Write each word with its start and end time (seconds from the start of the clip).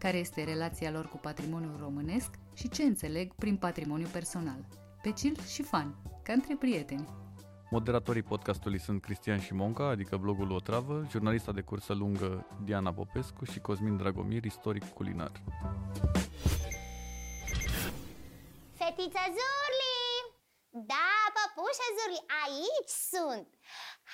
Care 0.00 0.16
este 0.16 0.44
relația 0.44 0.90
lor 0.90 1.08
cu 1.08 1.16
patrimoniul 1.16 1.76
românesc 1.80 2.30
și 2.54 2.68
ce 2.68 2.82
înțeleg 2.82 3.34
prin 3.34 3.56
patrimoniu 3.56 4.06
personal. 4.06 4.60
Pe 5.02 5.10
chill 5.12 5.36
și 5.54 5.62
fan, 5.62 5.96
ca 6.22 6.32
între 6.32 6.56
prieteni. 6.56 7.08
Moderatorii 7.70 8.22
podcastului 8.22 8.80
sunt 8.80 9.02
Cristian 9.02 9.40
Șimonca, 9.40 9.84
adică 9.84 10.16
blogul 10.16 10.50
Otravă, 10.50 11.06
jurnalista 11.10 11.52
de 11.52 11.60
cursă 11.60 11.92
lungă 11.92 12.46
Diana 12.64 12.92
Popescu 12.92 13.44
și 13.44 13.60
Cosmin 13.60 13.96
Dragomir, 13.96 14.44
istoric 14.44 14.92
culinar. 14.92 15.32
Fetiță 18.78 19.24
Zurli! 19.36 19.98
Da, 20.92 21.12
păpușă 21.36 21.86
Zurli, 21.96 22.24
aici 22.42 22.94
sunt! 23.12 23.48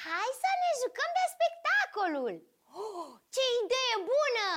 Hai 0.04 0.30
să 0.42 0.50
ne 0.62 0.70
jucăm 0.82 1.10
de 1.18 1.24
spectacolul! 1.34 2.34
Oh, 2.82 3.08
ce 3.34 3.44
idee 3.62 3.94
bună! 4.12 4.50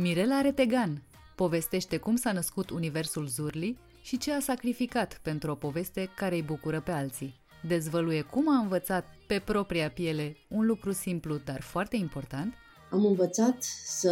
Mirela 0.00 0.40
Retegan 0.40 1.02
povestește 1.34 1.96
cum 1.96 2.16
s-a 2.16 2.32
născut 2.32 2.70
universul 2.70 3.26
Zurli 3.26 3.78
și 4.02 4.18
ce 4.18 4.32
a 4.32 4.40
sacrificat 4.40 5.20
pentru 5.22 5.50
o 5.50 5.54
poveste 5.54 6.10
care 6.16 6.34
îi 6.34 6.42
bucură 6.42 6.80
pe 6.80 6.90
alții. 6.90 7.34
Dezvăluie 7.68 8.22
cum 8.22 8.48
a 8.48 8.58
învățat 8.58 9.06
pe 9.26 9.38
propria 9.38 9.90
piele 9.90 10.36
un 10.48 10.66
lucru 10.66 10.92
simplu, 10.92 11.36
dar 11.44 11.60
foarte 11.60 11.96
important– 11.96 12.54
am 12.90 13.04
învățat 13.04 13.62
să 13.84 14.10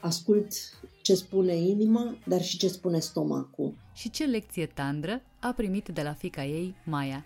ascult 0.00 0.52
ce 1.02 1.14
spune 1.14 1.54
inima, 1.56 2.18
dar 2.26 2.42
și 2.42 2.58
ce 2.58 2.68
spune 2.68 2.98
stomacul. 2.98 3.74
Și 3.94 4.10
ce 4.10 4.24
lecție 4.24 4.66
tandră 4.66 5.22
a 5.40 5.52
primit 5.52 5.88
de 5.88 6.02
la 6.02 6.12
fica 6.12 6.44
ei, 6.44 6.74
Maia. 6.84 7.24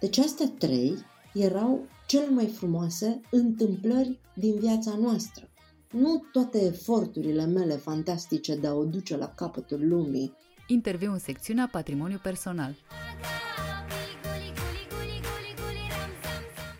Deci 0.00 0.18
astea 0.18 0.52
trei 0.58 0.94
erau 1.34 1.88
cele 2.06 2.28
mai 2.28 2.46
frumoase 2.46 3.20
întâmplări 3.30 4.18
din 4.34 4.58
viața 4.58 4.94
noastră. 5.00 5.51
Nu 5.92 6.24
toate 6.32 6.64
eforturile 6.64 7.46
mele 7.46 7.74
fantastice 7.74 8.56
de 8.56 8.66
a 8.66 8.72
o 8.72 8.84
duce 8.84 9.16
la 9.16 9.28
capătul 9.28 9.88
lumii. 9.88 10.32
Interviu 10.66 11.12
în 11.12 11.18
secțiunea 11.18 11.68
Patrimoniu 11.72 12.18
Personal. 12.22 12.74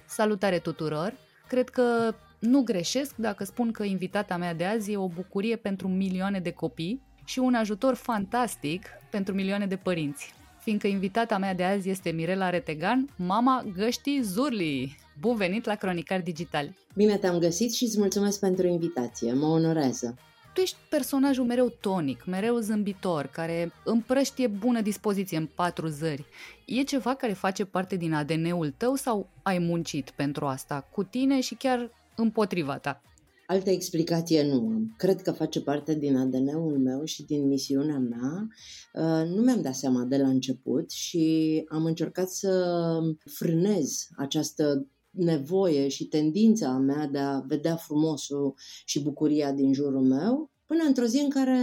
Salutare 0.06 0.58
tuturor! 0.58 1.14
Cred 1.48 1.68
că 1.68 2.14
nu 2.38 2.62
greșesc 2.62 3.16
dacă 3.16 3.44
spun 3.44 3.70
că 3.72 3.82
invitata 3.82 4.36
mea 4.36 4.54
de 4.54 4.64
azi 4.64 4.92
e 4.92 4.96
o 4.96 5.08
bucurie 5.08 5.56
pentru 5.56 5.88
milioane 5.88 6.40
de 6.40 6.50
copii 6.50 7.02
și 7.24 7.38
un 7.38 7.54
ajutor 7.54 7.94
fantastic 7.94 8.86
pentru 9.10 9.34
milioane 9.34 9.66
de 9.66 9.76
părinți. 9.76 10.34
Fiindcă 10.60 10.86
invitata 10.86 11.38
mea 11.38 11.54
de 11.54 11.64
azi 11.64 11.88
este 11.88 12.10
Mirela 12.10 12.50
Retegan, 12.50 13.08
mama 13.16 13.64
găștii 13.76 14.22
Zurli. 14.22 14.96
Bun 15.20 15.36
venit 15.36 15.64
la 15.64 15.74
Cronicari 15.74 16.22
Digitali! 16.22 16.76
Bine 16.94 17.16
te-am 17.16 17.38
găsit 17.38 17.72
și 17.72 17.84
îți 17.84 17.98
mulțumesc 17.98 18.40
pentru 18.40 18.66
invitație, 18.66 19.32
mă 19.32 19.46
onorează. 19.46 20.14
Tu 20.54 20.60
ești 20.60 20.76
personajul 20.88 21.44
mereu 21.44 21.72
tonic, 21.80 22.24
mereu 22.26 22.58
zâmbitor, 22.58 23.26
care 23.26 23.72
împrăștie 23.84 24.46
bună 24.46 24.80
dispoziție 24.80 25.36
în 25.36 25.48
patru 25.54 25.86
zări. 25.86 26.24
E 26.66 26.82
ceva 26.82 27.14
care 27.14 27.32
face 27.32 27.64
parte 27.64 27.96
din 27.96 28.12
ADN-ul 28.12 28.74
tău 28.76 28.94
sau 28.94 29.28
ai 29.42 29.58
muncit 29.58 30.10
pentru 30.10 30.46
asta 30.46 30.88
cu 30.92 31.02
tine 31.02 31.40
și 31.40 31.54
chiar 31.54 31.90
împotriva 32.16 32.78
ta. 32.78 33.02
Altă 33.46 33.70
explicație 33.70 34.44
nu 34.44 34.54
am. 34.54 34.94
Cred 34.96 35.22
că 35.22 35.32
face 35.32 35.60
parte 35.60 35.94
din 35.94 36.16
ADN-ul 36.16 36.78
meu 36.78 37.04
și 37.04 37.22
din 37.22 37.46
misiunea 37.46 37.98
mea. 37.98 38.48
Uh, 38.92 39.28
nu 39.28 39.42
mi-am 39.42 39.62
dat 39.62 39.74
seama 39.74 40.02
de 40.04 40.16
la 40.16 40.28
început 40.28 40.90
și 40.90 41.64
am 41.68 41.84
încercat 41.84 42.28
să 42.28 43.00
frânez 43.24 44.08
această 44.16 44.86
nevoie 45.12 45.88
și 45.88 46.08
tendința 46.08 46.68
a 46.68 46.78
mea 46.78 47.06
de 47.06 47.18
a 47.18 47.40
vedea 47.40 47.76
frumosul 47.76 48.54
și 48.84 49.02
bucuria 49.02 49.52
din 49.52 49.72
jurul 49.72 50.02
meu, 50.02 50.50
până 50.66 50.82
într-o 50.86 51.04
zi 51.04 51.18
în 51.18 51.30
care 51.30 51.60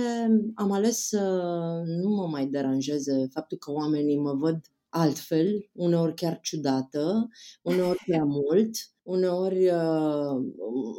am 0.55 0.71
ales 0.71 1.07
să 1.07 1.21
nu 1.85 2.09
mă 2.09 2.27
mai 2.27 2.47
deranjeze 2.47 3.27
faptul 3.33 3.57
că 3.57 3.71
oamenii 3.71 4.17
mă 4.17 4.33
văd 4.33 4.59
altfel, 4.89 5.69
uneori 5.71 6.13
chiar 6.13 6.39
ciudată, 6.41 7.27
uneori 7.61 8.03
prea 8.05 8.23
mult, 8.39 8.75
uneori 9.03 9.69
uh, 9.69 10.51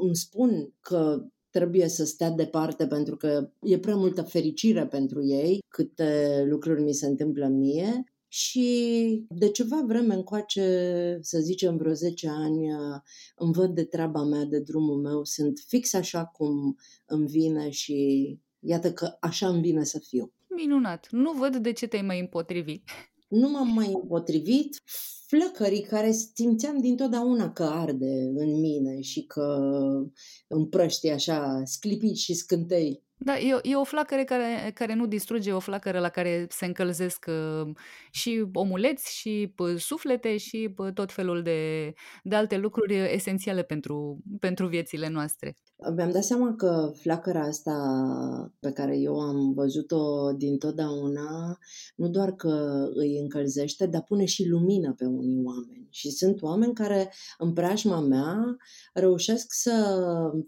îmi 0.03 0.17
spun 0.17 0.75
că 0.81 1.25
trebuie 1.51 1.89
să 1.89 2.05
stea 2.05 2.31
departe 2.31 2.87
pentru 2.87 3.17
că 3.17 3.51
e 3.61 3.79
prea 3.79 3.97
multă 3.97 4.23
fericire 4.23 4.87
pentru 4.87 5.25
ei, 5.25 5.59
câte 5.69 6.45
lucruri 6.49 6.83
mi 6.83 6.93
se 6.95 7.07
întâmplă 7.07 7.47
mie. 7.47 8.05
Și 8.33 9.27
de 9.29 9.51
ceva 9.51 9.83
vreme 9.87 10.15
încoace, 10.15 11.19
să 11.23 11.39
zicem 11.39 11.77
vreo 11.77 11.93
10 11.93 12.29
ani, 12.29 12.73
uh, 12.73 13.01
îmi 13.37 13.53
văd 13.53 13.75
de 13.75 13.85
treaba 13.85 14.25
mea, 14.25 14.45
de 14.45 14.61
drumul 14.61 15.01
meu, 15.01 15.25
sunt 15.25 15.63
fix 15.67 15.95
așa 15.95 16.25
cum 16.25 16.79
îmi 17.07 17.27
vine 17.27 17.71
și 17.71 18.39
iată 18.61 18.93
că 18.93 19.17
așa 19.21 19.49
îmi 19.49 19.61
vine 19.61 19.85
să 19.85 19.99
fiu. 19.99 20.33
Minunat! 20.49 21.07
Nu 21.11 21.33
văd 21.33 21.57
de 21.57 21.73
ce 21.73 21.87
te-ai 21.87 22.03
mai 22.03 22.21
împotrivi 22.21 22.83
nu 23.31 23.49
m-am 23.49 23.69
mai 23.73 23.87
împotrivit. 23.87 24.83
Flăcării 25.31 25.83
care 25.83 26.11
simțeam 26.11 26.79
dintotdeauna 26.79 27.53
că 27.53 27.63
arde 27.63 28.31
în 28.35 28.61
mine 28.61 29.01
și 29.01 29.27
că 29.27 29.59
împrăște 30.49 31.11
așa 31.11 31.63
sclipit 31.65 32.17
și 32.17 32.35
scântei 32.35 33.03
da, 33.23 33.39
e, 33.39 33.61
e 33.63 33.77
o 33.77 33.85
flacără 33.85 34.25
care, 34.25 34.71
care 34.75 34.95
nu 34.95 35.07
distruge, 35.07 35.53
o 35.53 35.59
flacără 35.59 35.99
la 35.99 36.09
care 36.09 36.47
se 36.51 36.67
încălzesc 36.67 37.27
uh, 37.29 37.71
și 38.11 38.47
omuleți, 38.53 39.17
și 39.17 39.55
uh, 39.59 39.77
suflete, 39.77 40.37
și 40.37 40.75
uh, 40.77 40.93
tot 40.93 41.13
felul 41.13 41.43
de, 41.43 41.93
de 42.23 42.35
alte 42.35 42.57
lucruri 42.57 43.15
esențiale 43.15 43.63
pentru, 43.63 44.23
pentru 44.39 44.67
viețile 44.67 45.09
noastre. 45.09 45.57
Mi-am 45.97 46.11
dat 46.11 46.25
seama 46.25 46.55
că 46.55 46.93
flacăra 46.95 47.41
asta 47.41 47.77
pe 48.61 48.73
care 48.73 48.99
eu 48.99 49.21
am 49.21 49.53
văzut-o 49.53 50.33
din 50.37 50.59
totdeauna, 50.59 51.59
nu 51.97 52.09
doar 52.09 52.33
că 52.33 52.85
îi 52.95 53.19
încălzește, 53.19 53.87
dar 53.87 54.03
pune 54.03 54.25
și 54.25 54.49
lumină 54.49 54.95
pe 54.97 55.05
unii 55.21 55.45
oameni. 55.45 55.87
Și 55.91 56.11
sunt 56.11 56.43
oameni 56.43 56.75
care, 56.75 57.13
în 57.39 57.53
preajma 57.53 58.01
mea, 58.01 58.57
reușesc 58.93 59.53
să 59.53 59.97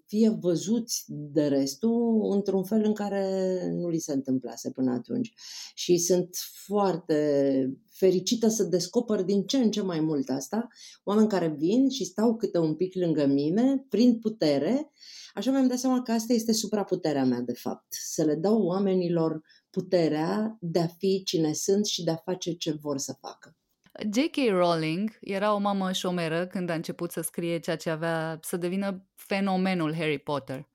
fie 0.06 0.28
văzuți 0.28 1.04
de 1.08 1.46
restul 1.46 2.28
într-un 2.32 2.62
un 2.62 2.68
fel 2.68 2.84
în 2.84 2.94
care 2.94 3.58
nu 3.72 3.88
li 3.88 3.98
se 3.98 4.12
întâmplase 4.12 4.70
până 4.70 4.92
atunci. 4.92 5.32
Și 5.74 5.98
sunt 5.98 6.36
foarte 6.64 7.76
fericită 7.90 8.48
să 8.48 8.64
descoper 8.64 9.22
din 9.22 9.42
ce 9.42 9.56
în 9.56 9.70
ce 9.70 9.82
mai 9.82 10.00
mult 10.00 10.28
asta, 10.28 10.68
oameni 11.04 11.28
care 11.28 11.54
vin 11.58 11.88
și 11.88 12.04
stau 12.04 12.36
câte 12.36 12.58
un 12.58 12.74
pic 12.74 12.94
lângă 12.94 13.26
mine, 13.26 13.86
prin 13.88 14.18
putere, 14.18 14.90
așa 15.34 15.50
mi-am 15.50 15.66
dat 15.66 15.78
seama 15.78 16.02
că 16.02 16.12
asta 16.12 16.32
este 16.32 16.52
supraputerea 16.52 17.24
mea, 17.24 17.40
de 17.40 17.52
fapt. 17.52 17.86
Să 17.88 18.24
le 18.24 18.34
dau 18.34 18.62
oamenilor 18.62 19.42
puterea 19.70 20.56
de 20.60 20.78
a 20.78 20.86
fi 20.86 21.22
cine 21.24 21.52
sunt 21.52 21.86
și 21.86 22.04
de 22.04 22.10
a 22.10 22.16
face 22.16 22.52
ce 22.52 22.72
vor 22.72 22.98
să 22.98 23.16
facă. 23.20 23.56
J.K. 24.00 24.50
Rowling 24.50 25.18
era 25.20 25.54
o 25.54 25.58
mamă 25.58 25.92
șomeră 25.92 26.46
când 26.46 26.70
a 26.70 26.74
început 26.74 27.10
să 27.10 27.20
scrie 27.20 27.58
ceea 27.58 27.76
ce 27.76 27.90
avea 27.90 28.38
să 28.42 28.56
devină 28.56 29.04
fenomenul 29.14 29.94
Harry 29.94 30.18
Potter. 30.18 30.68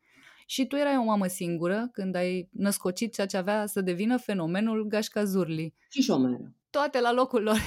Și 0.46 0.68
tu 0.68 0.76
erai 0.76 0.98
o 0.98 1.04
mamă 1.04 1.28
singură 1.28 1.90
când 1.92 2.16
ai 2.16 2.50
născocit 2.52 3.14
ceea 3.14 3.28
ce 3.28 3.38
avea 3.38 3.66
să 3.66 3.82
devină 3.82 4.18
fenomenul 4.18 4.88
Gașca 4.88 5.24
Zurli. 5.24 5.74
Și 5.90 6.02
șomeră. 6.02 6.54
Toate 6.70 7.02
la 7.02 7.14
locul 7.14 7.42
lor. 7.42 7.58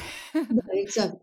Da, 0.50 0.62
exact. 0.70 1.20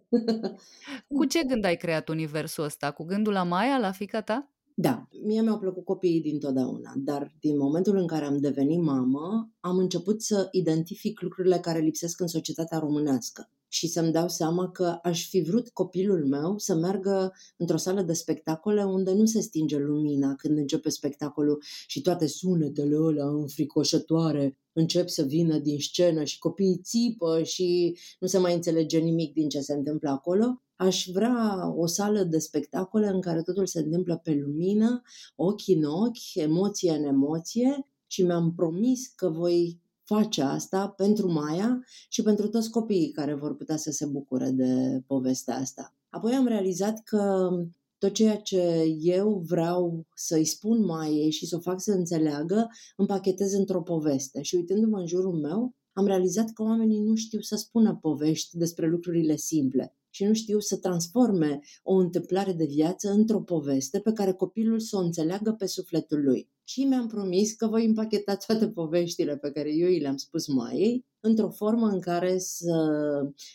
Cu 1.08 1.26
ce 1.26 1.44
gând 1.44 1.66
ai 1.66 1.76
creat 1.76 2.08
universul 2.08 2.64
ăsta? 2.64 2.92
Cu 2.92 3.04
gândul 3.04 3.34
la 3.34 3.44
Maia, 3.44 3.78
la 3.78 3.92
fica 3.92 4.22
ta? 4.22 4.52
Da, 4.74 5.08
mie 5.24 5.42
mi-au 5.42 5.60
plăcut 5.60 5.86
copiii 5.86 6.22
dintotdeauna, 6.22 6.94
dar 6.96 7.32
din 7.40 7.58
momentul 7.58 7.98
în 7.98 8.08
care 8.08 8.26
am 8.26 8.38
devenit 8.38 8.82
mamă, 8.82 9.50
am 9.60 9.78
început 9.78 10.22
să 10.22 10.48
identific 10.52 11.22
lucrurile 11.22 11.58
care 11.58 11.80
lipsesc 11.80 12.20
în 12.20 12.28
societatea 12.28 12.80
românească. 12.80 13.50
Și 13.68 13.88
să-mi 13.88 14.12
dau 14.12 14.28
seama 14.28 14.72
că 14.72 15.00
aș 15.04 15.28
fi 15.30 15.42
vrut 15.42 15.70
copilul 15.70 16.26
meu 16.26 16.58
să 16.58 16.76
meargă 16.76 17.34
într-o 17.58 17.78
sală 17.78 18.02
de 18.02 18.14
spectacole 18.14 18.84
unde 18.84 19.14
nu 19.14 19.26
se 19.26 19.42
stinge 19.42 19.78
lumina 19.78 20.36
când 20.36 20.58
începe 20.58 20.90
spectacolul 20.90 21.64
și 21.88 22.02
toate 22.02 22.28
sunetele 22.28 22.96
alea 22.96 23.28
înfricoșătoare 23.28 24.58
încep 24.74 25.08
să 25.08 25.24
vină 25.24 25.58
din 25.58 25.80
scenă 25.80 26.24
și 26.24 26.40
copiii 26.40 26.82
țipă 26.84 27.44
și 27.44 27.98
nu 28.20 28.28
se 28.28 28.38
mai 28.38 28.54
înțelege 28.54 29.00
nimic 29.00 29.34
din 29.34 29.50
ce 29.50 29.60
se 29.60 29.74
întâmplă 29.74 30.10
acolo. 30.10 30.62
Aș 30.76 31.08
vrea 31.14 31.68
o 31.76 31.86
sală 31.86 32.24
de 32.24 32.38
spectacole 32.38 33.08
în 33.08 33.22
care 33.22 33.42
totul 33.42 33.66
se 33.66 33.80
întâmplă 33.80 34.18
pe 34.24 34.34
lumină, 34.34 35.02
ochi 35.36 35.68
în 35.68 35.84
ochi, 35.84 36.34
emoție 36.34 36.92
în 36.92 37.04
emoție 37.04 37.88
și 38.08 38.24
mi-am 38.24 38.54
promis 38.56 39.08
că 39.16 39.30
voi 39.30 39.82
face 40.08 40.42
asta 40.42 40.88
pentru 40.88 41.32
Maia 41.32 41.80
și 42.10 42.22
pentru 42.22 42.48
toți 42.48 42.70
copiii 42.70 43.12
care 43.12 43.34
vor 43.34 43.56
putea 43.56 43.78
să 43.78 43.92
se 43.92 44.06
bucure 44.06 44.50
de 44.50 45.02
povestea 45.08 45.56
asta. 45.56 45.96
Apoi 46.10 46.34
am 46.34 46.48
realizat 46.48 47.04
că 47.04 47.50
tot 47.98 48.14
ceea 48.14 48.38
ce 48.38 48.96
eu 49.00 49.44
vreau 49.48 50.06
să-i 50.16 50.46
spun 50.46 50.86
Maiei 50.86 51.32
și 51.32 51.46
să 51.46 51.56
o 51.56 51.60
fac 51.60 51.82
să 51.82 51.92
înțeleagă, 51.92 52.68
împachetez 52.96 53.54
într-o 53.54 53.82
poveste. 53.82 54.42
Și 54.42 54.56
uitându-mă 54.56 55.00
în 55.00 55.08
jurul 55.08 55.40
meu, 55.40 55.76
am 55.94 56.06
realizat 56.06 56.50
că 56.54 56.64
oamenii 56.64 57.02
nu 57.02 57.16
știu 57.16 57.40
să 57.40 57.56
spună 57.56 57.98
povești 58.02 58.58
despre 58.58 58.88
lucrurile 58.88 59.36
simple 59.36 59.96
și 60.10 60.24
nu 60.24 60.34
știu 60.34 60.60
să 60.60 60.78
transforme 60.78 61.60
o 61.84 61.94
întâmplare 61.94 62.54
de 62.54 62.66
viață 62.66 63.10
într-o 63.10 63.42
poveste 63.42 64.00
pe 64.00 64.12
care 64.12 64.34
copilul 64.34 64.80
să 64.80 64.98
o 64.98 65.00
înțeleagă 65.00 65.52
pe 65.52 65.66
sufletul 65.66 66.24
lui 66.24 66.50
și 66.68 66.84
mi-am 66.84 67.08
promis 67.08 67.54
că 67.54 67.68
voi 67.68 67.86
împacheta 67.86 68.36
toate 68.36 68.70
poveștile 68.70 69.38
pe 69.38 69.52
care 69.52 69.76
eu 69.76 69.88
i 69.88 70.00
le-am 70.00 70.18
spus 70.18 70.48
Maiei 70.48 71.06
într-o 71.20 71.50
formă 71.50 71.88
în 71.88 72.00
care 72.00 72.38
să 72.38 72.74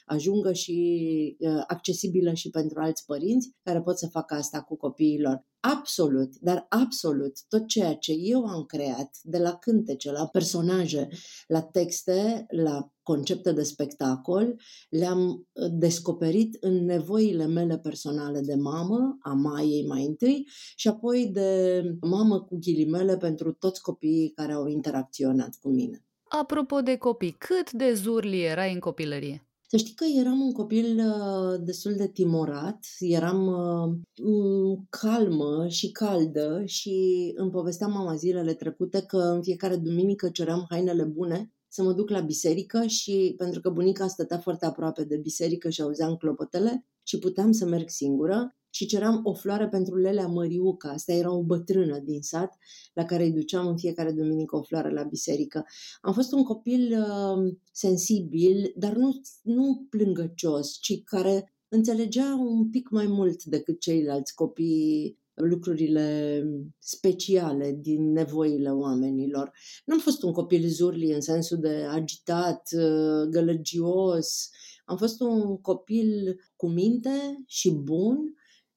ajungă 0.05 0.53
și 0.53 1.37
uh, 1.39 1.65
accesibilă 1.67 2.33
și 2.33 2.51
pentru 2.51 2.81
alți 2.81 3.05
părinți 3.05 3.51
care 3.63 3.81
pot 3.81 3.99
să 3.99 4.09
facă 4.09 4.35
asta 4.35 4.63
cu 4.63 4.77
copiilor 4.77 5.45
absolut, 5.63 6.39
dar 6.41 6.67
absolut 6.69 7.33
tot 7.49 7.67
ceea 7.67 7.95
ce 7.95 8.13
eu 8.13 8.45
am 8.45 8.65
creat, 8.65 9.11
de 9.23 9.39
la 9.39 9.55
cântece, 9.57 10.11
la 10.11 10.27
personaje, 10.27 11.09
la 11.47 11.63
texte, 11.63 12.47
la 12.49 12.93
concepte 13.03 13.53
de 13.53 13.63
spectacol, 13.63 14.61
le-am 14.89 15.29
uh, 15.29 15.69
descoperit 15.71 16.57
în 16.61 16.85
nevoile 16.85 17.47
mele 17.47 17.79
personale 17.79 18.41
de 18.41 18.55
mamă, 18.55 19.19
a 19.21 19.33
Maiei 19.33 19.87
mai 19.87 20.05
întâi, 20.05 20.49
și 20.77 20.89
apoi 20.89 21.27
de 21.27 21.83
mamă 22.01 22.41
cu 22.41 22.59
ghilimele 22.61 23.02
pentru 23.17 23.53
toți 23.53 23.83
copiii 23.83 24.33
care 24.35 24.53
au 24.53 24.67
interacționat 24.67 25.59
cu 25.63 25.69
mine. 25.69 26.05
Apropo 26.29 26.81
de 26.81 26.97
copii, 26.97 27.37
cât 27.39 27.73
de 27.73 27.93
zurli 27.93 28.45
erai 28.45 28.73
în 28.73 28.79
copilărie? 28.79 29.47
Să 29.69 29.77
știi 29.77 29.95
că 29.95 30.05
eram 30.19 30.41
un 30.41 30.53
copil 30.53 30.99
uh, 30.99 31.61
destul 31.65 31.95
de 31.95 32.09
timorat, 32.09 32.87
eram 32.99 33.47
uh, 33.47 34.79
calmă 34.89 35.69
și 35.69 35.91
caldă 35.91 36.63
și 36.65 37.33
îmi 37.37 37.51
povestea 37.51 37.87
mama 37.87 38.15
zilele 38.15 38.55
trecute 38.55 39.03
că 39.03 39.17
în 39.17 39.43
fiecare 39.43 39.77
duminică 39.77 40.29
ceream 40.29 40.67
hainele 40.69 41.05
bune 41.05 41.53
să 41.69 41.83
mă 41.83 41.93
duc 41.93 42.11
la 42.11 42.21
biserică 42.21 42.87
și 42.87 43.35
pentru 43.37 43.61
că 43.61 43.71
bunica 43.71 44.07
stătea 44.07 44.39
foarte 44.39 44.67
aproape 44.67 45.05
de 45.05 45.17
biserică 45.17 45.69
și 45.69 45.83
auzeam 45.83 46.17
clopotele 46.17 46.87
și 47.03 47.19
puteam 47.19 47.53
să 47.53 47.67
merg 47.67 47.89
singură 47.89 48.57
și 48.75 48.87
ceram 48.87 49.21
o 49.25 49.35
floare 49.35 49.69
pentru 49.69 49.97
Lelea 49.97 50.27
Măriuca. 50.27 50.89
Asta 50.89 51.13
era 51.13 51.33
o 51.33 51.43
bătrână 51.43 51.99
din 51.99 52.21
sat 52.21 52.59
la 52.93 53.05
care 53.05 53.25
îi 53.25 53.33
duceam 53.33 53.67
în 53.67 53.77
fiecare 53.77 54.13
duminică 54.13 54.57
o 54.57 54.63
floare 54.63 54.91
la 54.91 55.03
biserică. 55.03 55.67
Am 56.01 56.13
fost 56.13 56.33
un 56.33 56.43
copil 56.43 56.99
uh, 56.99 57.55
sensibil, 57.73 58.73
dar 58.77 58.95
nu, 58.95 59.21
nu 59.43 59.87
plângăcios, 59.91 60.79
ci 60.81 61.03
care 61.05 61.53
înțelegea 61.69 62.35
un 62.39 62.71
pic 62.71 62.89
mai 62.91 63.07
mult 63.07 63.45
decât 63.45 63.81
ceilalți 63.81 64.35
copii 64.35 65.21
lucrurile 65.35 66.43
speciale 66.79 67.79
din 67.81 68.13
nevoile 68.13 68.71
oamenilor. 68.71 69.53
Nu 69.85 69.95
am 69.95 70.01
fost 70.01 70.23
un 70.23 70.33
copil 70.33 70.69
zurli 70.69 71.13
în 71.13 71.21
sensul 71.21 71.59
de 71.59 71.87
agitat, 71.91 72.69
uh, 72.77 73.29
gălăgios. 73.31 74.51
Am 74.85 74.97
fost 74.97 75.21
un 75.21 75.57
copil 75.61 76.41
cu 76.57 76.69
minte 76.69 77.43
și 77.47 77.71
bun, 77.71 78.35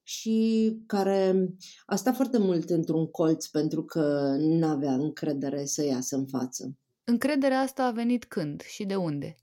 și 0.08 0.76
care 0.86 1.48
a 1.86 1.96
stat 1.96 2.14
foarte 2.14 2.38
mult 2.38 2.70
într-un 2.70 3.06
colț 3.06 3.46
pentru 3.46 3.84
că 3.84 4.36
nu 4.38 4.66
avea 4.66 4.92
încredere 4.92 5.64
să 5.64 5.84
iasă 5.84 6.16
în 6.16 6.26
față. 6.26 6.76
Încrederea 7.04 7.60
asta 7.60 7.84
a 7.84 7.90
venit 7.90 8.24
când 8.24 8.60
și 8.60 8.84
de 8.84 8.94
unde? 8.94 9.36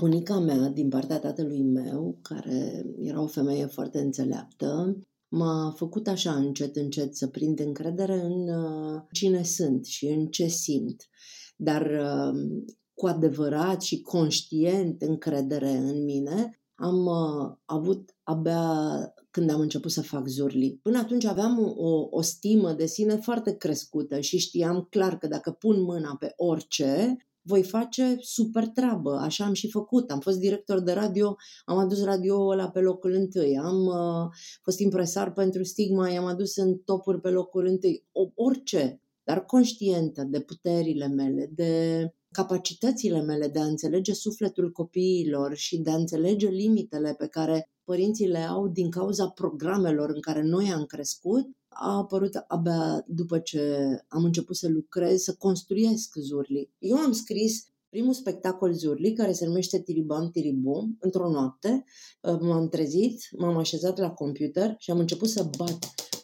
Bunica 0.00 0.38
mea, 0.38 0.68
din 0.68 0.88
partea 0.88 1.18
tatălui 1.18 1.62
meu, 1.62 2.18
care 2.22 2.86
era 3.00 3.20
o 3.20 3.26
femeie 3.26 3.66
foarte 3.66 3.98
înțeleaptă, 3.98 4.98
m-a 5.28 5.74
făcut 5.76 6.06
așa 6.06 6.34
încet, 6.34 6.76
încet 6.76 7.16
să 7.16 7.26
prind 7.26 7.60
încredere 7.60 8.20
în 8.20 8.48
uh, 8.48 9.02
cine 9.12 9.42
sunt 9.42 9.86
și 9.86 10.06
în 10.06 10.26
ce 10.26 10.46
simt. 10.46 11.08
Dar 11.56 11.82
uh, 11.82 12.60
cu 12.94 13.06
adevărat 13.06 13.82
și 13.82 14.00
conștient 14.00 15.02
încredere 15.02 15.70
în 15.70 16.04
mine, 16.04 16.60
am 16.74 17.06
uh, 17.06 17.56
avut 17.64 18.16
abia 18.22 18.64
când 19.38 19.50
am 19.50 19.60
început 19.60 19.90
să 19.90 20.02
fac 20.02 20.26
zurli. 20.26 20.78
Până 20.82 20.98
atunci 20.98 21.24
aveam 21.24 21.74
o, 21.76 22.08
o 22.10 22.20
stimă 22.20 22.72
de 22.72 22.86
sine 22.86 23.16
foarte 23.16 23.56
crescută 23.56 24.20
și 24.20 24.38
știam 24.38 24.86
clar 24.90 25.18
că 25.18 25.26
dacă 25.26 25.50
pun 25.50 25.82
mâna 25.82 26.16
pe 26.18 26.32
orice, 26.36 27.16
voi 27.42 27.62
face 27.62 28.16
super 28.20 28.66
treabă. 28.66 29.16
Așa 29.16 29.44
am 29.44 29.52
și 29.52 29.70
făcut. 29.70 30.10
Am 30.10 30.20
fost 30.20 30.38
director 30.38 30.80
de 30.80 30.92
radio, 30.92 31.36
am 31.64 31.78
adus 31.78 32.04
radio 32.04 32.46
ăla 32.46 32.70
pe 32.70 32.80
locul 32.80 33.12
întâi. 33.12 33.58
Am 33.58 33.86
uh, 33.86 34.28
fost 34.62 34.78
impresar 34.78 35.32
pentru 35.32 35.62
Stigma, 35.62 36.08
i-am 36.08 36.24
adus 36.24 36.56
în 36.56 36.78
topuri 36.78 37.20
pe 37.20 37.28
locul 37.28 37.66
întâi. 37.66 38.06
O, 38.12 38.30
orice, 38.34 39.02
dar 39.22 39.44
conștientă 39.44 40.22
de 40.22 40.40
puterile 40.40 41.06
mele, 41.06 41.50
de 41.54 42.02
capacitățile 42.30 43.22
mele 43.22 43.48
de 43.48 43.58
a 43.58 43.64
înțelege 43.64 44.12
sufletul 44.12 44.70
copiilor 44.70 45.56
și 45.56 45.78
de 45.78 45.90
a 45.90 45.96
înțelege 45.96 46.48
limitele 46.48 47.14
pe 47.18 47.26
care 47.26 47.70
părinții 47.84 48.28
le 48.28 48.38
au 48.38 48.68
din 48.68 48.90
cauza 48.90 49.28
programelor 49.28 50.10
în 50.10 50.20
care 50.20 50.42
noi 50.42 50.72
am 50.72 50.84
crescut, 50.84 51.46
a 51.68 51.96
apărut 51.96 52.34
abia 52.48 53.04
după 53.06 53.38
ce 53.38 53.78
am 54.08 54.24
început 54.24 54.56
să 54.56 54.68
lucrez, 54.68 55.22
să 55.22 55.34
construiesc 55.34 56.14
Zurli. 56.20 56.70
Eu 56.78 56.96
am 56.96 57.12
scris 57.12 57.66
primul 57.88 58.12
spectacol 58.12 58.72
Zurli, 58.72 59.12
care 59.12 59.32
se 59.32 59.46
numește 59.46 59.80
Tiribam 59.80 60.30
Tiribum, 60.30 60.96
într-o 61.00 61.30
noapte. 61.30 61.84
M-am 62.40 62.68
trezit, 62.68 63.28
m-am 63.36 63.56
așezat 63.56 63.98
la 63.98 64.10
computer 64.10 64.74
și 64.78 64.90
am 64.90 64.98
început 64.98 65.28
să 65.28 65.50
bat 65.56 65.78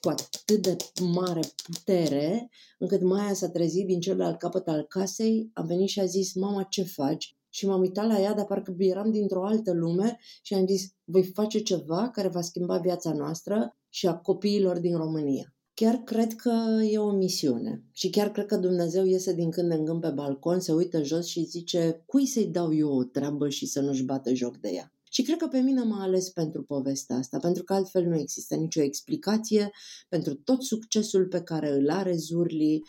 cu 0.05 0.11
atât 0.11 0.63
de 0.63 0.77
mare 1.01 1.41
putere, 1.65 2.51
încât 2.79 3.03
Maia 3.03 3.35
s-a 3.35 3.49
trezit 3.49 3.87
din 3.87 4.01
celălalt 4.01 4.39
capăt 4.39 4.69
al 4.69 4.83
casei, 4.89 5.51
a 5.53 5.63
venit 5.63 5.89
și 5.89 6.01
a 6.01 6.05
zis, 6.05 6.35
mama, 6.35 6.63
ce 6.63 6.83
faci? 6.83 7.37
Și 7.49 7.67
m-am 7.67 7.81
uitat 7.81 8.07
la 8.07 8.21
ea, 8.21 8.35
dar 8.35 8.45
parcă 8.45 8.75
eram 8.79 9.11
dintr-o 9.11 9.45
altă 9.47 9.73
lume 9.73 10.19
și 10.43 10.55
am 10.55 10.67
zis, 10.67 10.93
voi 11.05 11.23
face 11.23 11.59
ceva 11.59 12.09
care 12.09 12.29
va 12.29 12.41
schimba 12.41 12.79
viața 12.79 13.13
noastră 13.13 13.77
și 13.89 14.07
a 14.07 14.17
copiilor 14.17 14.79
din 14.79 14.97
România. 14.97 15.55
Chiar 15.75 15.95
cred 15.95 16.35
că 16.35 16.83
e 16.91 16.99
o 16.99 17.13
misiune 17.13 17.83
și 17.93 18.11
chiar 18.11 18.31
cred 18.31 18.47
că 18.47 18.57
Dumnezeu 18.57 19.05
iese 19.05 19.33
din 19.33 19.51
când 19.51 19.73
în 19.73 19.85
când 19.85 20.01
pe 20.01 20.11
balcon, 20.11 20.61
se 20.61 20.73
uită 20.73 21.03
jos 21.03 21.27
și 21.27 21.45
zice, 21.45 22.03
cui 22.07 22.27
să-i 22.27 22.47
dau 22.47 22.75
eu 22.75 22.93
o 22.93 23.05
treabă 23.05 23.49
și 23.49 23.67
să 23.67 23.81
nu-și 23.81 24.05
bată 24.05 24.35
joc 24.35 24.57
de 24.57 24.69
ea? 24.69 24.94
Și 25.15 25.23
cred 25.23 25.37
că 25.37 25.47
pe 25.47 25.59
mine 25.59 25.83
m-a 25.83 26.03
ales 26.03 26.29
pentru 26.29 26.63
povestea 26.63 27.17
asta, 27.17 27.39
pentru 27.39 27.63
că 27.63 27.75
altfel 27.75 28.05
nu 28.05 28.19
există 28.19 28.55
nicio 28.55 28.83
explicație 28.83 29.71
pentru 30.09 30.35
tot 30.35 30.63
succesul 30.63 31.27
pe 31.27 31.41
care 31.41 31.71
îl 31.71 31.91
are 31.91 32.17
Zurli 32.17 32.83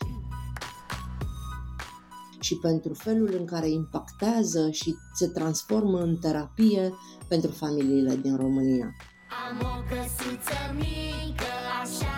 și 2.40 2.56
pentru 2.56 2.94
felul 2.94 3.34
în 3.38 3.44
care 3.44 3.68
impactează 3.68 4.70
și 4.70 4.94
se 5.14 5.28
transformă 5.28 6.00
în 6.00 6.16
terapie 6.16 6.92
pentru 7.28 7.50
familiile 7.50 8.16
din 8.16 8.36
România. 8.36 8.94
Am 9.48 9.58
o 9.58 9.94
căsuță 9.94 10.74
mică, 10.74 11.52
așa, 11.82 12.06
așa, 12.06 12.15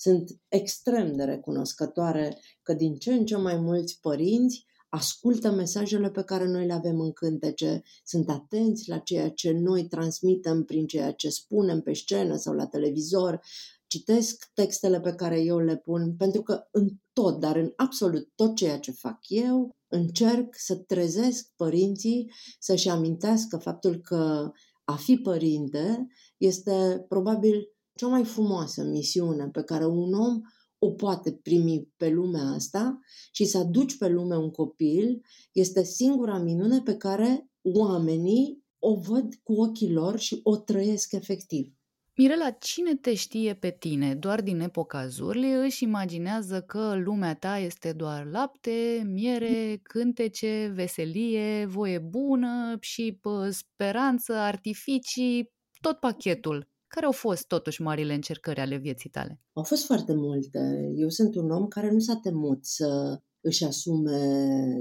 Sunt 0.00 0.40
extrem 0.48 1.16
de 1.16 1.24
recunoscătoare 1.24 2.38
că 2.62 2.72
din 2.72 2.94
ce 2.96 3.12
în 3.12 3.24
ce 3.24 3.36
mai 3.36 3.56
mulți 3.56 3.98
părinți 4.00 4.66
ascultă 4.88 5.50
mesajele 5.50 6.10
pe 6.10 6.22
care 6.22 6.46
noi 6.46 6.66
le 6.66 6.72
avem 6.72 7.00
în 7.00 7.12
cântece, 7.12 7.82
sunt 8.04 8.30
atenți 8.30 8.88
la 8.88 8.98
ceea 8.98 9.30
ce 9.30 9.52
noi 9.52 9.88
transmitem 9.88 10.64
prin 10.64 10.86
ceea 10.86 11.12
ce 11.12 11.28
spunem 11.28 11.80
pe 11.80 11.92
scenă 11.92 12.36
sau 12.36 12.54
la 12.54 12.66
televizor 12.66 13.40
citesc 13.86 14.50
textele 14.54 15.00
pe 15.00 15.14
care 15.14 15.40
eu 15.40 15.58
le 15.58 15.76
pun, 15.76 16.14
pentru 16.16 16.42
că 16.42 16.68
în 16.70 16.88
tot, 17.12 17.40
dar 17.40 17.56
în 17.56 17.72
absolut 17.76 18.32
tot 18.34 18.54
ceea 18.54 18.78
ce 18.78 18.90
fac 18.90 19.18
eu, 19.28 19.76
încerc 19.88 20.54
să 20.58 20.74
trezesc 20.76 21.52
părinții 21.56 22.32
să-și 22.58 22.88
amintească 22.88 23.56
faptul 23.56 24.00
că 24.00 24.50
a 24.84 24.96
fi 24.96 25.16
părinte 25.16 26.06
este 26.36 27.04
probabil 27.08 27.72
cea 27.98 28.06
mai 28.06 28.24
frumoasă 28.24 28.82
misiune 28.82 29.48
pe 29.48 29.62
care 29.62 29.86
un 29.86 30.12
om 30.12 30.40
o 30.78 30.90
poate 30.90 31.32
primi 31.32 31.88
pe 31.96 32.08
lumea 32.08 32.42
asta 32.42 32.98
și 33.32 33.44
să 33.44 33.58
aduci 33.58 33.96
pe 33.96 34.08
lume 34.08 34.36
un 34.36 34.50
copil 34.50 35.20
este 35.52 35.84
singura 35.84 36.38
minune 36.38 36.80
pe 36.80 36.96
care 36.96 37.50
oamenii 37.62 38.64
o 38.78 38.94
văd 38.94 39.34
cu 39.42 39.52
ochii 39.52 39.92
lor 39.92 40.18
și 40.18 40.40
o 40.42 40.56
trăiesc 40.56 41.12
efectiv. 41.12 41.72
Mirela, 42.16 42.50
cine 42.50 42.94
te 42.94 43.14
știe 43.14 43.54
pe 43.54 43.70
tine? 43.70 44.14
Doar 44.14 44.42
din 44.42 44.60
epoca 44.60 45.06
Zurli 45.06 45.52
își 45.52 45.82
imaginează 45.82 46.60
că 46.60 46.94
lumea 47.04 47.34
ta 47.34 47.58
este 47.58 47.92
doar 47.92 48.28
lapte, 48.30 49.02
miere, 49.06 49.80
cântece, 49.82 50.72
veselie, 50.74 51.66
voie 51.66 51.98
bună 51.98 52.76
și 52.80 53.18
pă, 53.20 53.50
speranță, 53.50 54.32
artificii, 54.32 55.52
tot 55.80 55.98
pachetul. 55.98 56.68
Care 56.88 57.06
au 57.06 57.12
fost 57.12 57.46
totuși 57.46 57.82
marile 57.82 58.14
încercări 58.14 58.60
ale 58.60 58.76
vieții 58.76 59.10
tale? 59.10 59.40
Au 59.52 59.62
fost 59.62 59.84
foarte 59.84 60.14
multe. 60.14 60.92
Eu 60.96 61.08
sunt 61.08 61.34
un 61.34 61.50
om 61.50 61.66
care 61.66 61.90
nu 61.90 61.98
s-a 61.98 62.16
temut 62.16 62.66
să 62.66 63.20
își 63.40 63.64
asume 63.64 64.20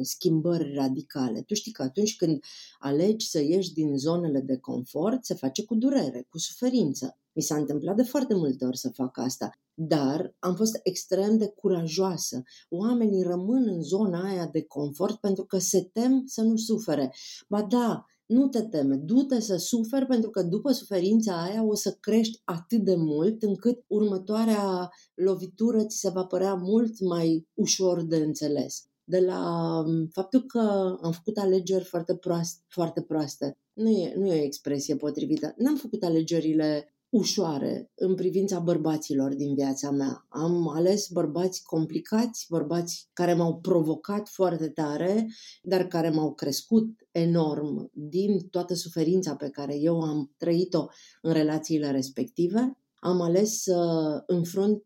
schimbări 0.01 0.73
radicale. 0.73 1.41
Tu 1.41 1.53
știi 1.53 1.71
că 1.71 1.81
atunci 1.81 2.15
când 2.15 2.43
alegi 2.79 3.29
să 3.29 3.41
ieși 3.41 3.73
din 3.73 3.97
zonele 3.97 4.39
de 4.39 4.57
confort, 4.57 5.25
se 5.25 5.33
face 5.33 5.63
cu 5.63 5.75
durere, 5.75 6.25
cu 6.29 6.37
suferință. 6.37 7.17
Mi 7.33 7.41
s-a 7.41 7.55
întâmplat 7.55 7.95
de 7.95 8.03
foarte 8.03 8.33
multe 8.33 8.65
ori 8.65 8.77
să 8.77 8.89
fac 8.89 9.17
asta, 9.17 9.49
dar 9.73 10.35
am 10.39 10.55
fost 10.55 10.79
extrem 10.83 11.37
de 11.37 11.47
curajoasă. 11.47 12.43
Oamenii 12.69 13.23
rămân 13.23 13.67
în 13.67 13.81
zona 13.81 14.29
aia 14.29 14.45
de 14.45 14.61
confort 14.61 15.15
pentru 15.15 15.45
că 15.45 15.57
se 15.57 15.81
tem 15.81 16.23
să 16.25 16.41
nu 16.41 16.55
sufere. 16.55 17.13
Ba 17.47 17.61
da, 17.61 18.05
nu 18.27 18.47
te 18.47 18.61
teme, 18.61 18.95
du-te 18.95 19.39
să 19.39 19.55
suferi 19.55 20.05
pentru 20.05 20.29
că 20.29 20.43
după 20.43 20.71
suferința 20.71 21.43
aia 21.43 21.63
o 21.63 21.75
să 21.75 21.97
crești 21.99 22.41
atât 22.43 22.79
de 22.83 22.95
mult 22.95 23.43
încât 23.43 23.83
următoarea 23.87 24.89
lovitură 25.13 25.85
ți 25.85 25.97
se 25.99 26.09
va 26.09 26.25
părea 26.25 26.53
mult 26.53 26.99
mai 26.99 27.47
ușor 27.53 28.03
de 28.03 28.15
înțeles. 28.15 28.83
De 29.03 29.19
la 29.19 29.73
um, 29.85 30.07
faptul 30.07 30.41
că 30.45 30.59
am 31.01 31.11
făcut 31.11 31.37
alegeri 31.37 31.83
foarte 31.83 32.15
proaste, 32.15 32.63
foarte 32.67 33.01
proaste. 33.01 33.57
Nu 33.73 33.89
e, 33.89 34.13
nu 34.17 34.25
e 34.25 34.39
o 34.39 34.43
expresie 34.43 34.95
potrivită. 34.95 35.53
N-am 35.57 35.75
făcut 35.75 36.03
alegerile 36.03 36.96
ușoare 37.09 37.91
în 37.95 38.15
privința 38.15 38.59
bărbaților 38.59 39.33
din 39.33 39.53
viața 39.53 39.91
mea. 39.91 40.25
Am 40.29 40.69
ales 40.69 41.07
bărbați 41.07 41.63
complicați, 41.63 42.45
bărbați 42.49 43.09
care 43.13 43.33
m-au 43.33 43.59
provocat 43.59 44.27
foarte 44.27 44.69
tare, 44.69 45.27
dar 45.61 45.87
care 45.87 46.09
m-au 46.09 46.33
crescut 46.33 46.87
enorm 47.11 47.89
din 47.93 48.39
toată 48.39 48.73
suferința 48.73 49.35
pe 49.35 49.49
care 49.49 49.75
eu 49.75 50.01
am 50.01 50.31
trăit-o 50.37 50.85
în 51.21 51.33
relațiile 51.33 51.91
respective. 51.91 52.77
Am 52.99 53.43
să 53.43 53.75
uh, 54.15 54.23
înfrunt 54.25 54.83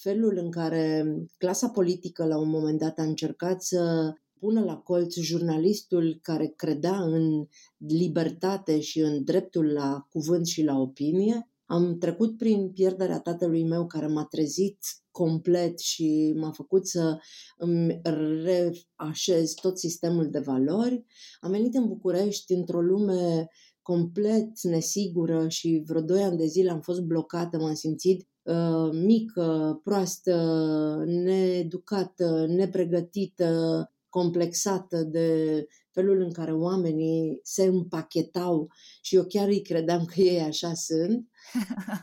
felul 0.00 0.36
în 0.36 0.50
care 0.50 1.14
clasa 1.38 1.68
politică 1.68 2.24
la 2.24 2.38
un 2.38 2.48
moment 2.48 2.78
dat 2.78 2.98
a 2.98 3.02
încercat 3.02 3.62
să 3.62 4.12
pună 4.40 4.64
la 4.64 4.76
colț 4.76 5.14
jurnalistul 5.18 6.18
care 6.22 6.52
credea 6.56 7.02
în 7.02 7.46
libertate 7.76 8.80
și 8.80 9.00
în 9.00 9.24
dreptul 9.24 9.72
la 9.72 10.06
cuvânt 10.10 10.46
și 10.46 10.62
la 10.62 10.78
opinie. 10.78 11.50
Am 11.66 11.98
trecut 11.98 12.36
prin 12.36 12.70
pierderea 12.70 13.20
tatălui 13.20 13.64
meu 13.64 13.86
care 13.86 14.06
m-a 14.06 14.24
trezit 14.24 14.78
complet 15.10 15.78
și 15.78 16.34
m-a 16.36 16.50
făcut 16.50 16.86
să 16.86 17.18
îmi 17.56 18.00
reașez 18.42 19.52
tot 19.52 19.78
sistemul 19.78 20.30
de 20.30 20.38
valori. 20.38 21.04
Am 21.40 21.50
venit 21.50 21.74
în 21.74 21.86
București 21.86 22.52
într-o 22.52 22.80
lume 22.80 23.48
complet 23.82 24.60
nesigură 24.62 25.48
și 25.48 25.82
vreo 25.86 26.00
doi 26.00 26.22
ani 26.22 26.36
de 26.36 26.46
zile 26.46 26.70
am 26.70 26.80
fost 26.80 27.00
blocată, 27.00 27.58
m-am 27.58 27.74
simțit 27.74 28.28
uh, 28.42 28.90
mică, 28.92 29.80
proastă, 29.84 31.04
needucată, 31.06 32.46
nepregătită, 32.48 33.84
complexată 34.10 35.02
de 35.02 35.66
felul 35.90 36.20
în 36.20 36.32
care 36.32 36.52
oamenii 36.52 37.40
se 37.42 37.64
împachetau 37.64 38.68
și 39.02 39.16
eu 39.16 39.24
chiar 39.24 39.48
îi 39.48 39.62
credeam 39.62 40.04
că 40.04 40.20
ei 40.20 40.40
așa 40.40 40.74
sunt. 40.74 41.28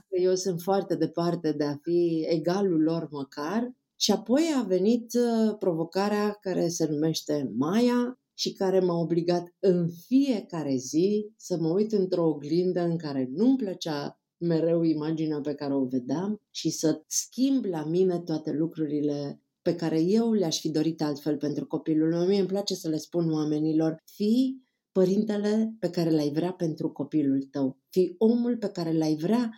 Eu 0.09 0.35
sunt 0.35 0.61
foarte 0.61 0.95
departe 0.95 1.51
de 1.51 1.63
a 1.63 1.75
fi 1.81 2.25
egalul 2.29 2.81
lor 2.81 3.07
măcar. 3.11 3.71
Și 3.99 4.11
apoi 4.11 4.43
a 4.57 4.61
venit 4.61 5.13
uh, 5.13 5.55
provocarea 5.59 6.37
care 6.41 6.67
se 6.67 6.87
numește 6.89 7.51
Maia 7.57 8.19
și 8.33 8.53
care 8.53 8.79
m-a 8.79 8.99
obligat 8.99 9.55
în 9.59 9.89
fiecare 10.05 10.75
zi 10.75 11.33
să 11.37 11.57
mă 11.59 11.67
uit 11.67 11.91
într-o 11.91 12.27
oglindă 12.27 12.81
în 12.81 12.97
care 12.97 13.29
nu-mi 13.31 13.57
plăcea 13.57 14.21
mereu 14.37 14.83
imaginea 14.83 15.41
pe 15.41 15.53
care 15.53 15.73
o 15.73 15.85
vedeam 15.85 16.41
și 16.49 16.69
să 16.69 17.03
schimb 17.07 17.65
la 17.65 17.85
mine 17.85 18.19
toate 18.19 18.51
lucrurile 18.51 19.41
pe 19.67 19.75
care 19.75 20.01
eu 20.01 20.33
le-aș 20.33 20.59
fi 20.59 20.69
dorit 20.69 21.01
altfel 21.01 21.37
pentru 21.37 21.65
copilul 21.65 22.09
meu. 22.09 22.25
Mie 22.25 22.39
îmi 22.39 22.47
place 22.47 22.75
să 22.75 22.89
le 22.89 22.97
spun 22.97 23.31
oamenilor, 23.31 24.01
fii 24.05 24.63
părintele 24.91 25.75
pe 25.79 25.89
care 25.89 26.09
l-ai 26.09 26.29
vrea 26.29 26.51
pentru 26.51 26.91
copilul 26.91 27.47
tău, 27.51 27.79
fii 27.89 28.15
omul 28.17 28.57
pe 28.57 28.67
care 28.67 28.91
l-ai 28.91 29.15
vrea 29.15 29.51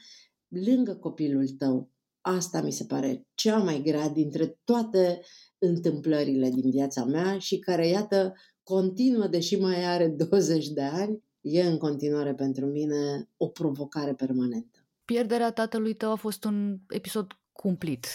lângă 0.47 0.95
copilul 0.95 1.47
tău. 1.47 1.91
Asta 2.21 2.61
mi 2.61 2.71
se 2.71 2.85
pare 2.85 3.27
cea 3.33 3.57
mai 3.57 3.81
grea 3.81 4.09
dintre 4.09 4.59
toate 4.63 5.21
întâmplările 5.57 6.49
din 6.49 6.69
viața 6.69 7.05
mea 7.05 7.37
și 7.37 7.59
care, 7.59 7.87
iată, 7.87 8.33
continuă, 8.63 9.27
deși 9.27 9.55
mai 9.55 9.85
are 9.85 10.07
20 10.29 10.67
de 10.67 10.81
ani, 10.81 11.23
e 11.41 11.61
în 11.61 11.77
continuare 11.77 12.33
pentru 12.33 12.65
mine 12.65 13.29
o 13.37 13.47
provocare 13.47 14.13
permanentă. 14.13 14.87
Pierderea 15.05 15.51
tatălui 15.51 15.93
tău 15.93 16.11
a 16.11 16.15
fost 16.15 16.43
un 16.43 16.79
episod 16.87 17.27
cumplit 17.51 18.05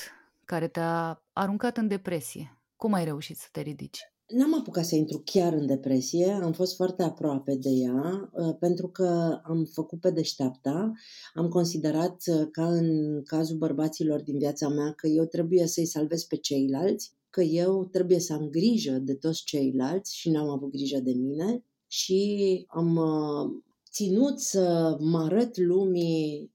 care 0.45 0.69
te-a 0.69 1.25
aruncat 1.33 1.77
în 1.77 1.89
depresie. 1.89 2.59
Cum 2.77 2.93
ai 2.93 3.05
reușit 3.05 3.37
să 3.37 3.47
te 3.53 3.61
ridici? 3.61 4.15
N-am 4.27 4.55
apucat 4.55 4.85
să 4.85 4.95
intru 4.95 5.23
chiar 5.25 5.53
în 5.53 5.67
depresie, 5.67 6.31
am 6.31 6.53
fost 6.53 6.77
foarte 6.77 7.03
aproape 7.03 7.55
de 7.55 7.69
ea, 7.71 8.31
uh, 8.33 8.57
pentru 8.59 8.89
că 8.89 9.41
am 9.45 9.65
făcut 9.65 10.01
pe 10.01 10.11
deșteapta, 10.11 10.93
am 11.35 11.49
considerat 11.49 12.23
uh, 12.27 12.49
ca 12.51 12.69
în 12.69 13.21
cazul 13.23 13.57
bărbaților 13.57 14.23
din 14.23 14.39
viața 14.39 14.69
mea 14.69 14.93
că 14.93 15.07
eu 15.07 15.25
trebuie 15.25 15.67
să-i 15.67 15.87
salvez 15.87 16.25
pe 16.25 16.37
ceilalți, 16.37 17.13
că 17.31 17.43
eu 17.43 17.85
trebuie 17.85 18.19
să 18.19 18.33
am 18.33 18.49
grijă 18.49 18.93
de 18.93 19.15
toți 19.15 19.45
ceilalți 19.45 20.17
și 20.17 20.31
n-am 20.31 20.49
avut 20.49 20.71
grijă 20.71 20.99
de 20.99 21.13
mine 21.13 21.65
și 21.87 22.65
am 22.69 22.97
uh, 22.97 23.63
ținut 23.91 24.39
să 24.41 24.97
mă 25.01 25.19
arăt 25.19 25.57
lumii 25.59 26.53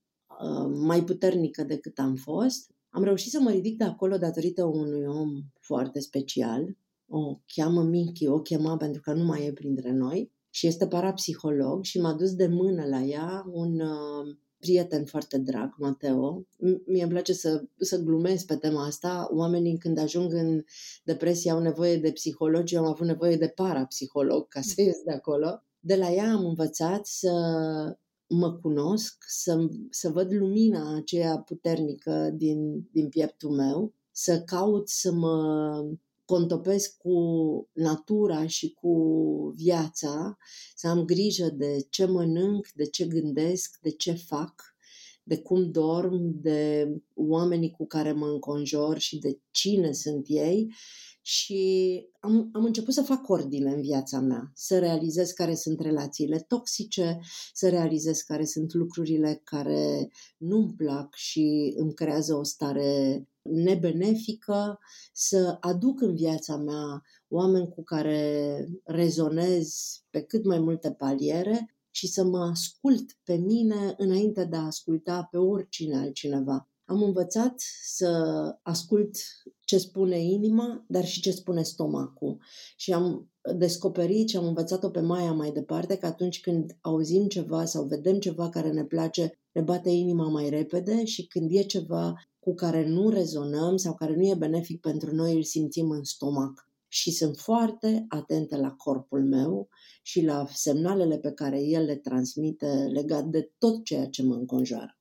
mai 0.74 1.04
puternică 1.04 1.64
decât 1.64 2.00
am 2.00 2.16
fost 2.16 2.72
am 2.90 3.04
reușit 3.04 3.32
să 3.32 3.40
mă 3.40 3.50
ridic 3.50 3.78
de 3.78 3.84
acolo 3.84 4.18
datorită 4.18 4.64
unui 4.64 5.06
om 5.06 5.42
foarte 5.60 6.00
special. 6.00 6.78
O 7.08 7.40
cheamă 7.46 7.84
Miki, 7.84 8.28
o 8.28 8.40
chema 8.40 8.78
pentru 8.78 9.02
că 9.02 9.14
nu 9.14 9.24
mai 9.24 9.46
e 9.46 9.54
printre 9.54 9.92
noi 9.92 10.32
și 10.50 10.68
este 10.68 10.88
parapsiholog 10.88 11.84
și 11.84 12.00
m-a 12.00 12.14
dus 12.14 12.34
de 12.34 12.48
mână 12.48 12.86
la 12.86 13.02
ea 13.02 13.46
un 13.52 13.80
uh, 13.80 14.38
prieten 14.60 15.06
foarte 15.06 15.38
drag, 15.38 15.74
Mateo. 15.78 16.46
Mie 16.86 17.04
îmi 17.04 17.12
place 17.12 17.34
să, 17.34 17.64
să 17.80 17.98
glumesc 17.98 18.46
pe 18.46 18.56
tema 18.56 18.86
asta. 18.86 19.30
Oamenii 19.32 19.78
când 19.78 19.98
ajung 19.98 20.34
în 20.34 20.64
depresie 21.04 21.52
au 21.52 21.60
nevoie 21.60 21.98
de 21.98 22.12
psihologi, 22.12 22.76
eu 22.76 22.84
am 22.84 22.90
avut 22.90 23.08
nevoie 23.08 23.36
de 23.36 23.48
parapsiholog 23.48 24.48
ca 24.48 24.62
să 24.62 24.82
ies 24.82 25.02
de 25.06 25.12
acolo. 25.12 25.64
De 25.80 25.96
la 25.96 26.12
ea 26.12 26.32
am 26.32 26.46
învățat 26.46 27.06
să 27.06 27.32
mă 28.30 28.54
cunosc, 28.54 29.26
să, 29.28 29.68
să 29.90 30.10
văd 30.10 30.34
lumina 30.34 30.96
aceea 30.96 31.38
puternică 31.38 32.34
din, 32.36 32.88
din 32.92 33.10
pieptul 33.10 33.50
meu, 33.50 33.94
să 34.12 34.42
caut 34.42 34.90
să 34.90 35.12
mă 35.12 35.86
contopesc 36.26 36.98
cu 36.98 37.14
natura 37.74 38.48
și 38.48 38.74
cu 38.74 38.94
viața, 39.56 40.38
să 40.76 40.88
am 40.88 41.06
grijă 41.06 41.50
de 41.50 41.86
ce 41.90 42.06
mănânc, 42.06 42.68
de 42.76 42.86
ce 42.86 43.06
gândesc, 43.06 43.78
de 43.82 43.90
ce 43.90 44.12
fac, 44.12 44.76
de 45.24 45.38
cum 45.38 45.72
dorm, 45.72 46.42
de 46.42 46.90
oamenii 47.16 47.72
cu 47.72 47.88
care 47.88 48.12
mă 48.12 48.28
înconjor 48.28 48.98
și 48.98 49.20
de 49.20 49.40
cine 49.52 49.92
sunt 49.92 50.26
ei 50.28 50.74
și 51.22 52.06
am, 52.20 52.50
am 52.54 52.64
început 52.64 52.94
să 52.94 53.02
fac 53.02 53.30
ordine 53.30 53.72
în 53.72 53.82
viața 53.82 54.20
mea, 54.20 54.52
să 54.56 54.80
realizez 54.80 55.32
care 55.32 55.56
sunt 55.56 55.80
relațiile 55.80 56.40
toxice, 56.40 57.20
să 57.54 57.70
realizez 57.70 58.22
care 58.22 58.46
sunt 58.46 58.74
lucrurile 58.74 59.42
care 59.44 60.10
nu-mi 60.38 60.74
plac 60.78 61.16
și 61.16 61.74
îmi 61.78 61.94
creează 61.94 62.36
o 62.36 62.44
stare 62.44 63.24
nebenefică, 63.42 64.80
să 65.14 65.58
aduc 65.60 66.02
în 66.02 66.16
viața 66.16 66.58
mea 66.58 67.04
oameni 67.28 67.70
cu 67.70 67.84
care 67.84 68.66
rezonez 68.84 69.74
pe 70.10 70.22
cât 70.22 70.46
mai 70.46 70.60
multe 70.60 70.92
paliere 70.92 71.74
și 71.90 72.08
să 72.08 72.24
mă 72.24 72.40
ascult 72.40 73.18
pe 73.24 73.36
mine 73.36 73.94
înainte 73.98 74.46
de 74.46 74.56
a 74.56 74.66
asculta 74.66 75.28
pe 75.32 75.38
oricine 75.38 75.98
altcineva. 75.98 76.70
am 76.86 77.04
învățat 77.04 77.54
să 77.84 78.12
ascult 78.62 79.16
ce 79.70 79.78
spune 79.78 80.24
inima, 80.24 80.86
dar 80.88 81.06
și 81.06 81.22
ce 81.22 81.32
spune 81.32 81.64
stomacul. 81.64 82.38
Și 82.76 82.94
am 82.94 83.30
descoperit 83.58 84.30
și 84.30 84.38
am 84.38 84.46
învățat-o 84.46 84.90
pe 84.90 85.00
Maia 85.00 85.32
mai 85.32 85.52
departe 85.52 85.98
că 85.98 86.06
atunci 86.06 86.42
când 86.42 86.78
auzim 86.82 87.28
ceva 87.28 87.66
sau 87.66 87.84
vedem 87.84 88.20
ceva 88.20 88.50
care 88.50 88.72
ne 88.72 88.84
place, 88.84 89.40
ne 89.52 89.62
bate 89.62 89.90
inima 89.90 90.28
mai 90.28 90.50
repede 90.50 91.06
și 91.06 91.28
când 91.28 91.52
e 91.52 91.62
ceva 91.62 92.14
cu 92.40 92.54
care 92.54 92.88
nu 92.88 93.10
rezonăm 93.10 93.78
sau 93.78 93.94
care 93.94 94.16
nu 94.16 94.28
e 94.28 94.36
benefic 94.36 94.82
pentru 94.82 95.16
noi, 95.16 95.36
îl 95.36 95.44
simțim 95.44 95.90
în 95.90 96.04
stomac. 96.04 96.68
Și 96.88 97.12
sunt 97.12 97.38
foarte 97.38 98.06
atentă 98.08 98.58
la 98.58 98.72
corpul 98.72 99.26
meu 99.26 99.70
și 100.02 100.24
la 100.24 100.48
semnalele 100.54 101.18
pe 101.18 101.32
care 101.32 101.62
el 101.62 101.84
le 101.84 101.96
transmite 101.96 102.90
legat 102.92 103.26
de 103.26 103.52
tot 103.58 103.84
ceea 103.84 104.08
ce 104.08 104.24
mă 104.24 104.36
înconjoară. 104.36 104.99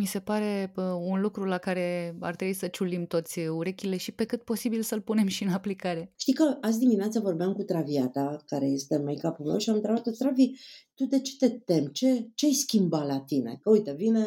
Mi 0.00 0.06
se 0.06 0.20
pare 0.20 0.72
un 1.00 1.20
lucru 1.20 1.44
la 1.44 1.58
care 1.58 2.16
ar 2.20 2.36
trebui 2.36 2.54
să 2.54 2.66
ciulim 2.66 3.06
toți 3.06 3.38
urechile 3.40 3.96
și 3.96 4.12
pe 4.12 4.24
cât 4.24 4.42
posibil 4.42 4.82
să-l 4.82 5.00
punem 5.00 5.26
și 5.26 5.42
în 5.42 5.48
aplicare. 5.48 6.12
Știi 6.16 6.32
că 6.32 6.56
azi 6.60 6.78
dimineața 6.78 7.20
vorbeam 7.20 7.52
cu 7.52 7.62
Traviata, 7.62 8.42
care 8.46 8.66
este 8.66 8.96
make-up-ul 8.96 9.46
meu, 9.46 9.58
și 9.58 9.70
am 9.70 9.74
întrebat-o, 9.74 10.10
Travi, 10.10 10.50
tu 10.94 11.04
de 11.04 11.20
ce 11.20 11.36
te 11.36 11.48
temi? 11.48 11.90
Ce, 11.92 12.30
ce-ai 12.34 12.52
schimbat 12.52 13.06
la 13.06 13.20
tine? 13.20 13.58
Că 13.60 13.70
uite, 13.70 13.92
vine 13.92 14.24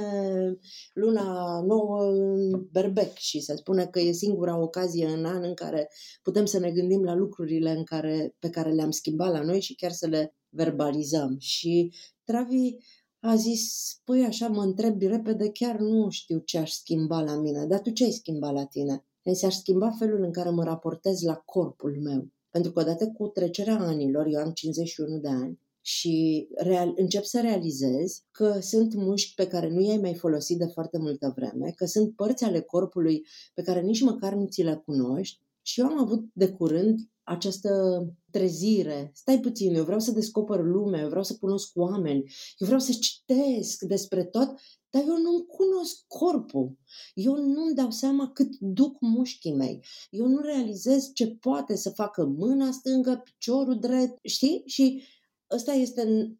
luna 0.94 1.60
nouă 1.68 2.04
în 2.04 2.68
berbec 2.72 3.14
și 3.18 3.40
se 3.40 3.56
spune 3.56 3.86
că 3.86 4.00
e 4.00 4.12
singura 4.12 4.62
ocazie 4.62 5.08
în 5.08 5.26
an 5.26 5.44
în 5.44 5.54
care 5.54 5.90
putem 6.24 6.46
să 6.46 6.60
ne 6.60 6.72
gândim 6.72 7.04
la 7.04 7.16
lucrurile 7.16 7.72
în 7.72 7.84
care, 7.84 8.36
pe 8.40 8.50
care 8.50 8.72
le-am 8.72 8.92
schimbat 8.92 9.32
la 9.32 9.42
noi 9.42 9.62
și 9.62 9.76
chiar 9.76 9.92
să 9.92 10.08
le 10.08 10.36
verbalizăm. 10.50 11.36
Și 11.40 11.94
Travi 12.24 12.76
a 13.26 13.36
zis, 13.36 13.96
păi 14.04 14.24
așa 14.24 14.48
mă 14.48 14.62
întreb 14.62 15.02
repede, 15.02 15.50
chiar 15.50 15.80
nu 15.80 16.10
știu 16.10 16.40
ce 16.40 16.58
aș 16.58 16.72
schimba 16.72 17.22
la 17.22 17.40
mine, 17.40 17.66
dar 17.66 17.80
tu 17.80 17.90
ce 17.90 18.04
ai 18.04 18.12
schimbat 18.12 18.54
la 18.54 18.66
tine? 18.66 19.06
Deci 19.22 19.44
aș 19.44 19.56
schimba 19.56 19.92
felul 19.92 20.24
în 20.24 20.32
care 20.32 20.50
mă 20.50 20.64
raportez 20.64 21.22
la 21.22 21.36
corpul 21.36 21.98
meu. 22.02 22.28
Pentru 22.50 22.72
că 22.72 22.80
odată 22.80 23.08
cu 23.08 23.28
trecerea 23.28 23.80
anilor, 23.80 24.26
eu 24.26 24.40
am 24.40 24.52
51 24.52 25.18
de 25.18 25.28
ani, 25.28 25.60
și 25.86 26.48
real, 26.56 26.94
încep 26.96 27.24
să 27.24 27.42
realizez 27.42 28.24
că 28.32 28.60
sunt 28.60 28.94
mușchi 28.94 29.34
pe 29.36 29.48
care 29.48 29.70
nu 29.70 29.82
i-ai 29.82 29.98
mai 29.98 30.16
folosit 30.16 30.58
de 30.58 30.66
foarte 30.66 30.98
multă 30.98 31.34
vreme, 31.36 31.72
că 31.76 31.86
sunt 31.86 32.16
părți 32.16 32.44
ale 32.44 32.62
corpului 32.62 33.26
pe 33.54 33.62
care 33.62 33.82
nici 33.82 34.02
măcar 34.02 34.34
nu 34.34 34.46
ți 34.46 34.62
le 34.62 34.82
cunoști 34.86 35.40
și 35.62 35.80
eu 35.80 35.86
am 35.86 36.00
avut 36.00 36.26
de 36.34 36.50
curând 36.50 37.00
această 37.24 37.70
trezire. 38.34 39.12
Stai 39.16 39.40
puțin, 39.40 39.76
eu 39.76 39.84
vreau 39.84 40.00
să 40.00 40.12
descoper 40.12 40.60
lumea, 40.60 41.02
eu 41.02 41.08
vreau 41.08 41.24
să 41.24 41.38
cunosc 41.40 41.72
oameni, 41.76 42.24
eu 42.58 42.66
vreau 42.66 42.80
să 42.80 42.92
citesc 42.92 43.82
despre 43.82 44.24
tot, 44.24 44.60
dar 44.90 45.04
eu 45.08 45.18
nu-mi 45.18 45.46
cunosc 45.46 46.04
corpul. 46.08 46.78
Eu 47.14 47.36
nu-mi 47.36 47.76
dau 47.76 47.90
seama 47.92 48.32
cât 48.32 48.56
duc 48.60 48.98
mușchii 49.00 49.54
mei. 49.54 49.86
Eu 50.10 50.28
nu 50.28 50.42
realizez 50.42 51.12
ce 51.14 51.36
poate 51.36 51.76
să 51.76 51.90
facă 51.90 52.26
mâna 52.26 52.72
stângă, 52.72 53.22
piciorul 53.24 53.80
drept, 53.80 54.20
știi? 54.24 54.64
Și 54.66 55.04
asta 55.48 55.72
este, 55.72 56.36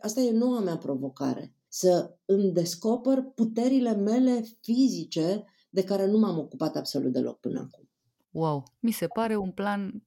asta 0.00 0.20
e 0.20 0.30
noua 0.30 0.60
mea 0.60 0.76
provocare. 0.76 1.54
Să 1.68 2.16
îmi 2.24 2.52
descoper 2.52 3.22
puterile 3.22 3.94
mele 3.94 4.44
fizice 4.60 5.44
de 5.70 5.84
care 5.84 6.06
nu 6.06 6.18
m-am 6.18 6.38
ocupat 6.38 6.76
absolut 6.76 7.12
deloc 7.12 7.40
până 7.40 7.58
acum. 7.58 7.88
Wow, 8.30 8.64
mi 8.80 8.92
se 8.92 9.06
pare 9.06 9.36
un 9.36 9.50
plan 9.50 10.02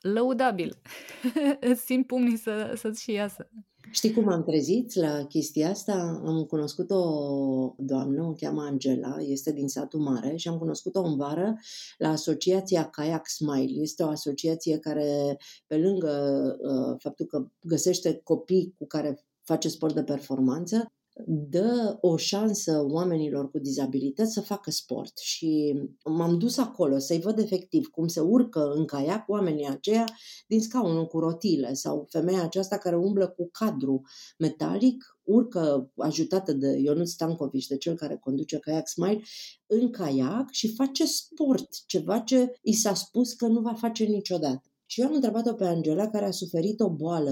lăudabil. 0.00 0.76
Îți 1.70 1.84
simt 1.84 2.06
pumnii 2.06 2.36
să, 2.36 2.72
să-ți 2.76 3.02
și 3.02 3.12
iasă. 3.12 3.50
Știi 3.90 4.12
cum 4.12 4.28
am 4.28 4.42
trezit 4.42 4.94
la 4.94 5.24
chestia 5.24 5.70
asta? 5.70 6.22
Am 6.24 6.44
cunoscut 6.44 6.90
o 6.90 7.74
doamnă, 7.78 8.24
o 8.24 8.32
cheamă 8.32 8.62
Angela, 8.62 9.16
este 9.18 9.52
din 9.52 9.68
satul 9.68 10.00
mare 10.00 10.36
și 10.36 10.48
am 10.48 10.58
cunoscut-o 10.58 11.02
în 11.02 11.16
vară 11.16 11.58
la 11.98 12.08
asociația 12.08 12.90
Kayak 12.90 13.28
Smile. 13.28 13.80
Este 13.82 14.02
o 14.02 14.08
asociație 14.08 14.78
care, 14.78 15.38
pe 15.66 15.76
lângă 15.76 16.10
uh, 16.60 16.96
faptul 16.98 17.26
că 17.26 17.46
găsește 17.60 18.20
copii 18.24 18.74
cu 18.78 18.86
care 18.86 19.24
face 19.42 19.68
sport 19.68 19.94
de 19.94 20.02
performanță, 20.02 20.92
dă 21.26 21.98
o 22.00 22.16
șansă 22.16 22.84
oamenilor 22.88 23.50
cu 23.50 23.58
dizabilități 23.58 24.32
să 24.32 24.40
facă 24.40 24.70
sport 24.70 25.18
și 25.18 25.80
m-am 26.04 26.38
dus 26.38 26.58
acolo 26.58 26.98
să-i 26.98 27.20
văd 27.20 27.38
efectiv 27.38 27.86
cum 27.86 28.06
se 28.06 28.20
urcă 28.20 28.72
în 28.74 28.84
caiac 28.84 29.28
oamenii 29.28 29.66
aceia 29.66 30.04
din 30.46 30.60
scaunul 30.60 31.06
cu 31.06 31.18
rotile 31.18 31.74
sau 31.74 32.06
femeia 32.10 32.42
aceasta 32.42 32.78
care 32.78 32.96
umblă 32.96 33.28
cu 33.28 33.48
cadru 33.52 34.02
metalic, 34.38 35.18
urcă 35.22 35.92
ajutată 35.96 36.52
de 36.52 36.78
Ionut 36.78 37.08
Stancovici, 37.08 37.66
de 37.66 37.76
cel 37.76 37.94
care 37.94 38.16
conduce 38.16 38.58
Kayak 38.58 38.88
Smile, 38.88 39.22
în 39.66 39.90
caiac 39.90 40.50
și 40.50 40.74
face 40.74 41.06
sport, 41.06 41.68
ceva 41.86 42.18
ce 42.18 42.58
i 42.62 42.72
s-a 42.72 42.94
spus 42.94 43.32
că 43.32 43.46
nu 43.46 43.60
va 43.60 43.74
face 43.74 44.04
niciodată. 44.04 44.69
Și 44.92 45.00
eu 45.00 45.06
am 45.06 45.14
întrebat-o 45.14 45.52
pe 45.52 45.64
Angela, 45.64 46.08
care 46.08 46.26
a 46.26 46.30
suferit 46.30 46.80
o 46.80 46.90
boală 46.90 47.30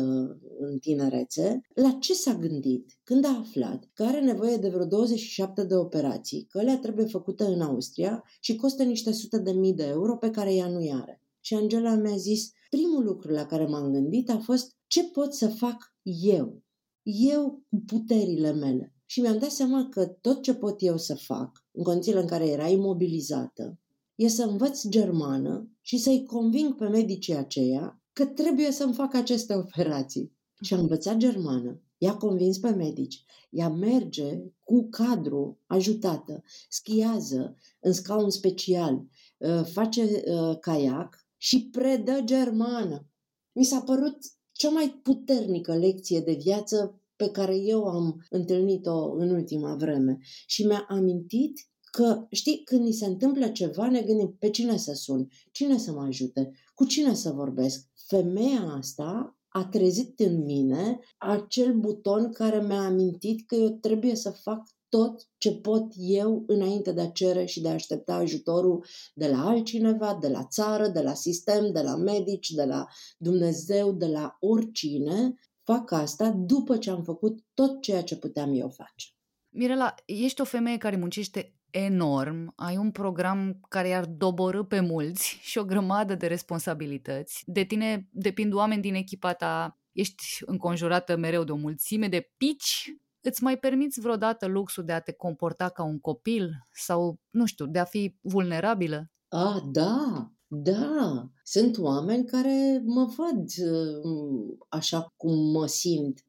în 0.58 0.78
tinerețe, 0.78 1.60
la 1.74 1.96
ce 2.00 2.14
s-a 2.14 2.34
gândit 2.34 2.98
când 3.04 3.24
a 3.24 3.38
aflat 3.38 3.90
că 3.94 4.02
are 4.02 4.20
nevoie 4.20 4.56
de 4.56 4.68
vreo 4.68 4.84
27 4.84 5.64
de 5.64 5.74
operații, 5.74 6.46
că 6.48 6.62
le 6.62 6.76
trebuie 6.76 7.06
făcute 7.06 7.44
în 7.44 7.60
Austria 7.60 8.24
și 8.40 8.56
costă 8.56 8.82
niște 8.82 9.12
sute 9.12 9.38
de 9.38 9.52
mii 9.52 9.74
de 9.74 9.86
euro 9.86 10.16
pe 10.16 10.30
care 10.30 10.54
ea 10.54 10.68
nu 10.68 10.90
are. 10.92 11.22
Și 11.40 11.54
Angela 11.54 11.94
mi-a 11.94 12.16
zis, 12.16 12.50
primul 12.70 13.04
lucru 13.04 13.32
la 13.32 13.46
care 13.46 13.66
m-am 13.66 13.92
gândit 13.92 14.30
a 14.30 14.38
fost 14.38 14.76
ce 14.86 15.04
pot 15.04 15.34
să 15.34 15.48
fac 15.48 15.94
eu, 16.02 16.62
eu 17.02 17.62
cu 17.68 17.82
puterile 17.86 18.52
mele. 18.52 18.94
Și 19.06 19.20
mi-am 19.20 19.38
dat 19.38 19.50
seama 19.50 19.88
că 19.88 20.06
tot 20.06 20.42
ce 20.42 20.54
pot 20.54 20.82
eu 20.82 20.96
să 20.96 21.14
fac, 21.14 21.64
în 21.72 21.82
condițiile 21.82 22.20
în 22.20 22.26
care 22.26 22.48
era 22.48 22.68
imobilizată, 22.68 23.78
e 24.18 24.28
să 24.28 24.44
învăț 24.44 24.86
germană 24.86 25.70
și 25.80 25.98
să-i 25.98 26.24
conving 26.24 26.74
pe 26.74 26.88
medicii 26.88 27.34
aceia 27.34 28.02
că 28.12 28.26
trebuie 28.26 28.70
să-mi 28.70 28.94
fac 28.94 29.14
aceste 29.14 29.54
operații. 29.54 30.36
Și 30.62 30.74
am 30.74 30.80
învățat 30.80 31.16
germană, 31.16 31.82
i-a 31.98 32.14
convins 32.14 32.58
pe 32.58 32.70
medici, 32.70 33.24
ea 33.50 33.68
merge 33.68 34.42
cu 34.64 34.88
cadru 34.88 35.60
ajutată, 35.66 36.42
schiază 36.68 37.56
în 37.80 37.92
scaun 37.92 38.30
special, 38.30 39.06
uh, 39.38 39.64
face 39.64 40.02
uh, 40.02 40.58
caiac 40.60 41.26
și 41.36 41.68
predă 41.70 42.20
germană. 42.24 43.06
Mi 43.52 43.64
s-a 43.64 43.80
părut 43.80 44.18
cea 44.52 44.70
mai 44.70 45.00
puternică 45.02 45.76
lecție 45.76 46.20
de 46.20 46.32
viață 46.32 47.02
pe 47.16 47.30
care 47.30 47.56
eu 47.56 47.84
am 47.84 48.26
întâlnit-o 48.30 49.12
în 49.12 49.30
ultima 49.30 49.74
vreme 49.74 50.18
și 50.46 50.66
mi-a 50.66 50.86
amintit 50.88 51.68
Că, 51.90 52.26
știi, 52.30 52.62
când 52.64 52.84
ni 52.84 52.92
se 52.92 53.06
întâmplă 53.06 53.48
ceva, 53.48 53.88
ne 53.88 54.00
gândim 54.00 54.36
pe 54.38 54.50
cine 54.50 54.76
să 54.76 54.92
sun, 54.92 55.28
cine 55.52 55.78
să 55.78 55.92
mă 55.92 56.02
ajute, 56.02 56.50
cu 56.74 56.84
cine 56.84 57.14
să 57.14 57.30
vorbesc. 57.30 57.86
Femeia 58.06 58.74
asta 58.78 59.38
a 59.48 59.64
trezit 59.64 60.20
în 60.20 60.44
mine 60.44 60.98
acel 61.18 61.74
buton 61.74 62.32
care 62.32 62.62
mi-a 62.62 62.80
amintit 62.80 63.46
că 63.46 63.54
eu 63.54 63.68
trebuie 63.68 64.14
să 64.14 64.30
fac 64.30 64.68
tot 64.88 65.28
ce 65.38 65.52
pot 65.52 65.92
eu 65.96 66.44
înainte 66.46 66.92
de 66.92 67.00
a 67.00 67.10
cere 67.10 67.44
și 67.44 67.60
de 67.60 67.68
a 67.68 67.72
aștepta 67.72 68.14
ajutorul 68.14 68.84
de 69.14 69.28
la 69.28 69.48
altcineva, 69.48 70.18
de 70.20 70.28
la 70.28 70.44
țară, 70.44 70.88
de 70.88 71.00
la 71.00 71.14
sistem, 71.14 71.72
de 71.72 71.80
la 71.80 71.96
medici, 71.96 72.50
de 72.50 72.64
la 72.64 72.86
Dumnezeu, 73.18 73.92
de 73.92 74.06
la 74.06 74.36
oricine. 74.40 75.34
Fac 75.62 75.92
asta 75.92 76.30
după 76.30 76.76
ce 76.76 76.90
am 76.90 77.02
făcut 77.02 77.38
tot 77.54 77.80
ceea 77.80 78.02
ce 78.02 78.16
puteam 78.16 78.54
eu 78.54 78.68
face. 78.68 79.06
Mirela, 79.48 79.94
ești 80.06 80.40
o 80.40 80.44
femeie 80.44 80.76
care 80.76 80.96
muncește 80.96 81.57
enorm, 81.70 82.52
ai 82.56 82.76
un 82.76 82.90
program 82.90 83.60
care 83.68 83.88
i-ar 83.88 84.06
doborâ 84.06 84.64
pe 84.64 84.80
mulți 84.80 85.38
și 85.40 85.58
o 85.58 85.64
grămadă 85.64 86.14
de 86.14 86.26
responsabilități. 86.26 87.42
De 87.46 87.64
tine 87.64 88.08
depind 88.12 88.52
oameni 88.52 88.82
din 88.82 88.94
echipa 88.94 89.32
ta, 89.32 89.78
ești 89.92 90.24
înconjurată 90.40 91.16
mereu 91.16 91.44
de 91.44 91.52
o 91.52 91.56
mulțime 91.56 92.08
de 92.08 92.30
pici. 92.36 92.94
Îți 93.20 93.42
mai 93.42 93.58
permiți 93.58 94.00
vreodată 94.00 94.46
luxul 94.46 94.84
de 94.84 94.92
a 94.92 95.00
te 95.00 95.12
comporta 95.12 95.68
ca 95.68 95.82
un 95.82 95.98
copil 95.98 96.50
sau, 96.72 97.20
nu 97.30 97.46
știu, 97.46 97.66
de 97.66 97.78
a 97.78 97.84
fi 97.84 98.16
vulnerabilă? 98.20 99.10
Ah, 99.28 99.60
da, 99.72 100.30
da, 100.46 101.28
sunt 101.42 101.78
oameni 101.78 102.24
care 102.24 102.82
mă 102.84 103.04
văd 103.16 103.44
uh, 103.72 104.56
așa 104.68 105.12
cum 105.16 105.50
mă 105.50 105.66
simt 105.66 106.18
Uh, 106.18 106.27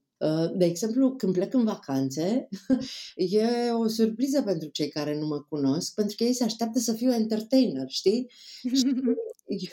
de 0.55 0.65
exemplu, 0.65 1.15
când 1.15 1.33
plec 1.33 1.53
în 1.53 1.63
vacanțe, 1.63 2.47
e 3.15 3.71
o 3.71 3.87
surpriză 3.87 4.41
pentru 4.41 4.67
cei 4.67 4.89
care 4.89 5.17
nu 5.19 5.27
mă 5.27 5.41
cunosc, 5.49 5.93
pentru 5.93 6.15
că 6.15 6.23
ei 6.23 6.33
se 6.33 6.43
așteaptă 6.43 6.79
să 6.79 6.93
fiu 6.93 7.11
entertainer, 7.11 7.89
știi? 7.89 8.31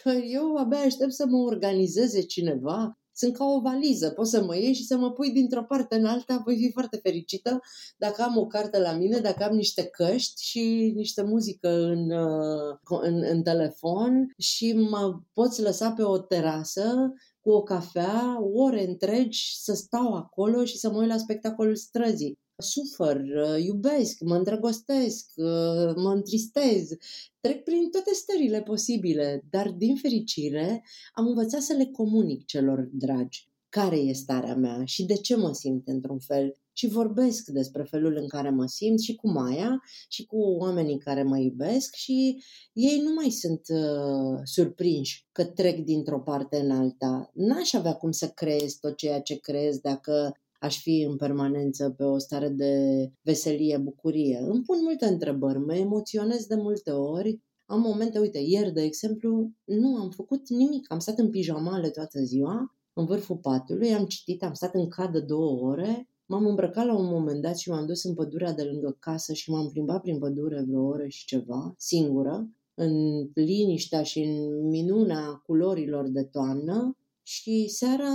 eu, 0.05 0.13
eu 0.33 0.57
abia 0.57 0.79
aștept 0.79 1.13
să 1.13 1.27
mă 1.27 1.37
organizeze 1.37 2.21
cineva. 2.21 2.99
Sunt 3.13 3.37
ca 3.37 3.45
o 3.45 3.61
valiză, 3.61 4.11
poți 4.11 4.31
să 4.31 4.45
mă 4.45 4.57
ieși 4.57 4.81
și 4.81 4.87
să 4.87 4.97
mă 4.97 5.13
pui 5.13 5.33
dintr-o 5.33 5.65
parte 5.65 5.97
în 5.97 6.05
alta, 6.05 6.43
voi 6.45 6.57
fi 6.57 6.73
foarte 6.73 6.97
fericită 7.03 7.61
dacă 7.97 8.23
am 8.23 8.37
o 8.37 8.47
carte 8.47 8.79
la 8.79 8.93
mine, 8.93 9.19
dacă 9.19 9.45
am 9.45 9.55
niște 9.55 9.85
căști 9.85 10.45
și 10.45 10.93
niște 10.95 11.23
muzică 11.23 11.69
în, 11.69 12.11
uh, 12.11 12.77
în, 13.01 13.23
în 13.31 13.43
telefon 13.43 14.35
și 14.39 14.73
mă 14.73 15.21
poți 15.33 15.63
lăsa 15.63 15.91
pe 15.91 16.03
o 16.03 16.19
terasă 16.19 17.13
cu 17.47 17.53
o 17.53 17.63
cafea, 17.63 18.39
ore 18.55 18.87
întregi, 18.87 19.57
să 19.59 19.75
stau 19.75 20.15
acolo 20.15 20.65
și 20.65 20.77
să 20.77 20.91
mă 20.91 20.99
uit 20.99 21.09
la 21.09 21.17
spectacolul 21.17 21.77
străzii. 21.77 22.39
sufăr, 22.57 23.17
uh, 23.17 23.65
iubesc, 23.65 24.21
mă 24.21 24.37
îndrăgostesc, 24.37 25.33
uh, 25.37 25.95
mă 25.97 26.13
întristez, 26.15 26.89
trec 27.41 27.65
prin 27.65 27.91
toate 27.91 28.15
stările 28.15 28.63
posibile, 28.63 29.43
dar 29.51 29.71
din 29.71 29.97
fericire 29.97 30.85
am 31.13 31.27
învățat 31.27 31.61
să 31.61 31.73
le 31.73 31.87
comunic 31.87 32.45
celor 32.45 32.89
dragi 32.93 33.49
care 33.69 33.97
e 33.97 34.13
starea 34.13 34.55
mea 34.55 34.85
și 34.85 35.05
de 35.05 35.15
ce 35.15 35.37
mă 35.37 35.53
simt 35.53 35.89
într-un 35.89 36.19
fel 36.19 36.59
și 36.77 36.89
vorbesc 36.89 37.47
despre 37.47 37.83
felul 37.83 38.17
în 38.17 38.29
care 38.29 38.51
mă 38.51 38.67
simt 38.67 39.01
și 39.01 39.15
cu 39.15 39.31
Maia 39.31 39.83
și 40.09 40.27
cu 40.27 40.37
oamenii 40.37 40.99
care 40.99 41.23
mă 41.23 41.39
iubesc 41.39 41.95
și 41.95 42.43
ei 42.73 43.01
nu 43.05 43.15
mai 43.15 43.31
sunt 43.31 43.61
uh, 43.69 44.41
surprinși 44.45 45.27
că 45.33 45.45
trec 45.45 45.85
dintr-o 45.85 46.21
parte 46.21 46.57
în 46.57 46.71
alta. 46.71 47.31
N-aș 47.35 47.73
avea 47.73 47.93
cum 47.93 48.11
să 48.11 48.29
creez 48.29 48.75
tot 48.75 48.97
ceea 48.97 49.21
ce 49.21 49.41
creez 49.41 49.79
dacă 49.79 50.33
aș 50.61 50.81
fi 50.81 51.07
în 51.09 51.17
permanență 51.17 51.91
pe 51.91 52.05
o 52.05 52.19
stare 52.19 52.49
de 52.49 53.07
veselie, 53.23 53.77
bucurie. 53.77 54.39
Îmi 54.39 54.63
pun 54.63 54.79
multe 54.83 55.07
întrebări, 55.07 55.59
mă 55.59 55.75
emoționez 55.75 56.47
de 56.47 56.55
multe 56.55 56.91
ori, 56.91 57.41
am 57.67 57.81
momente, 57.81 58.19
uite, 58.19 58.39
ieri, 58.39 58.73
de 58.73 58.83
exemplu, 58.83 59.51
nu 59.65 59.97
am 59.97 60.11
făcut 60.11 60.49
nimic, 60.49 60.93
am 60.93 60.99
stat 60.99 61.19
în 61.19 61.31
pijamale 61.31 61.91
toată 61.91 62.21
ziua, 62.21 62.77
în 62.93 63.05
vârful 63.05 63.37
patului, 63.37 63.95
am 63.95 64.07
citit, 64.07 64.43
am 64.43 64.53
stat 64.53 64.75
în 64.75 64.89
cadă 64.89 65.21
două 65.21 65.71
ore, 65.71 66.09
m-am 66.27 66.47
îmbrăcat 66.47 66.87
la 66.87 66.97
un 66.97 67.07
moment 67.07 67.43
dat 67.43 67.57
și 67.57 67.69
m-am 67.69 67.87
dus 67.87 68.05
în 68.05 68.15
pădurea 68.15 68.53
de 68.53 68.63
lângă 68.63 68.97
casă 68.99 69.33
și 69.33 69.51
m-am 69.51 69.69
plimbat 69.69 70.01
prin 70.01 70.19
pădure 70.19 70.65
vreo 70.67 70.87
oră 70.87 71.07
și 71.07 71.27
ceva, 71.27 71.75
singură, 71.79 72.51
în 72.75 73.27
liniștea 73.35 74.03
și 74.03 74.21
în 74.21 74.69
minunea 74.69 75.43
culorilor 75.47 76.09
de 76.09 76.23
toamnă 76.23 76.97
și 77.23 77.69
seara 77.69 78.09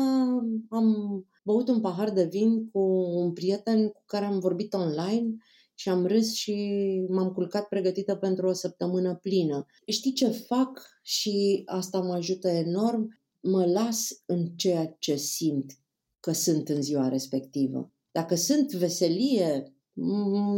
am 0.69 1.25
băut 1.43 1.67
un 1.67 1.81
pahar 1.81 2.11
de 2.11 2.23
vin 2.23 2.69
cu 2.69 2.79
un 3.15 3.33
prieten 3.33 3.87
cu 3.87 4.01
care 4.05 4.25
am 4.25 4.39
vorbit 4.39 4.73
online 4.73 5.35
și 5.75 5.89
am 5.89 6.05
râs 6.05 6.33
și 6.33 6.55
m-am 7.09 7.31
culcat 7.31 7.67
pregătită 7.67 8.15
pentru 8.15 8.47
o 8.47 8.53
săptămână 8.53 9.15
plină. 9.15 9.65
Știi 9.87 10.13
ce 10.13 10.27
fac 10.27 10.81
și 11.03 11.61
asta 11.65 12.01
mă 12.01 12.13
ajută 12.13 12.47
enorm? 12.47 13.19
Mă 13.39 13.65
las 13.65 14.21
în 14.25 14.47
ceea 14.47 14.95
ce 14.99 15.15
simt 15.15 15.71
că 16.19 16.31
sunt 16.31 16.69
în 16.69 16.81
ziua 16.81 17.07
respectivă. 17.07 17.91
Dacă 18.11 18.35
sunt 18.35 18.71
veselie, 18.71 19.73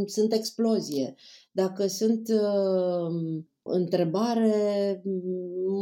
sunt 0.05 0.33
explozie. 0.33 1.15
Dacă 1.51 1.87
sunt 1.87 2.29
uh, 2.29 3.43
întrebare, 3.61 5.01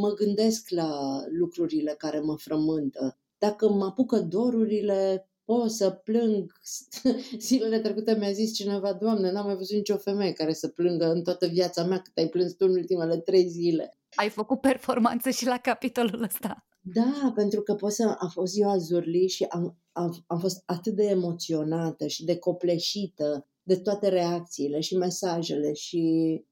mă 0.01 0.13
gândesc 0.13 0.69
la 0.69 1.21
lucrurile 1.39 1.95
care 1.97 2.19
mă 2.19 2.35
frământă. 2.37 3.19
Dacă 3.37 3.69
mă 3.69 3.85
apucă 3.85 4.19
dorurile, 4.19 5.29
pot 5.45 5.71
să 5.71 5.89
plâng. 5.89 6.51
Zilele 7.39 7.79
trecute 7.79 8.15
mi-a 8.15 8.31
zis 8.31 8.53
cineva, 8.53 8.93
Doamne, 8.93 9.31
n-am 9.31 9.45
mai 9.45 9.55
văzut 9.55 9.75
nicio 9.75 9.97
femeie 9.97 10.33
care 10.33 10.53
să 10.53 10.67
plângă 10.67 11.11
în 11.11 11.23
toată 11.23 11.47
viața 11.47 11.83
mea 11.83 11.99
cât 11.99 12.17
ai 12.17 12.27
plâns 12.27 12.53
tu 12.53 12.65
în 12.65 12.75
ultimele 12.75 13.17
trei 13.17 13.47
zile. 13.47 13.97
Ai 14.15 14.29
făcut 14.29 14.61
performanță 14.61 15.29
și 15.29 15.45
la 15.45 15.57
capitolul 15.57 16.23
ăsta. 16.23 16.65
Da, 16.81 17.31
pentru 17.35 17.61
că 17.61 17.75
pot 17.75 17.91
să... 17.91 18.15
A 18.19 18.27
fost 18.27 18.51
ziua 18.51 18.77
Zurli 18.77 19.27
și 19.27 19.43
am, 19.43 19.77
am, 19.91 20.23
am 20.27 20.39
fost 20.39 20.63
atât 20.65 20.95
de 20.95 21.03
emoționată 21.03 22.07
și 22.07 22.25
de 22.25 22.37
copleșită 22.37 23.47
de 23.63 23.75
toate 23.75 24.07
reacțiile 24.09 24.79
și 24.79 24.97
mesajele 24.97 25.73
și 25.73 25.99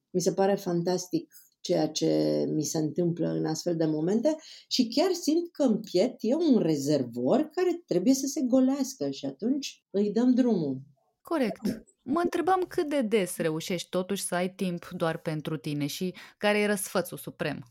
mi 0.09 0.21
se 0.21 0.33
pare 0.33 0.55
fantastic 0.55 1.33
ceea 1.61 1.87
ce 1.87 2.43
mi 2.47 2.63
se 2.63 2.77
întâmplă 2.77 3.27
în 3.27 3.45
astfel 3.45 3.75
de 3.75 3.85
momente 3.85 4.35
și 4.67 4.87
chiar 4.87 5.11
simt 5.11 5.51
că 5.51 5.63
în 5.63 5.79
piept 5.79 6.17
e 6.19 6.35
un 6.35 6.59
rezervor 6.59 7.49
care 7.55 7.83
trebuie 7.85 8.13
să 8.13 8.25
se 8.25 8.41
golească 8.41 9.09
și 9.09 9.25
atunci 9.25 9.83
îi 9.89 10.11
dăm 10.11 10.33
drumul. 10.33 10.81
Corect. 11.21 11.61
Mă 12.01 12.19
întrebam 12.23 12.65
cât 12.67 12.89
de 12.89 13.01
des 13.01 13.37
reușești 13.37 13.89
totuși 13.89 14.23
să 14.23 14.35
ai 14.35 14.53
timp 14.53 14.87
doar 14.87 15.17
pentru 15.17 15.57
tine 15.57 15.85
și 15.85 16.13
care 16.37 16.59
e 16.59 16.65
răsfățul 16.65 17.17
suprem. 17.17 17.63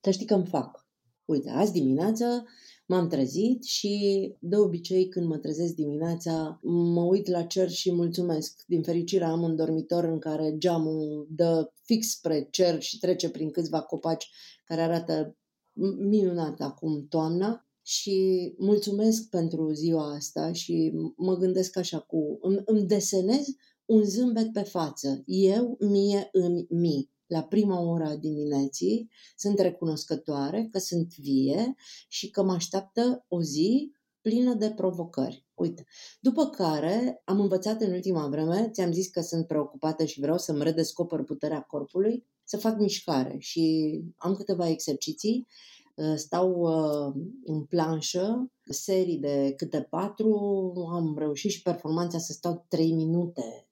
Să 0.00 0.10
știi 0.10 0.26
că 0.26 0.34
îmi 0.34 0.46
fac. 0.46 0.87
Uite, 1.28 1.50
azi 1.50 1.72
dimineață 1.72 2.46
m-am 2.86 3.08
trezit 3.08 3.64
și 3.64 3.96
de 4.40 4.56
obicei 4.56 5.08
când 5.08 5.26
mă 5.26 5.36
trezesc 5.36 5.74
dimineața 5.74 6.58
mă 6.62 7.02
uit 7.02 7.26
la 7.26 7.42
cer 7.42 7.70
și 7.70 7.92
mulțumesc. 7.92 8.62
Din 8.66 8.82
fericire 8.82 9.24
am 9.24 9.42
un 9.42 9.56
dormitor 9.56 10.04
în 10.04 10.18
care 10.18 10.54
geamul 10.58 11.26
dă 11.30 11.72
fix 11.82 12.10
spre 12.10 12.48
cer 12.50 12.82
și 12.82 12.98
trece 12.98 13.30
prin 13.30 13.50
câțiva 13.50 13.82
copaci 13.82 14.30
care 14.64 14.80
arată 14.80 15.36
minunat 15.98 16.60
acum 16.60 17.06
toamna. 17.08 17.66
Și 17.82 18.54
mulțumesc 18.58 19.28
pentru 19.28 19.72
ziua 19.72 20.14
asta 20.14 20.52
și 20.52 20.92
mă 21.16 21.36
gândesc 21.36 21.76
așa 21.76 21.98
cu, 21.98 22.38
îmi, 22.40 22.62
îmi 22.64 22.86
desenez 22.86 23.46
un 23.84 24.04
zâmbet 24.04 24.52
pe 24.52 24.62
față, 24.62 25.22
eu, 25.26 25.76
mie, 25.80 26.28
îmi, 26.32 26.66
mi 26.68 27.10
la 27.28 27.42
prima 27.42 27.80
oră 27.80 28.04
a 28.04 28.16
dimineții, 28.16 29.10
sunt 29.36 29.58
recunoscătoare 29.58 30.68
că 30.70 30.78
sunt 30.78 31.16
vie 31.16 31.74
și 32.08 32.30
că 32.30 32.42
mă 32.42 32.52
așteaptă 32.52 33.24
o 33.28 33.42
zi 33.42 33.92
plină 34.20 34.54
de 34.54 34.70
provocări. 34.70 35.46
Uite, 35.54 35.86
după 36.20 36.46
care 36.46 37.22
am 37.24 37.40
învățat 37.40 37.80
în 37.80 37.92
ultima 37.92 38.28
vreme, 38.28 38.70
ți-am 38.72 38.92
zis 38.92 39.08
că 39.08 39.20
sunt 39.20 39.46
preocupată 39.46 40.04
și 40.04 40.20
vreau 40.20 40.38
să-mi 40.38 40.62
redescoper 40.62 41.22
puterea 41.22 41.60
corpului, 41.60 42.26
să 42.44 42.56
fac 42.56 42.78
mișcare 42.78 43.36
și 43.38 43.94
am 44.16 44.34
câteva 44.34 44.68
exerciții, 44.68 45.46
uh, 45.94 46.14
stau 46.16 46.50
uh, 46.50 47.22
în 47.44 47.64
planșă, 47.64 48.52
serii 48.64 49.18
de 49.18 49.54
câte 49.56 49.86
patru, 49.90 50.32
am 50.92 51.18
reușit 51.18 51.50
și 51.50 51.62
performanța 51.62 52.18
să 52.18 52.32
stau 52.32 52.64
trei 52.68 52.92
minute, 52.92 53.68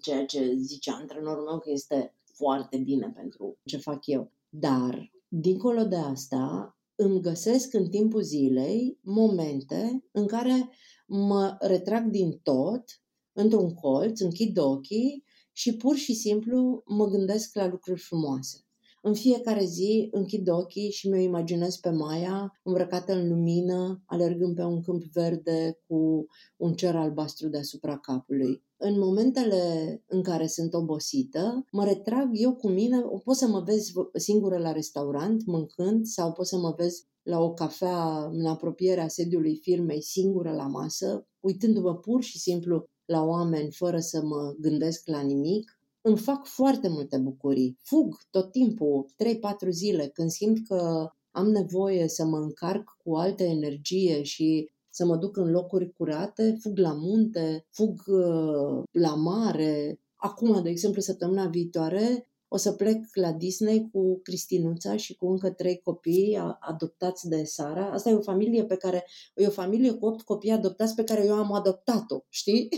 ceea 0.00 0.26
ce 0.26 0.54
zice 0.56 0.90
antrenorul 0.90 1.44
meu 1.44 1.58
că 1.58 1.70
este 1.70 2.17
foarte 2.38 2.76
bine 2.76 3.12
pentru 3.14 3.58
ce 3.64 3.76
fac 3.76 4.06
eu. 4.06 4.32
Dar, 4.48 5.10
dincolo 5.28 5.84
de 5.84 5.96
asta, 5.96 6.76
îmi 6.94 7.20
găsesc 7.20 7.74
în 7.74 7.88
timpul 7.88 8.22
zilei 8.22 8.98
momente 9.02 10.04
în 10.12 10.26
care 10.26 10.68
mă 11.06 11.56
retrag 11.60 12.10
din 12.10 12.38
tot, 12.42 12.84
într-un 13.32 13.74
colț, 13.74 14.20
închid 14.20 14.58
ochii 14.58 15.24
și 15.52 15.76
pur 15.76 15.96
și 15.96 16.14
simplu 16.14 16.82
mă 16.86 17.06
gândesc 17.06 17.54
la 17.54 17.68
lucruri 17.68 18.00
frumoase. 18.00 18.62
În 19.02 19.14
fiecare 19.14 19.64
zi 19.64 20.08
închid 20.10 20.48
ochii 20.48 20.90
și 20.90 21.08
mi-o 21.08 21.20
imaginez 21.20 21.76
pe 21.76 21.90
Maia 21.90 22.60
îmbrăcată 22.62 23.12
în 23.12 23.28
lumină, 23.28 24.02
alergând 24.06 24.54
pe 24.54 24.62
un 24.62 24.82
câmp 24.82 25.02
verde 25.02 25.78
cu 25.86 26.26
un 26.56 26.72
cer 26.72 26.96
albastru 26.96 27.48
deasupra 27.48 27.98
capului. 27.98 28.62
În 28.80 28.98
momentele 28.98 30.02
în 30.06 30.22
care 30.22 30.46
sunt 30.46 30.74
obosită, 30.74 31.64
mă 31.72 31.84
retrag 31.84 32.28
eu 32.32 32.54
cu 32.54 32.68
mine, 32.68 33.00
pot 33.24 33.36
să 33.36 33.48
mă 33.48 33.60
vezi 33.60 33.92
singură 34.12 34.58
la 34.58 34.72
restaurant, 34.72 35.46
mâncând, 35.46 36.06
sau 36.06 36.32
pot 36.32 36.46
să 36.46 36.56
mă 36.56 36.74
vezi 36.76 37.06
la 37.22 37.40
o 37.40 37.52
cafea 37.52 38.24
în 38.32 38.46
apropierea 38.46 39.08
sediului 39.08 39.58
firmei, 39.62 40.02
singură 40.02 40.52
la 40.52 40.66
masă, 40.66 41.26
uitându-mă 41.40 41.96
pur 41.96 42.22
și 42.22 42.38
simplu 42.38 42.84
la 43.04 43.24
oameni 43.24 43.72
fără 43.72 43.98
să 43.98 44.22
mă 44.22 44.54
gândesc 44.58 45.06
la 45.06 45.20
nimic 45.20 45.78
îmi 46.08 46.18
fac 46.18 46.46
foarte 46.46 46.88
multe 46.88 47.18
bucurii. 47.18 47.78
Fug 47.82 48.16
tot 48.30 48.50
timpul, 48.50 49.06
3-4 49.66 49.68
zile, 49.68 50.08
când 50.08 50.30
simt 50.30 50.66
că 50.66 51.08
am 51.30 51.46
nevoie 51.46 52.08
să 52.08 52.24
mă 52.24 52.38
încarc 52.38 52.96
cu 53.04 53.16
altă 53.16 53.42
energie 53.42 54.22
și 54.22 54.70
să 54.98 55.04
mă 55.04 55.16
duc 55.16 55.36
în 55.36 55.50
locuri 55.50 55.92
curate, 55.92 56.56
fug 56.60 56.78
la 56.78 56.92
munte, 56.92 57.66
fug 57.70 58.02
uh, 58.06 58.82
la 58.90 59.14
mare. 59.14 60.00
Acum, 60.16 60.62
de 60.62 60.68
exemplu, 60.68 61.00
săptămâna 61.00 61.46
viitoare 61.46 62.28
o 62.48 62.56
să 62.56 62.72
plec 62.72 63.04
la 63.14 63.32
Disney 63.32 63.88
cu 63.92 64.20
Cristinuța 64.22 64.96
și 64.96 65.16
cu 65.16 65.26
încă 65.26 65.50
trei 65.50 65.80
copii 65.84 66.56
adoptați 66.60 67.28
de 67.28 67.44
Sara. 67.44 67.90
Asta 67.90 68.10
e 68.10 68.14
o 68.14 68.20
familie 68.20 68.64
pe 68.64 68.76
care, 68.76 69.06
e 69.34 69.46
o 69.46 69.50
familie 69.50 69.92
cu 69.92 70.06
opt 70.06 70.22
copii 70.22 70.50
adoptați 70.50 70.94
pe 70.94 71.04
care 71.04 71.24
eu 71.24 71.34
am 71.34 71.52
adoptat-o, 71.52 72.18
știi? 72.28 72.68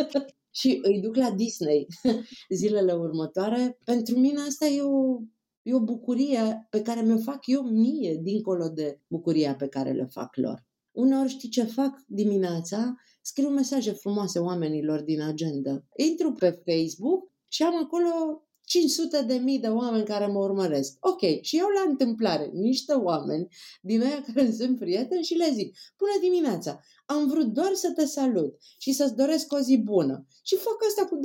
și 0.60 0.80
îi 0.82 1.00
duc 1.00 1.16
la 1.16 1.30
Disney 1.30 1.86
zilele 2.58 2.92
următoare. 2.92 3.78
Pentru 3.84 4.18
mine 4.18 4.40
asta 4.40 4.66
e 4.66 4.82
o, 4.82 5.20
e 5.62 5.74
o 5.74 5.80
bucurie 5.80 6.66
pe 6.70 6.82
care 6.82 7.00
mi-o 7.02 7.18
fac 7.18 7.46
eu 7.46 7.62
mie, 7.62 8.18
dincolo 8.22 8.68
de 8.68 9.00
bucuria 9.06 9.54
pe 9.54 9.68
care 9.68 9.92
le 9.92 10.04
fac 10.04 10.36
lor. 10.36 10.68
Uneori 10.92 11.28
știi 11.28 11.48
ce 11.48 11.62
fac 11.62 12.04
dimineața? 12.06 12.94
Scriu 13.22 13.48
mesaje 13.48 13.92
frumoase 13.92 14.38
oamenilor 14.38 15.00
din 15.00 15.22
agenda. 15.22 15.84
Intru 15.96 16.32
pe 16.32 16.62
Facebook 16.64 17.30
și 17.48 17.62
am 17.62 17.76
acolo 17.76 18.44
500 18.70 19.22
de 19.22 19.34
mii 19.34 19.58
de 19.58 19.68
oameni 19.68 20.04
care 20.04 20.26
mă 20.26 20.38
urmăresc. 20.38 20.96
Ok, 21.00 21.20
și 21.40 21.56
eu 21.56 21.66
la 21.66 21.90
întâmplare 21.90 22.50
niște 22.52 22.92
oameni 22.92 23.48
din 23.82 24.02
aia 24.02 24.22
care 24.22 24.52
sunt 24.58 24.78
prieteni 24.78 25.22
și 25.22 25.34
le 25.34 25.50
zic, 25.54 25.78
bună 25.98 26.12
dimineața, 26.20 26.80
am 27.06 27.28
vrut 27.28 27.46
doar 27.46 27.72
să 27.74 27.92
te 27.92 28.04
salut 28.04 28.58
și 28.78 28.92
să-ți 28.92 29.16
doresc 29.16 29.52
o 29.52 29.58
zi 29.58 29.76
bună. 29.76 30.26
Și 30.42 30.56
fac 30.56 30.76
asta 30.88 31.04
cu 31.04 31.20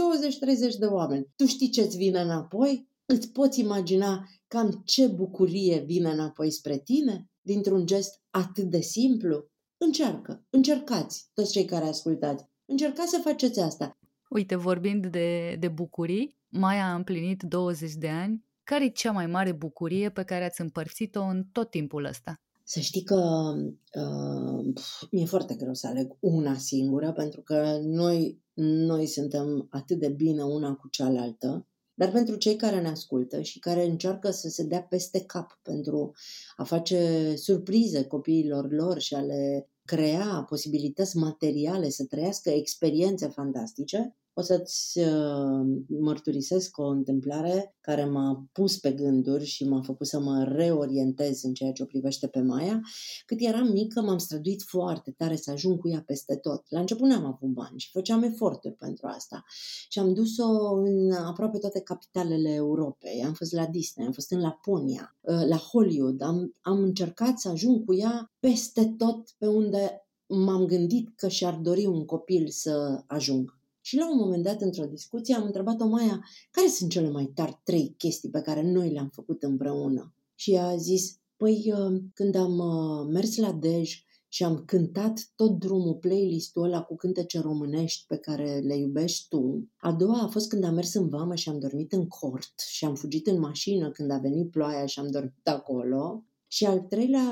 20-30 0.74 0.78
de 0.80 0.86
oameni. 0.86 1.28
Tu 1.36 1.46
știi 1.46 1.70
ce-ți 1.70 1.98
vine 1.98 2.20
înapoi? 2.20 2.90
Îți 3.06 3.32
poți 3.32 3.60
imagina 3.60 4.30
cam 4.48 4.82
ce 4.86 5.08
bucurie 5.08 5.84
vine 5.86 6.10
înapoi 6.10 6.52
spre 6.52 6.78
tine 6.78 7.30
dintr-un 7.42 7.86
gest 7.86 8.22
atât 8.30 8.64
de 8.64 8.82
simplu? 8.82 9.50
Încearcă, 9.78 10.46
încercați, 10.50 11.30
toți 11.34 11.52
cei 11.52 11.66
care 11.66 11.86
ascultați. 11.86 12.46
Încercați 12.66 13.10
să 13.10 13.20
faceți 13.24 13.60
asta. 13.60 13.98
Uite, 14.30 14.56
vorbind 14.56 15.06
de, 15.06 15.56
de 15.60 15.68
bucurii, 15.68 16.36
Maia 16.58 16.92
a 16.92 16.96
împlinit 16.96 17.44
20 17.44 17.94
de 17.94 18.10
ani. 18.10 18.46
Care 18.64 18.86
e 18.86 18.90
cea 18.90 19.12
mai 19.12 19.28
mare 19.28 19.52
bucurie 19.52 20.10
pe 20.10 20.24
care 20.24 20.46
ați 20.46 20.62
împărțit-o 20.62 21.24
în 21.24 21.44
tot 21.52 21.70
timpul 21.70 22.06
ăsta? 22.06 22.42
Să 22.64 22.80
știi 22.80 23.04
că 23.04 23.54
uh, 24.00 24.74
mi-e 25.12 25.26
foarte 25.26 25.56
greu 25.56 25.74
să 25.74 25.88
aleg 25.88 26.16
una 26.20 26.54
singură, 26.58 27.12
pentru 27.12 27.42
că 27.42 27.80
noi, 27.82 28.42
noi 28.54 29.06
suntem 29.06 29.68
atât 29.70 30.00
de 30.00 30.10
bine 30.10 30.44
una 30.44 30.74
cu 30.74 30.88
cealaltă, 30.88 31.68
dar 31.96 32.12
pentru 32.12 32.36
cei 32.36 32.56
care 32.56 32.82
ne 32.82 32.88
ascultă 32.88 33.42
și 33.42 33.60
care 33.60 33.86
încearcă 33.86 34.32
să 34.32 34.50
se 34.50 34.64
dea 34.64 34.82
peste 34.82 35.26
cap 35.26 35.60
pentru 35.62 36.12
a 36.56 36.64
face 36.64 37.34
surprize 37.36 38.04
copiilor 38.04 38.72
lor 38.72 39.00
și 39.00 39.14
a 39.14 39.22
le 39.22 39.70
crea 39.86 40.46
posibilități 40.50 41.18
materiale 41.18 41.90
să 41.90 42.06
trăiască 42.06 42.50
experiențe 42.50 43.28
fantastice, 43.28 44.16
o 44.38 44.42
să-ți 44.42 45.00
uh, 45.00 45.84
mărturisesc 46.00 46.78
o 46.78 46.86
întâmplare 46.86 47.76
care 47.82 48.06
m-a 48.06 48.48
pus 48.52 48.78
pe 48.78 48.92
gânduri 48.92 49.46
și 49.46 49.68
m-a 49.68 49.82
făcut 49.82 50.08
să 50.08 50.20
mă 50.20 50.44
reorientez 50.44 51.44
în 51.44 51.54
ceea 51.54 51.72
ce 51.72 51.84
o 51.84 51.86
privește 51.86 52.28
pe 52.28 52.42
Maia. 52.42 52.82
Cât 53.26 53.38
eram 53.42 53.68
mică, 53.68 54.02
m-am 54.02 54.18
străduit 54.18 54.62
foarte 54.62 55.12
tare 55.12 55.36
să 55.36 55.52
ajung 55.52 55.80
cu 55.80 55.90
ea 55.90 56.04
peste 56.06 56.36
tot. 56.36 56.66
La 56.70 56.80
început 56.80 57.08
n-am 57.08 57.26
avut 57.26 57.50
bani 57.50 57.80
și 57.80 57.92
făceam 57.92 58.24
eforturi 58.24 58.74
pentru 58.74 59.08
asta. 59.08 59.44
Și 59.90 60.00
am 60.00 60.14
dus-o 60.14 60.74
în 60.74 61.12
aproape 61.12 61.58
toate 61.58 61.82
capitalele 61.82 62.54
Europei. 62.54 63.24
Am 63.26 63.34
fost 63.34 63.54
la 63.54 63.66
Disney, 63.66 64.06
am 64.06 64.12
fost 64.12 64.32
în 64.32 64.40
Laponia, 64.40 65.18
uh, 65.22 65.46
la 65.48 65.58
Hollywood. 65.58 66.22
Am, 66.22 66.56
am 66.62 66.78
încercat 66.78 67.40
să 67.40 67.50
ajung 67.50 67.86
cu 67.86 67.94
ea 67.94 68.32
peste 68.40 68.94
tot 68.98 69.30
pe 69.38 69.48
unde 69.48 70.08
m-am 70.28 70.66
gândit 70.66 71.10
că 71.16 71.28
și-ar 71.28 71.54
dori 71.54 71.86
un 71.86 72.06
copil 72.06 72.48
să 72.50 73.04
ajung. 73.08 73.64
Și 73.88 73.98
la 73.98 74.12
un 74.12 74.18
moment 74.18 74.44
dat, 74.44 74.62
într-o 74.62 74.86
discuție, 74.86 75.36
am 75.36 75.44
întrebat-o 75.44 75.88
Maia, 75.88 76.26
care 76.52 76.68
sunt 76.68 76.92
cele 76.92 77.10
mai 77.10 77.32
tari 77.36 77.62
trei 77.64 77.96
chestii 77.98 78.30
pe 78.30 78.42
care 78.42 78.62
noi 78.62 78.92
le-am 78.92 79.10
făcut 79.10 79.44
împreună? 79.44 80.14
Și 80.36 80.54
ea 80.54 80.66
a 80.66 80.76
zis, 80.76 81.20
păi 81.38 81.74
uh, 81.78 82.02
când 82.14 82.36
am 82.36 82.58
uh, 82.58 83.08
mers 83.14 83.38
la 83.38 83.52
Dej 83.52 84.04
și 84.28 84.44
am 84.44 84.64
cântat 84.66 85.32
tot 85.36 85.60
drumul 85.60 85.96
playlist-ul 85.96 86.64
ăla 86.64 86.82
cu 86.82 86.96
cântece 86.96 87.40
românești 87.40 88.06
pe 88.08 88.18
care 88.18 88.60
le 88.60 88.78
iubești 88.78 89.28
tu. 89.28 89.70
A 89.78 89.92
doua 89.92 90.22
a 90.22 90.28
fost 90.28 90.50
când 90.50 90.64
am 90.64 90.74
mers 90.74 90.94
în 90.94 91.10
vamă 91.10 91.36
și 91.36 91.50
am 91.50 91.60
dormit 91.60 91.92
în 91.92 92.08
cort 92.08 92.60
și 92.68 92.86
am 92.86 92.96
fugit 92.96 93.28
în 93.28 93.40
mașină 93.40 93.92
când 93.92 94.12
a 94.12 94.18
venit 94.18 94.52
ploaia 94.52 94.86
și 94.86 95.00
am 95.00 95.12
dormit 95.12 95.48
acolo. 95.48 96.24
Și 96.48 96.66
al 96.66 96.80
treilea 96.80 97.30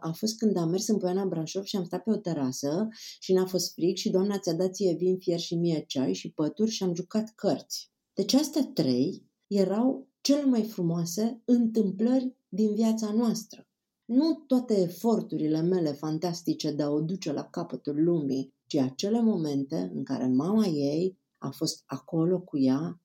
a 0.00 0.12
fost 0.12 0.38
când 0.38 0.56
am 0.56 0.68
mers 0.68 0.88
în 0.88 0.98
Poiana 0.98 1.24
Brașov 1.24 1.64
și 1.64 1.76
am 1.76 1.84
stat 1.84 2.02
pe 2.02 2.10
o 2.10 2.16
terasă 2.16 2.88
și 3.20 3.32
n-a 3.32 3.46
fost 3.46 3.72
frig 3.72 3.96
și 3.96 4.10
doamna 4.10 4.38
ți-a 4.38 4.52
dat 4.52 4.74
ție 4.74 4.94
vin 4.94 5.18
fier 5.18 5.38
și 5.38 5.54
mie 5.54 5.84
ceai 5.86 6.14
și 6.14 6.32
pături 6.32 6.70
și 6.70 6.82
am 6.82 6.94
jucat 6.94 7.32
cărți. 7.34 7.92
Deci 8.14 8.34
astea 8.34 8.70
trei 8.74 9.30
erau 9.46 10.08
cele 10.20 10.44
mai 10.44 10.62
frumoase 10.62 11.42
întâmplări 11.44 12.36
din 12.48 12.74
viața 12.74 13.12
noastră. 13.12 13.68
Nu 14.04 14.44
toate 14.46 14.80
eforturile 14.80 15.60
mele 15.60 15.92
fantastice 15.92 16.70
de 16.70 16.82
a 16.82 16.90
o 16.90 17.00
duce 17.00 17.32
la 17.32 17.44
capătul 17.44 18.04
lumii, 18.04 18.54
ci 18.66 18.74
acele 18.74 19.20
momente 19.20 19.90
în 19.94 20.04
care 20.04 20.26
mama 20.26 20.66
ei 20.66 21.18
a 21.38 21.50
fost 21.50 21.82
acolo 21.86 22.40
cu 22.40 22.58
ea 22.58 23.00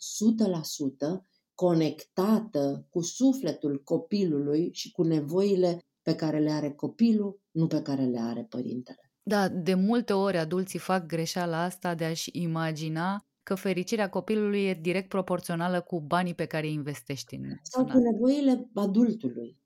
100% 1.21 1.28
conectată 1.59 2.85
cu 2.89 3.01
sufletul 3.01 3.81
copilului 3.83 4.69
și 4.73 4.91
cu 4.91 5.03
nevoile 5.03 5.79
pe 6.01 6.15
care 6.15 6.39
le 6.39 6.51
are 6.51 6.71
copilul, 6.71 7.39
nu 7.51 7.67
pe 7.67 7.81
care 7.81 8.05
le 8.05 8.19
are 8.19 8.45
părintele. 8.49 9.11
Da, 9.23 9.49
de 9.49 9.73
multe 9.73 10.13
ori 10.13 10.37
adulții 10.37 10.79
fac 10.79 11.05
greșeala 11.05 11.63
asta 11.63 11.95
de 11.95 12.05
a-și 12.05 12.29
imagina 12.33 13.25
că 13.43 13.55
fericirea 13.55 14.09
copilului 14.09 14.65
e 14.65 14.79
direct 14.81 15.09
proporțională 15.09 15.81
cu 15.81 16.01
banii 16.01 16.33
pe 16.33 16.45
care 16.45 16.67
îi 16.67 16.73
investești 16.73 17.35
în 17.35 17.43
Sau 17.61 17.85
cu 17.85 17.97
nevoile 17.97 18.69
adultului. 18.73 19.57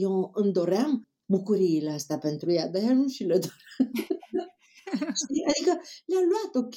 Eu 0.00 0.30
îmi 0.34 0.52
doream 0.52 1.02
bucuriile 1.26 1.90
astea 1.90 2.18
pentru 2.18 2.50
ea, 2.50 2.68
dar 2.68 2.82
ea 2.82 2.92
nu 2.92 3.06
și 3.06 3.24
le 3.24 3.38
dorea. 5.28 5.52
Adică 5.56 5.80
le-a 6.04 6.20
luat, 6.30 6.64
ok, 6.64 6.74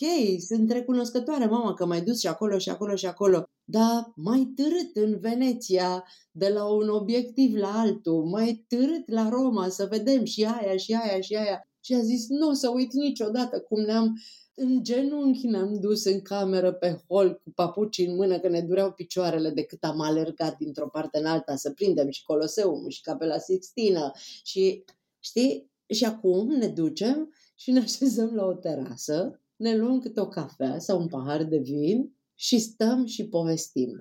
sunt 0.48 0.72
recunoscătoare, 0.72 1.46
mama, 1.46 1.74
că 1.74 1.86
m-ai 1.86 2.02
dus 2.02 2.20
și 2.20 2.28
acolo 2.28 2.58
și 2.58 2.70
acolo 2.70 2.96
și 2.96 3.06
acolo. 3.06 3.44
Dar 3.64 4.12
mai 4.16 4.54
târât 4.56 4.96
în 4.96 5.20
Veneția, 5.20 6.04
de 6.32 6.50
la 6.50 6.66
un 6.66 6.90
obiectiv 6.90 7.56
la 7.56 7.80
altul, 7.80 8.24
mai 8.24 8.66
târât 8.68 9.10
la 9.12 9.30
Roma, 9.30 9.70
să 9.70 9.88
vedem 9.90 10.24
și 10.24 10.44
aia, 10.44 10.78
și 10.78 10.94
aia, 10.94 11.22
și 11.22 11.36
aia. 11.36 11.68
Și 11.80 11.94
a 11.94 12.00
zis, 12.00 12.28
nu 12.28 12.48
o 12.48 12.54
să 12.54 12.70
uit 12.70 12.94
niciodată 12.94 13.60
cum 13.60 13.82
ne-am 13.82 14.14
în 14.56 14.84
genunchi 14.84 15.48
ne-am 15.48 15.80
dus 15.80 16.06
în 16.06 16.22
cameră 16.22 16.74
pe 16.74 17.04
hol 17.08 17.42
cu 17.44 17.52
papuci 17.56 17.98
în 17.98 18.16
mână 18.16 18.40
că 18.40 18.48
ne 18.50 18.62
dureau 18.62 18.92
picioarele 18.92 19.50
de 19.50 19.64
cât 19.64 19.84
am 19.84 20.00
alergat 20.00 20.58
dintr-o 20.58 20.88
parte 20.88 21.18
în 21.18 21.26
alta 21.26 21.56
să 21.56 21.72
prindem 21.72 22.10
și 22.10 22.24
Coloseum 22.24 22.90
și 22.90 23.02
Capela 23.02 23.38
Sixtină 23.38 24.12
și 24.44 24.84
știi? 25.20 25.72
Și 25.88 26.06
acum 26.06 26.48
ne 26.48 26.68
ducem 26.68 27.34
și 27.64 27.72
ne 27.72 27.82
așezăm 27.88 28.32
la 28.40 28.46
o 28.54 28.56
terasă, 28.66 29.18
ne 29.66 29.72
luăm 29.80 29.98
câte 30.04 30.20
o 30.26 30.34
cafea 30.38 30.76
sau 30.88 30.96
un 31.04 31.10
pahar 31.16 31.42
de 31.54 31.60
vin 31.72 31.98
și 32.46 32.56
stăm 32.70 33.00
și 33.14 33.24
povestim. 33.36 33.92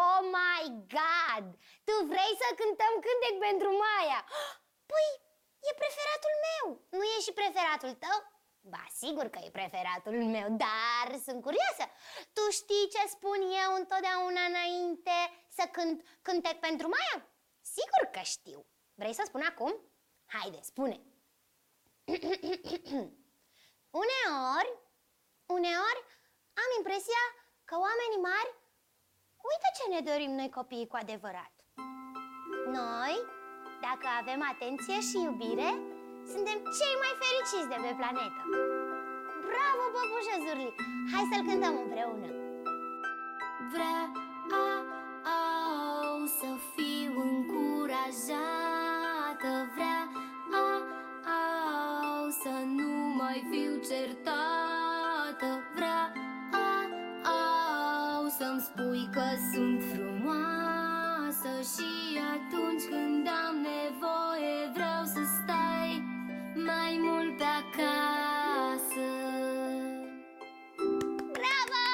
Oh 0.00 0.18
my 0.38 0.60
God! 0.96 1.46
Tu 1.88 1.94
vrei 2.12 2.32
să 2.42 2.48
cântăm 2.60 2.94
cântec 3.06 3.34
pentru 3.48 3.70
Maia? 3.82 4.20
Păi, 4.90 5.08
e 5.68 5.80
preferatul 5.82 6.34
meu, 6.46 6.64
nu 6.96 7.04
e 7.14 7.16
și 7.26 7.38
preferatul 7.40 7.92
tău? 8.04 8.18
Ba, 8.72 8.84
sigur 9.02 9.26
că 9.32 9.38
e 9.42 9.58
preferatul 9.60 10.16
meu, 10.36 10.48
dar 10.64 11.06
sunt 11.26 11.40
curioasă. 11.46 11.84
Tu 12.36 12.42
știi 12.58 12.90
ce 12.94 13.02
spun 13.14 13.40
eu 13.64 13.70
întotdeauna 13.80 14.42
înainte 14.52 15.18
să 15.56 15.64
cânt 15.76 15.98
cântec 16.26 16.56
pentru 16.68 16.86
Maia? 16.94 17.18
Sigur 17.76 18.04
că 18.14 18.20
știu. 18.34 18.60
Vrei 19.00 19.18
să 19.18 19.22
spun 19.26 19.42
acum? 19.50 19.72
Haide, 20.34 20.60
spune! 20.72 20.98
uneori, 24.02 24.70
uneori 25.56 26.00
am 26.62 26.70
impresia 26.78 27.22
că 27.68 27.74
oamenii 27.86 28.24
mari 28.30 28.50
uită 29.48 29.68
ce 29.78 29.84
ne 29.94 30.00
dorim 30.10 30.32
noi 30.40 30.50
copiii 30.58 30.90
cu 30.90 30.96
adevărat. 31.00 31.52
Noi, 32.78 33.14
dacă 33.86 34.06
avem 34.20 34.40
atenție 34.52 34.98
și 35.08 35.16
iubire, 35.26 35.70
suntem 36.32 36.58
cei 36.78 36.94
mai 37.02 37.12
fericiți 37.22 37.70
de 37.72 37.78
pe 37.84 37.92
planetă. 37.98 38.42
Bravo, 39.50 39.84
păpușă 39.94 40.34
Zurli! 40.44 40.74
Hai 41.12 41.24
să-l 41.30 41.46
cântăm 41.48 41.74
împreună! 41.84 42.28
Vrea 43.72 44.00
a, 44.62 44.64
a, 45.34 45.36
să 46.38 46.48
mai 53.34 53.44
fiu 53.52 53.72
certată 53.90 55.48
Vrea 55.74 56.02
au 57.38 58.22
să-mi 58.38 58.64
spui 58.68 59.02
că 59.14 59.26
sunt 59.52 59.80
frumoasă 59.92 61.52
Și 61.72 61.90
atunci 62.34 62.84
când 62.92 63.24
am 63.46 63.56
nevoie 63.72 64.56
vreau 64.76 65.02
să 65.14 65.22
stai 65.38 65.90
mai 66.70 66.92
mult 67.06 67.36
pe 67.40 67.48
acasă 67.62 69.08
Bravo! 71.36 71.84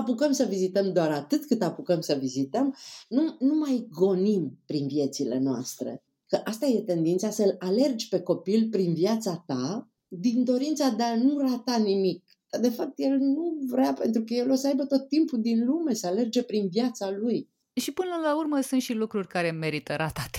apucăm 0.00 0.32
să 0.32 0.44
vizităm 0.44 0.92
doar 0.92 1.10
atât 1.10 1.46
cât 1.46 1.62
apucăm 1.62 2.00
să 2.00 2.14
vizităm, 2.14 2.74
nu, 3.08 3.36
nu 3.38 3.54
mai 3.54 3.88
gonim 3.90 4.58
prin 4.66 4.86
viețile 4.86 5.38
noastre. 5.38 6.02
Că 6.34 6.40
asta 6.44 6.66
e 6.66 6.80
tendința 6.80 7.30
să-l 7.30 7.56
alergi 7.58 8.08
pe 8.08 8.20
copil 8.20 8.68
prin 8.70 8.94
viața 8.94 9.44
ta 9.46 9.88
din 10.08 10.44
dorința 10.44 10.88
de 10.88 11.02
a 11.02 11.16
nu 11.16 11.38
rata 11.38 11.76
nimic. 11.76 12.24
Dar 12.50 12.60
de 12.60 12.68
fapt 12.68 12.92
el 12.96 13.16
nu 13.18 13.58
vrea 13.70 13.92
pentru 13.92 14.24
că 14.24 14.34
el 14.34 14.50
o 14.50 14.54
să 14.54 14.66
aibă 14.66 14.84
tot 14.84 15.08
timpul 15.08 15.40
din 15.40 15.64
lume 15.64 15.94
să 15.94 16.06
alerge 16.06 16.42
prin 16.42 16.68
viața 16.68 17.10
lui. 17.10 17.48
Și 17.74 17.92
până 17.92 18.10
la 18.22 18.36
urmă 18.36 18.60
sunt 18.60 18.80
și 18.80 18.92
lucruri 18.92 19.28
care 19.28 19.50
merită 19.50 19.94
ratate. 19.96 20.38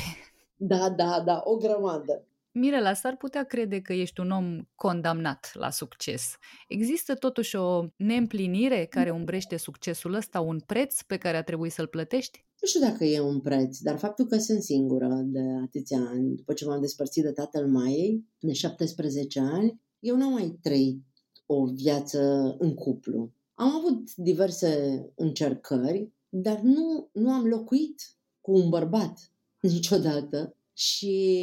Da, 0.56 0.90
da, 0.90 1.22
da, 1.26 1.42
o 1.44 1.56
grămadă. 1.56 2.28
Mirela, 2.52 2.94
s-ar 2.94 3.16
putea 3.16 3.44
crede 3.44 3.82
că 3.82 3.94
ești 3.94 4.20
un 4.20 4.32
om 4.32 4.62
condamnat 4.76 5.52
la 5.54 5.70
succes. 5.70 6.38
Există 6.68 7.16
totuși 7.16 7.56
o 7.56 7.86
neîmplinire 7.96 8.86
care 8.86 9.10
umbrește 9.10 9.58
succesul 9.58 10.14
ăsta, 10.14 10.40
un 10.40 10.60
preț 10.60 11.02
pe 11.02 11.18
care 11.18 11.38
a 11.38 11.44
trebuit 11.44 11.72
să-l 11.72 11.88
plătești? 11.88 12.46
Nu 12.66 12.72
știu 12.72 12.90
dacă 12.90 13.04
e 13.04 13.20
un 13.20 13.40
preț, 13.40 13.78
dar 13.78 13.98
faptul 13.98 14.26
că 14.26 14.38
sunt 14.38 14.62
singură 14.62 15.22
de 15.26 15.42
atâția 15.64 16.00
ani, 16.00 16.36
după 16.36 16.54
ce 16.54 16.66
m-am 16.66 16.82
despărțit 16.82 17.24
de 17.24 17.32
tatăl 17.32 17.68
Maiei, 17.68 18.26
de 18.40 18.54
17 18.54 19.40
ani, 19.40 19.82
eu 20.00 20.18
n-am 20.18 20.32
mai 20.32 20.60
trăit 20.62 21.04
o 21.46 21.66
viață 21.66 22.56
în 22.60 22.74
cuplu. 22.74 23.32
Am 23.54 23.76
avut 23.76 24.16
diverse 24.16 25.02
încercări, 25.16 26.12
dar 26.30 26.60
nu, 26.60 27.10
nu 27.12 27.32
am 27.32 27.46
locuit 27.46 28.02
cu 28.42 28.52
un 28.52 28.70
bărbat 28.70 29.32
niciodată 29.74 30.56
și 30.74 31.38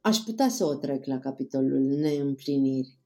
aș 0.00 0.16
putea 0.16 0.48
să 0.48 0.64
o 0.64 0.74
trec 0.74 1.04
la 1.04 1.18
capitolul 1.18 1.80
neîmpliniri. 1.80 2.98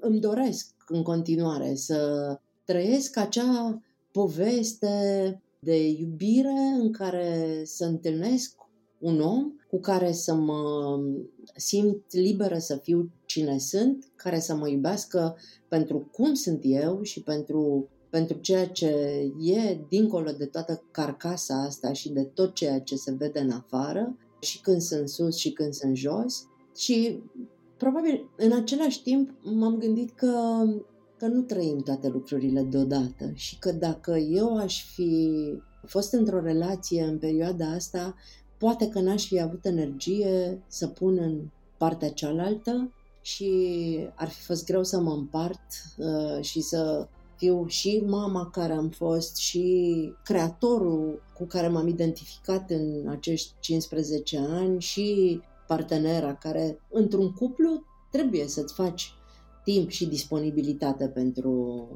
îmi 0.00 0.20
doresc 0.20 0.74
în 0.88 1.02
continuare 1.02 1.74
să 1.74 2.38
trăiesc 2.64 3.16
acea 3.16 3.82
poveste 4.12 5.42
de 5.64 5.88
iubire 5.88 6.76
în 6.80 6.92
care 6.92 7.62
să 7.64 7.84
întâlnesc 7.84 8.54
un 8.98 9.20
om 9.20 9.52
cu 9.70 9.80
care 9.80 10.12
să 10.12 10.34
mă 10.34 10.98
simt 11.56 12.02
liberă 12.10 12.58
să 12.58 12.76
fiu 12.76 13.10
cine 13.26 13.58
sunt, 13.58 14.12
care 14.16 14.38
să 14.38 14.54
mă 14.54 14.68
iubească 14.68 15.36
pentru 15.68 16.08
cum 16.12 16.34
sunt 16.34 16.60
eu 16.62 17.02
și 17.02 17.22
pentru, 17.22 17.88
pentru 18.10 18.38
ceea 18.38 18.68
ce 18.68 18.88
e 19.40 19.80
dincolo 19.88 20.30
de 20.30 20.44
toată 20.44 20.84
carcasa 20.90 21.62
asta 21.62 21.92
și 21.92 22.12
de 22.12 22.22
tot 22.22 22.54
ceea 22.54 22.80
ce 22.80 22.96
se 22.96 23.12
vede 23.12 23.40
în 23.40 23.50
afară, 23.50 24.16
și 24.40 24.60
când 24.60 24.80
sunt 24.80 25.08
sus 25.08 25.36
și 25.36 25.52
când 25.52 25.72
sunt 25.72 25.96
jos. 25.96 26.46
Și 26.76 27.22
probabil 27.76 28.30
în 28.36 28.52
același 28.52 29.02
timp 29.02 29.30
m-am 29.42 29.78
gândit 29.78 30.10
că, 30.10 30.64
că 31.22 31.28
nu 31.28 31.40
trăim 31.40 31.78
toate 31.78 32.08
lucrurile 32.08 32.62
deodată 32.62 33.30
și 33.34 33.58
că 33.58 33.72
dacă 33.72 34.16
eu 34.16 34.56
aș 34.56 34.84
fi 34.94 35.30
fost 35.86 36.12
într-o 36.12 36.40
relație 36.40 37.02
în 37.02 37.18
perioada 37.18 37.66
asta, 37.66 38.14
poate 38.58 38.88
că 38.88 39.00
n-aș 39.00 39.26
fi 39.26 39.40
avut 39.40 39.64
energie 39.64 40.62
să 40.66 40.86
pun 40.86 41.18
în 41.18 41.40
partea 41.78 42.10
cealaltă 42.10 42.92
și 43.20 43.50
ar 44.14 44.28
fi 44.28 44.42
fost 44.42 44.66
greu 44.66 44.84
să 44.84 45.00
mă 45.00 45.12
împart 45.12 45.66
uh, 45.96 46.44
și 46.44 46.60
să 46.60 47.08
fiu 47.36 47.66
și 47.66 48.02
mama 48.06 48.50
care 48.50 48.72
am 48.72 48.88
fost 48.88 49.36
și 49.36 50.12
creatorul 50.24 51.22
cu 51.34 51.44
care 51.44 51.68
m-am 51.68 51.88
identificat 51.88 52.70
în 52.70 53.08
acești 53.08 53.52
15 53.60 54.38
ani 54.38 54.80
și 54.80 55.40
partenera 55.66 56.34
care 56.34 56.78
într-un 56.90 57.32
cuplu 57.32 57.84
trebuie 58.10 58.48
să-ți 58.48 58.74
faci 58.74 59.14
timp 59.64 59.88
și 59.88 60.06
disponibilitate 60.06 61.08
pentru, 61.08 61.86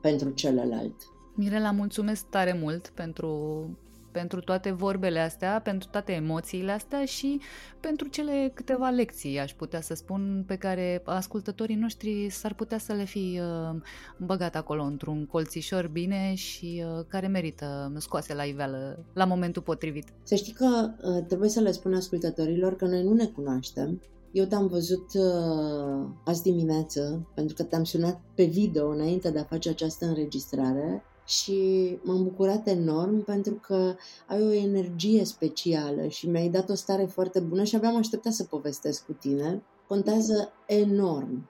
pentru 0.00 0.30
celălalt. 0.30 0.94
Mirela, 1.34 1.70
mulțumesc 1.70 2.26
tare 2.28 2.58
mult 2.62 2.88
pentru 2.88 3.68
pentru 4.12 4.40
toate 4.40 4.70
vorbele 4.70 5.18
astea, 5.18 5.60
pentru 5.64 5.88
toate 5.90 6.12
emoțiile 6.12 6.72
astea 6.72 7.04
și 7.04 7.40
pentru 7.80 8.08
cele 8.08 8.50
câteva 8.54 8.88
lecții, 8.88 9.38
aș 9.38 9.52
putea 9.52 9.80
să 9.80 9.94
spun, 9.94 10.44
pe 10.46 10.56
care 10.56 11.02
ascultătorii 11.04 11.74
noștri 11.74 12.28
s-ar 12.30 12.54
putea 12.54 12.78
să 12.78 12.92
le 12.92 13.04
fi 13.04 13.40
uh, 13.40 13.80
băgat 14.16 14.56
acolo 14.56 14.82
într-un 14.82 15.26
colțișor 15.26 15.88
bine 15.88 16.34
și 16.34 16.84
uh, 16.84 17.04
care 17.08 17.26
merită 17.26 17.92
scoase 17.98 18.34
la 18.34 18.42
iveală 18.42 19.04
la 19.12 19.24
momentul 19.24 19.62
potrivit. 19.62 20.08
Să 20.22 20.34
știi 20.34 20.52
că 20.52 20.90
uh, 21.02 21.24
trebuie 21.26 21.48
să 21.48 21.60
le 21.60 21.70
spun 21.70 21.94
ascultătorilor 21.94 22.76
că 22.76 22.86
noi 22.86 23.02
nu 23.02 23.12
ne 23.12 23.26
cunoaștem, 23.26 24.00
eu 24.32 24.44
te-am 24.44 24.66
văzut 24.66 25.06
uh, 25.14 26.06
azi 26.24 26.42
dimineață 26.42 27.26
pentru 27.34 27.54
că 27.54 27.62
te-am 27.62 27.84
sunat 27.84 28.20
pe 28.34 28.44
video 28.44 28.88
înainte 28.88 29.30
de 29.30 29.38
a 29.38 29.44
face 29.44 29.68
această 29.68 30.06
înregistrare 30.06 31.02
și 31.26 31.58
m-am 32.02 32.22
bucurat 32.22 32.66
enorm 32.66 33.24
pentru 33.24 33.54
că 33.54 33.94
ai 34.26 34.42
o 34.42 34.52
energie 34.52 35.24
specială 35.24 36.06
și 36.06 36.28
mi-ai 36.28 36.48
dat 36.48 36.70
o 36.70 36.74
stare 36.74 37.04
foarte 37.04 37.40
bună 37.40 37.64
și 37.64 37.76
abia 37.76 37.88
așteptat 37.88 38.32
să 38.32 38.44
povestesc 38.44 39.04
cu 39.06 39.12
tine. 39.12 39.62
Contează 39.88 40.52
enorm 40.66 41.48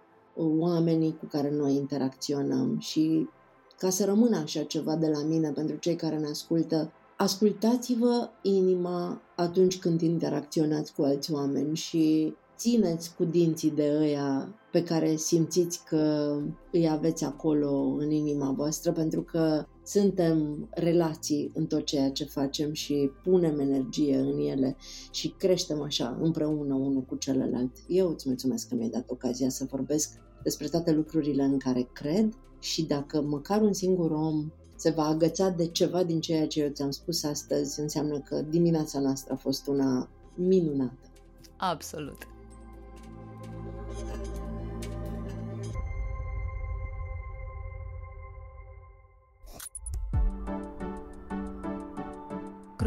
oamenii 0.58 1.16
cu 1.20 1.26
care 1.26 1.50
noi 1.50 1.74
interacționăm 1.74 2.78
și 2.78 3.28
ca 3.78 3.90
să 3.90 4.04
rămână 4.04 4.36
așa 4.36 4.62
ceva 4.62 4.96
de 4.96 5.08
la 5.08 5.22
mine 5.22 5.50
pentru 5.50 5.76
cei 5.76 5.96
care 5.96 6.18
ne 6.18 6.28
ascultă, 6.28 6.92
ascultați-vă 7.16 8.30
inima 8.42 9.20
atunci 9.36 9.78
când 9.78 10.00
interacționați 10.00 10.94
cu 10.94 11.02
alți 11.02 11.32
oameni 11.32 11.76
și 11.76 12.34
țineți 12.62 13.14
cu 13.14 13.24
dinții 13.24 13.70
de 13.70 13.96
ăia 13.98 14.54
pe 14.72 14.82
care 14.82 15.16
simțiți 15.16 15.84
că 15.84 16.36
îi 16.72 16.88
aveți 16.90 17.24
acolo 17.24 17.96
în 17.98 18.10
inima 18.10 18.52
voastră, 18.56 18.92
pentru 18.92 19.22
că 19.22 19.64
suntem 19.84 20.68
relații 20.70 21.50
în 21.54 21.66
tot 21.66 21.84
ceea 21.84 22.10
ce 22.10 22.24
facem 22.24 22.72
și 22.72 23.10
punem 23.22 23.58
energie 23.58 24.18
în 24.18 24.38
ele 24.38 24.76
și 25.10 25.34
creștem 25.38 25.82
așa 25.82 26.18
împreună 26.20 26.74
unul 26.74 27.02
cu 27.02 27.16
celălalt. 27.16 27.72
Eu 27.88 28.08
îți 28.08 28.28
mulțumesc 28.28 28.68
că 28.68 28.74
mi-ai 28.74 28.88
dat 28.88 29.10
ocazia 29.10 29.48
să 29.48 29.66
vorbesc 29.70 30.10
despre 30.42 30.68
toate 30.68 30.92
lucrurile 30.92 31.42
în 31.42 31.58
care 31.58 31.88
cred 31.92 32.34
și 32.58 32.84
dacă 32.84 33.22
măcar 33.22 33.62
un 33.62 33.72
singur 33.72 34.10
om 34.10 34.50
se 34.76 34.90
va 34.90 35.04
agăța 35.04 35.48
de 35.48 35.66
ceva 35.66 36.02
din 36.04 36.20
ceea 36.20 36.46
ce 36.46 36.62
eu 36.62 36.68
ți-am 36.68 36.90
spus 36.90 37.24
astăzi, 37.24 37.80
înseamnă 37.80 38.20
că 38.20 38.42
dimineața 38.48 39.00
noastră 39.00 39.32
a 39.32 39.36
fost 39.36 39.66
una 39.66 40.08
minunată. 40.36 41.10
Absolut. 41.56 42.31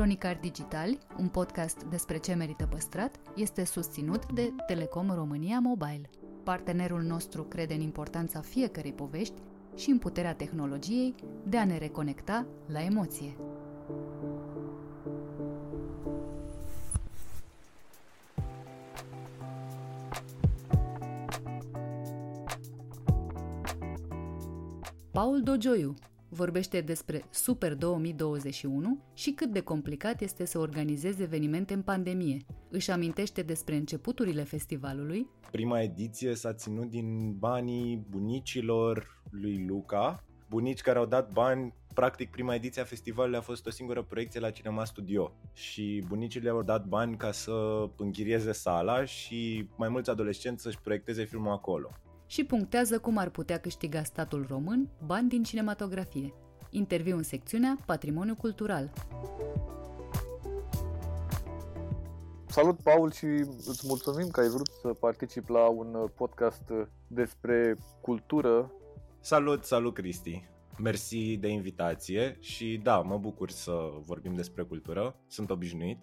Cronicar 0.05 0.37
Digital, 0.41 0.97
un 1.17 1.27
podcast 1.27 1.83
despre 1.83 2.17
ce 2.17 2.33
merită 2.33 2.65
păstrat, 2.65 3.15
este 3.35 3.65
susținut 3.65 4.31
de 4.33 4.53
Telecom 4.67 5.11
România 5.13 5.59
Mobile. 5.59 6.09
Partenerul 6.43 7.01
nostru 7.01 7.43
crede 7.43 7.73
în 7.73 7.81
importanța 7.81 8.41
fiecărei 8.41 8.93
povești 8.93 9.33
și 9.75 9.89
în 9.89 9.97
puterea 9.97 10.33
tehnologiei 10.33 11.15
de 11.43 11.57
a 11.57 11.65
ne 11.65 11.77
reconecta 11.77 12.45
la 12.67 12.83
emoție. 12.83 13.35
Paul 25.45 25.57
Dogioiu, 25.57 25.93
vorbește 26.29 26.81
despre 26.81 27.25
Super 27.29 27.75
2021 27.75 28.99
și 29.13 29.31
cât 29.31 29.51
de 29.51 29.59
complicat 29.59 30.21
este 30.21 30.45
să 30.45 30.59
organizeze 30.59 31.23
evenimente 31.23 31.73
în 31.73 31.81
pandemie. 31.81 32.45
Își 32.69 32.91
amintește 32.91 33.41
despre 33.41 33.75
începuturile 33.75 34.43
festivalului. 34.43 35.27
Prima 35.51 35.81
ediție 35.81 36.35
s-a 36.35 36.53
ținut 36.53 36.89
din 36.89 37.37
banii 37.37 38.05
bunicilor 38.09 39.21
lui 39.31 39.65
Luca, 39.67 40.23
bunici 40.49 40.81
care 40.81 40.97
au 40.97 41.05
dat 41.05 41.31
bani 41.31 41.73
practic 41.93 42.31
prima 42.31 42.55
ediție 42.55 42.81
a 42.81 42.85
festivalului 42.85 43.37
a 43.37 43.41
fost 43.41 43.65
o 43.65 43.69
singură 43.69 44.03
proiecție 44.03 44.39
la 44.39 44.51
Cinema 44.51 44.85
Studio 44.85 45.31
și 45.53 46.03
bunicii 46.07 46.41
le-au 46.41 46.63
dat 46.63 46.85
bani 46.85 47.17
ca 47.17 47.31
să 47.31 47.87
închirieze 47.97 48.51
sala 48.51 49.05
și 49.05 49.67
mai 49.77 49.89
mulți 49.89 50.09
adolescenți 50.09 50.63
să-și 50.63 50.81
proiecteze 50.81 51.23
filmul 51.23 51.51
acolo 51.51 51.91
și 52.35 52.43
punctează 52.43 52.99
cum 52.99 53.17
ar 53.17 53.29
putea 53.29 53.59
câștiga 53.59 54.03
statul 54.03 54.45
român 54.49 54.89
bani 55.05 55.29
din 55.29 55.43
cinematografie. 55.43 56.33
Interviu 56.69 57.17
în 57.17 57.23
secțiunea 57.23 57.77
Patrimoniu 57.85 58.35
Cultural. 58.35 58.91
Salut, 62.47 62.79
Paul, 62.79 63.11
și 63.11 63.25
îți 63.65 63.87
mulțumim 63.87 64.27
că 64.27 64.39
ai 64.39 64.47
vrut 64.47 64.69
să 64.81 64.87
participi 64.87 65.51
la 65.51 65.67
un 65.67 66.09
podcast 66.15 66.63
despre 67.07 67.77
cultură. 68.01 68.71
Salut, 69.19 69.63
salut, 69.63 69.93
Cristi! 69.93 70.49
Mersi 70.77 71.37
de 71.37 71.47
invitație 71.47 72.37
și 72.39 72.79
da, 72.83 73.01
mă 73.01 73.17
bucur 73.17 73.49
să 73.49 73.91
vorbim 74.05 74.33
despre 74.33 74.63
cultură, 74.63 75.15
sunt 75.27 75.49
obișnuit. 75.49 75.99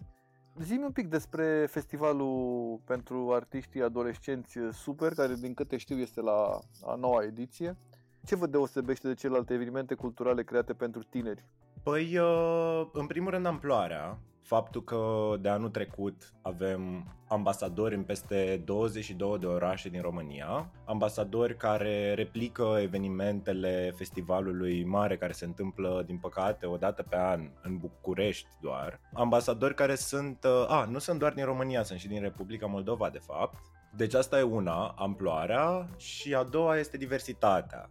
Zi 0.59 0.79
un 0.83 0.91
pic 0.91 1.07
despre 1.07 1.65
festivalul 1.69 2.79
pentru 2.85 3.33
artiștii 3.33 3.81
adolescenți 3.81 4.59
Super, 4.71 5.13
care 5.13 5.33
din 5.33 5.53
câte 5.53 5.77
știu 5.77 5.97
este 5.97 6.21
la 6.21 6.59
a 6.85 6.95
noua 6.95 7.23
ediție. 7.23 7.77
Ce 8.25 8.35
vă 8.35 8.47
deosebește 8.47 9.07
de 9.07 9.13
celelalte 9.13 9.53
evenimente 9.53 9.93
culturale 9.93 10.43
create 10.43 10.73
pentru 10.73 11.03
tineri? 11.03 11.45
Păi, 11.83 12.17
uh, 12.17 12.87
în 12.93 13.07
primul 13.07 13.31
rând, 13.31 13.45
amploarea 13.45 14.17
faptul 14.43 14.83
că 14.83 15.33
de 15.39 15.49
anul 15.49 15.69
trecut 15.69 16.33
avem 16.41 17.07
ambasadori 17.27 17.95
în 17.95 18.03
peste 18.03 18.61
22 18.65 19.37
de 19.39 19.45
orașe 19.45 19.89
din 19.89 20.01
România, 20.01 20.71
ambasadori 20.85 21.57
care 21.57 22.13
replică 22.13 22.77
evenimentele 22.81 23.93
festivalului 23.95 24.83
mare 24.83 25.17
care 25.17 25.31
se 25.31 25.45
întâmplă, 25.45 26.03
din 26.05 26.17
păcate, 26.17 26.65
o 26.65 26.77
dată 26.77 27.03
pe 27.09 27.17
an 27.17 27.49
în 27.61 27.77
București 27.77 28.47
doar, 28.61 28.99
ambasadori 29.13 29.75
care 29.75 29.95
sunt, 29.95 30.43
uh, 30.43 30.65
a, 30.67 30.85
nu 30.85 30.99
sunt 30.99 31.19
doar 31.19 31.33
din 31.33 31.45
România, 31.45 31.83
sunt 31.83 31.99
și 31.99 32.07
din 32.07 32.21
Republica 32.21 32.65
Moldova, 32.65 33.09
de 33.09 33.19
fapt, 33.19 33.57
deci 33.95 34.13
asta 34.13 34.39
e 34.39 34.41
una, 34.41 34.87
amploarea, 34.97 35.89
și 35.97 36.33
a 36.33 36.43
doua 36.43 36.77
este 36.77 36.97
diversitatea. 36.97 37.89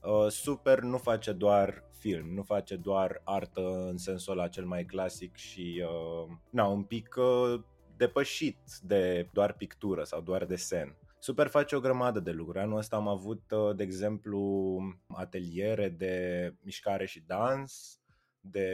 Uh, 0.00 0.30
Super 0.30 0.80
nu 0.80 0.96
face 0.96 1.32
doar 1.32 1.82
film, 2.04 2.34
nu 2.34 2.42
face 2.42 2.76
doar 2.76 3.20
artă 3.24 3.88
în 3.90 3.96
sensul 3.96 4.32
ăla 4.32 4.48
cel 4.48 4.64
mai 4.64 4.84
clasic 4.84 5.36
și 5.36 5.82
uh, 5.84 6.36
na, 6.50 6.66
un 6.66 6.82
pic 6.82 7.14
uh, 7.16 7.60
depășit 7.96 8.58
de 8.82 9.28
doar 9.32 9.52
pictură 9.52 10.04
sau 10.04 10.20
doar 10.20 10.44
desen. 10.44 10.96
Super 11.18 11.46
face 11.46 11.76
o 11.76 11.80
grămadă 11.80 12.20
de 12.20 12.30
lucruri. 12.30 12.58
Anul 12.58 12.78
ăsta 12.78 12.96
am 12.96 13.08
avut, 13.08 13.42
uh, 13.50 13.76
de 13.76 13.82
exemplu, 13.82 14.78
ateliere 15.08 15.88
de 15.88 16.54
mișcare 16.60 17.06
și 17.06 17.22
dans, 17.26 18.00
de 18.40 18.70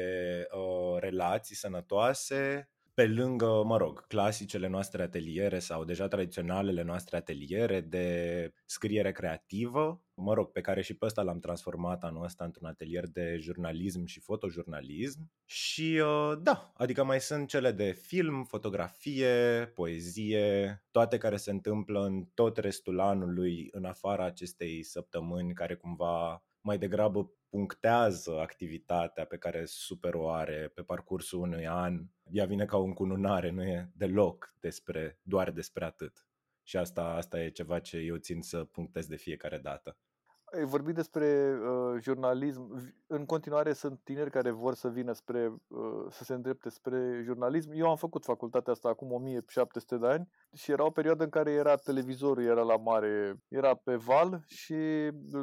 uh, 0.52 1.00
relații 1.00 1.57
sănătoase, 1.57 2.70
pe 3.01 3.07
lângă, 3.07 3.62
mă 3.64 3.76
rog, 3.76 4.07
clasicele 4.07 4.68
noastre 4.68 5.03
ateliere 5.03 5.59
sau 5.59 5.84
deja 5.84 6.09
tradiționalele 6.09 6.82
noastre 6.82 7.16
ateliere 7.16 7.80
de 7.80 8.53
scriere 8.66 9.12
creativă, 9.12 10.03
mă 10.14 10.34
rog, 10.34 10.53
pe 10.53 10.61
care 10.61 10.82
și 10.82 10.94
pe 10.94 11.05
ăsta 11.05 11.22
l-am 11.22 11.38
transformat 11.38 12.03
anul 12.03 12.24
ăsta 12.24 12.44
într-un 12.44 12.66
atelier 12.66 13.09
de 13.09 13.36
jurnalism 13.38 14.05
și 14.05 14.20
fotojurnalism. 14.20 15.30
Și 15.44 16.03
uh, 16.05 16.38
da, 16.42 16.72
adică 16.74 17.05
mai 17.05 17.20
sunt 17.20 17.48
cele 17.48 17.72
de 17.72 17.92
film, 17.92 18.44
fotografie, 18.44 19.66
poezie, 19.74 20.82
toate 20.90 21.18
care 21.18 21.36
se 21.36 21.51
întâmplă 21.51 22.05
în 22.05 22.24
tot 22.34 22.57
restul 22.57 23.01
anului, 23.01 23.68
în 23.70 23.84
afara 23.84 24.24
acestei 24.24 24.82
săptămâni 24.82 25.53
care 25.53 25.74
cumva 25.74 26.44
mai 26.61 26.78
degrabă 26.78 27.32
punctează 27.51 28.38
activitatea 28.40 29.24
pe 29.24 29.36
care 29.36 29.64
super 29.64 30.14
o 30.14 30.28
are 30.28 30.70
pe 30.74 30.82
parcursul 30.82 31.40
unui 31.40 31.66
an. 31.66 32.05
Ea 32.30 32.46
vine 32.46 32.64
ca 32.64 32.76
o 32.76 32.84
încununare, 32.84 33.51
nu 33.51 33.62
e 33.62 33.90
deloc 33.94 34.55
despre, 34.61 35.18
doar 35.22 35.51
despre 35.51 35.84
atât. 35.84 36.26
Și 36.62 36.76
asta, 36.76 37.03
asta 37.03 37.40
e 37.40 37.51
ceva 37.51 37.78
ce 37.78 37.96
eu 37.96 38.16
țin 38.16 38.42
să 38.42 38.64
punctez 38.64 39.07
de 39.07 39.16
fiecare 39.16 39.59
dată. 39.59 39.98
Ai 40.53 40.64
vorbit 40.64 40.94
despre 40.94 41.59
uh, 41.59 42.01
jurnalism. 42.03 42.94
În 43.07 43.26
continuare 43.26 43.72
sunt 43.72 44.01
tineri 44.05 44.30
care 44.30 44.51
vor 44.51 44.74
să 44.74 44.88
vină 44.88 45.12
spre, 45.12 45.46
uh, 45.46 46.07
să 46.11 46.24
se 46.24 46.34
îndrepte 46.34 46.68
spre 46.68 47.20
jurnalism. 47.22 47.70
Eu 47.74 47.88
am 47.88 47.96
făcut 47.96 48.24
facultatea 48.24 48.72
asta 48.72 48.88
acum 48.88 49.12
1700 49.12 49.96
de 49.96 50.07
ani 50.07 50.28
și 50.53 50.70
era 50.70 50.84
o 50.84 50.90
perioadă 50.90 51.24
în 51.24 51.30
care 51.30 51.51
era 51.51 51.76
televizorul, 51.76 52.44
era 52.44 52.62
la 52.62 52.76
mare, 52.76 53.42
era 53.48 53.74
pe 53.74 53.94
val 53.94 54.44
și 54.46 54.74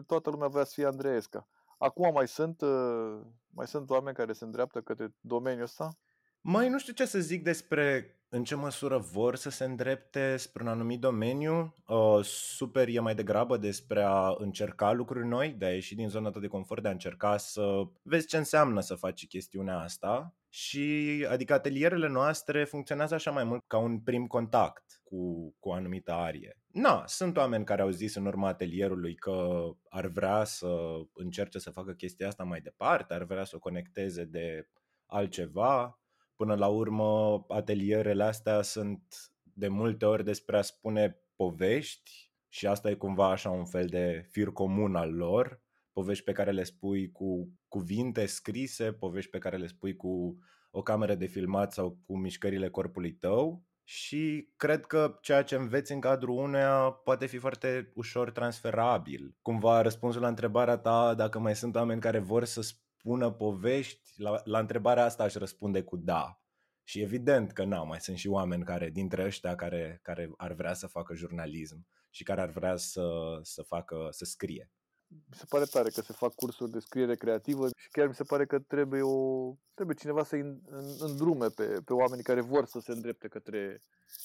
toată 0.06 0.30
lumea 0.30 0.48
vrea 0.48 0.64
să 0.64 0.72
fie 0.74 0.86
Andreesca. 0.86 1.48
Acum 1.78 2.14
mai 2.14 2.28
sunt, 2.28 2.62
uh, 2.62 3.20
mai 3.50 3.68
sunt 3.68 3.90
oameni 3.90 4.16
care 4.16 4.34
se 4.34 4.44
îndreaptă 4.44 4.82
către 4.82 5.16
domeniul 5.20 5.64
ăsta? 5.64 5.98
Mai 6.42 6.70
nu 6.70 6.80
știu 6.80 6.94
ce 6.94 7.06
să 7.06 7.20
zic 7.20 7.44
despre 7.44 8.12
în 8.30 8.44
ce 8.44 8.56
măsură 8.56 8.98
vor 8.98 9.36
să 9.36 9.50
se 9.50 9.64
îndrepte 9.64 10.38
spre 10.38 10.64
un 10.64 10.70
anumit 10.70 11.00
domeniu. 11.00 11.76
Uh, 11.88 12.24
super 12.24 12.88
e 12.88 13.00
mai 13.00 13.16
degrabă 13.16 13.58
despre 13.58 14.02
a 14.02 14.36
încerca 14.38 14.92
lucruri 14.92 15.28
noi, 15.28 15.50
de 15.50 15.66
a 15.66 15.74
ieși 15.74 15.96
din 15.96 16.10
zona 16.10 16.30
ta 16.30 16.40
de 16.40 16.48
confort, 16.48 16.82
de 16.82 16.88
a 16.88 16.92
încerca 16.92 17.38
să 17.38 17.84
vezi 18.02 18.28
ce 18.28 18.38
înseamnă 18.38 18.80
să 18.80 18.96
faci 18.96 19.28
chestiunea 19.28 19.80
asta. 19.80 20.36
Și 20.60 21.26
adică 21.30 21.54
atelierele 21.54 22.08
noastre 22.08 22.64
funcționează 22.64 23.14
așa 23.14 23.32
mai 23.32 23.44
mult 23.44 23.64
ca 23.68 23.78
un 23.78 24.00
prim 24.00 24.28
contact 24.28 25.02
cu, 25.04 25.52
cu 25.60 25.70
o 25.70 25.74
anumită 25.74 26.12
arie. 26.12 26.60
Na, 26.68 27.04
sunt 27.06 27.38
oameni 27.38 27.66
care 27.66 27.82
au 27.82 27.90
zis 27.90 28.16
în 28.16 28.26
urma 28.26 28.48
atelierului 28.48 29.16
că 29.16 29.68
ar 29.90 30.08
vrea 30.08 30.44
să 30.44 30.78
încerce 31.14 31.60
să 31.60 31.70
facă 31.70 31.92
chestia 31.92 32.28
asta 32.28 32.44
mai 32.44 32.62
departe, 32.62 33.14
ar 33.14 33.24
vrea 33.24 33.44
să 33.44 33.56
o 33.56 33.60
conecteze 33.60 34.24
de 34.24 34.68
altceva, 35.06 36.00
Până 36.38 36.56
la 36.56 36.68
urmă, 36.68 37.46
atelierele 37.48 38.24
astea 38.24 38.62
sunt 38.62 39.32
de 39.44 39.68
multe 39.68 40.06
ori 40.06 40.24
despre 40.24 40.58
a 40.58 40.62
spune 40.62 41.22
povești 41.36 42.32
și 42.48 42.68
asta 42.68 42.90
e 42.90 42.94
cumva 42.94 43.32
așa 43.32 43.50
un 43.50 43.66
fel 43.66 43.88
de 43.88 44.28
fir 44.30 44.48
comun 44.48 44.96
al 44.96 45.14
lor, 45.14 45.62
povești 45.98 46.24
pe 46.24 46.32
care 46.32 46.52
le 46.52 46.64
spui 46.64 47.12
cu 47.12 47.54
cuvinte 47.68 48.26
scrise, 48.26 48.92
povești 48.92 49.30
pe 49.30 49.38
care 49.38 49.58
le 49.58 49.68
spui 49.68 49.96
cu 49.96 50.38
o 50.72 50.82
cameră 50.82 51.16
de 51.16 51.26
filmat 51.26 51.74
sau 51.74 52.00
cu 52.06 52.18
mișcările 52.18 52.70
corpului 52.70 53.14
tău 53.14 53.66
și 53.84 54.54
cred 54.56 54.86
că 54.86 55.18
ceea 55.22 55.44
ce 55.44 55.56
înveți 55.56 55.92
în 55.92 56.00
cadrul 56.00 56.38
uneia 56.38 56.90
poate 56.90 57.26
fi 57.26 57.38
foarte 57.38 57.92
ușor 57.96 58.32
transferabil. 58.32 59.36
Cumva 59.42 59.82
răspunsul 59.82 60.22
la 60.22 60.28
întrebarea 60.28 60.78
ta 60.78 61.14
dacă 61.14 61.40
mai 61.40 61.56
sunt 61.56 61.76
oameni 61.76 62.02
care 62.02 62.20
vor 62.20 62.44
să 62.44 62.62
spună 62.62 63.32
povești, 63.32 64.22
la, 64.22 64.42
la 64.44 64.60
întrebarea 64.60 65.04
asta 65.04 65.24
aș 65.24 65.34
răspunde 65.34 65.84
cu 65.84 65.96
da. 65.96 66.42
Și 66.84 67.02
evident 67.02 67.52
că 67.52 67.64
nu, 67.64 67.86
mai 67.86 68.00
sunt 68.00 68.18
și 68.18 68.28
oameni 68.28 68.64
care, 68.64 68.90
dintre 68.90 69.26
ăștia 69.26 69.56
care, 69.56 70.00
care 70.02 70.30
ar 70.36 70.54
vrea 70.54 70.74
să 70.74 70.88
facă 70.88 71.16
jurnalism 71.16 71.88
și 72.10 72.24
care 72.24 72.42
ar 72.42 72.50
vrea 72.50 72.76
să, 72.76 73.10
să 73.42 73.62
facă, 73.62 74.08
să 74.12 74.26
scrie. 74.26 74.72
Mi 75.10 75.36
se 75.36 75.46
pare 75.50 75.66
tare 75.66 75.90
că 75.90 76.02
se 76.02 76.14
fac 76.14 76.34
cursuri 76.34 76.72
de 76.72 76.80
scriere 76.80 77.16
creativă 77.16 77.68
și 77.68 77.90
chiar 77.92 78.08
mi 78.08 78.16
se 78.16 78.24
pare 78.24 78.46
că 78.46 78.60
trebuie, 78.60 79.02
o, 79.02 79.54
trebuie 79.74 79.96
cineva 79.96 80.24
să-i 80.24 80.62
îndrume 81.00 81.48
pe, 81.48 81.82
pe 81.86 81.94
oamenii 81.94 82.24
care 82.24 82.42
vor 82.42 82.66
să 82.66 82.80
se 82.80 82.92
îndrepte 82.92 83.28
către, 83.28 83.82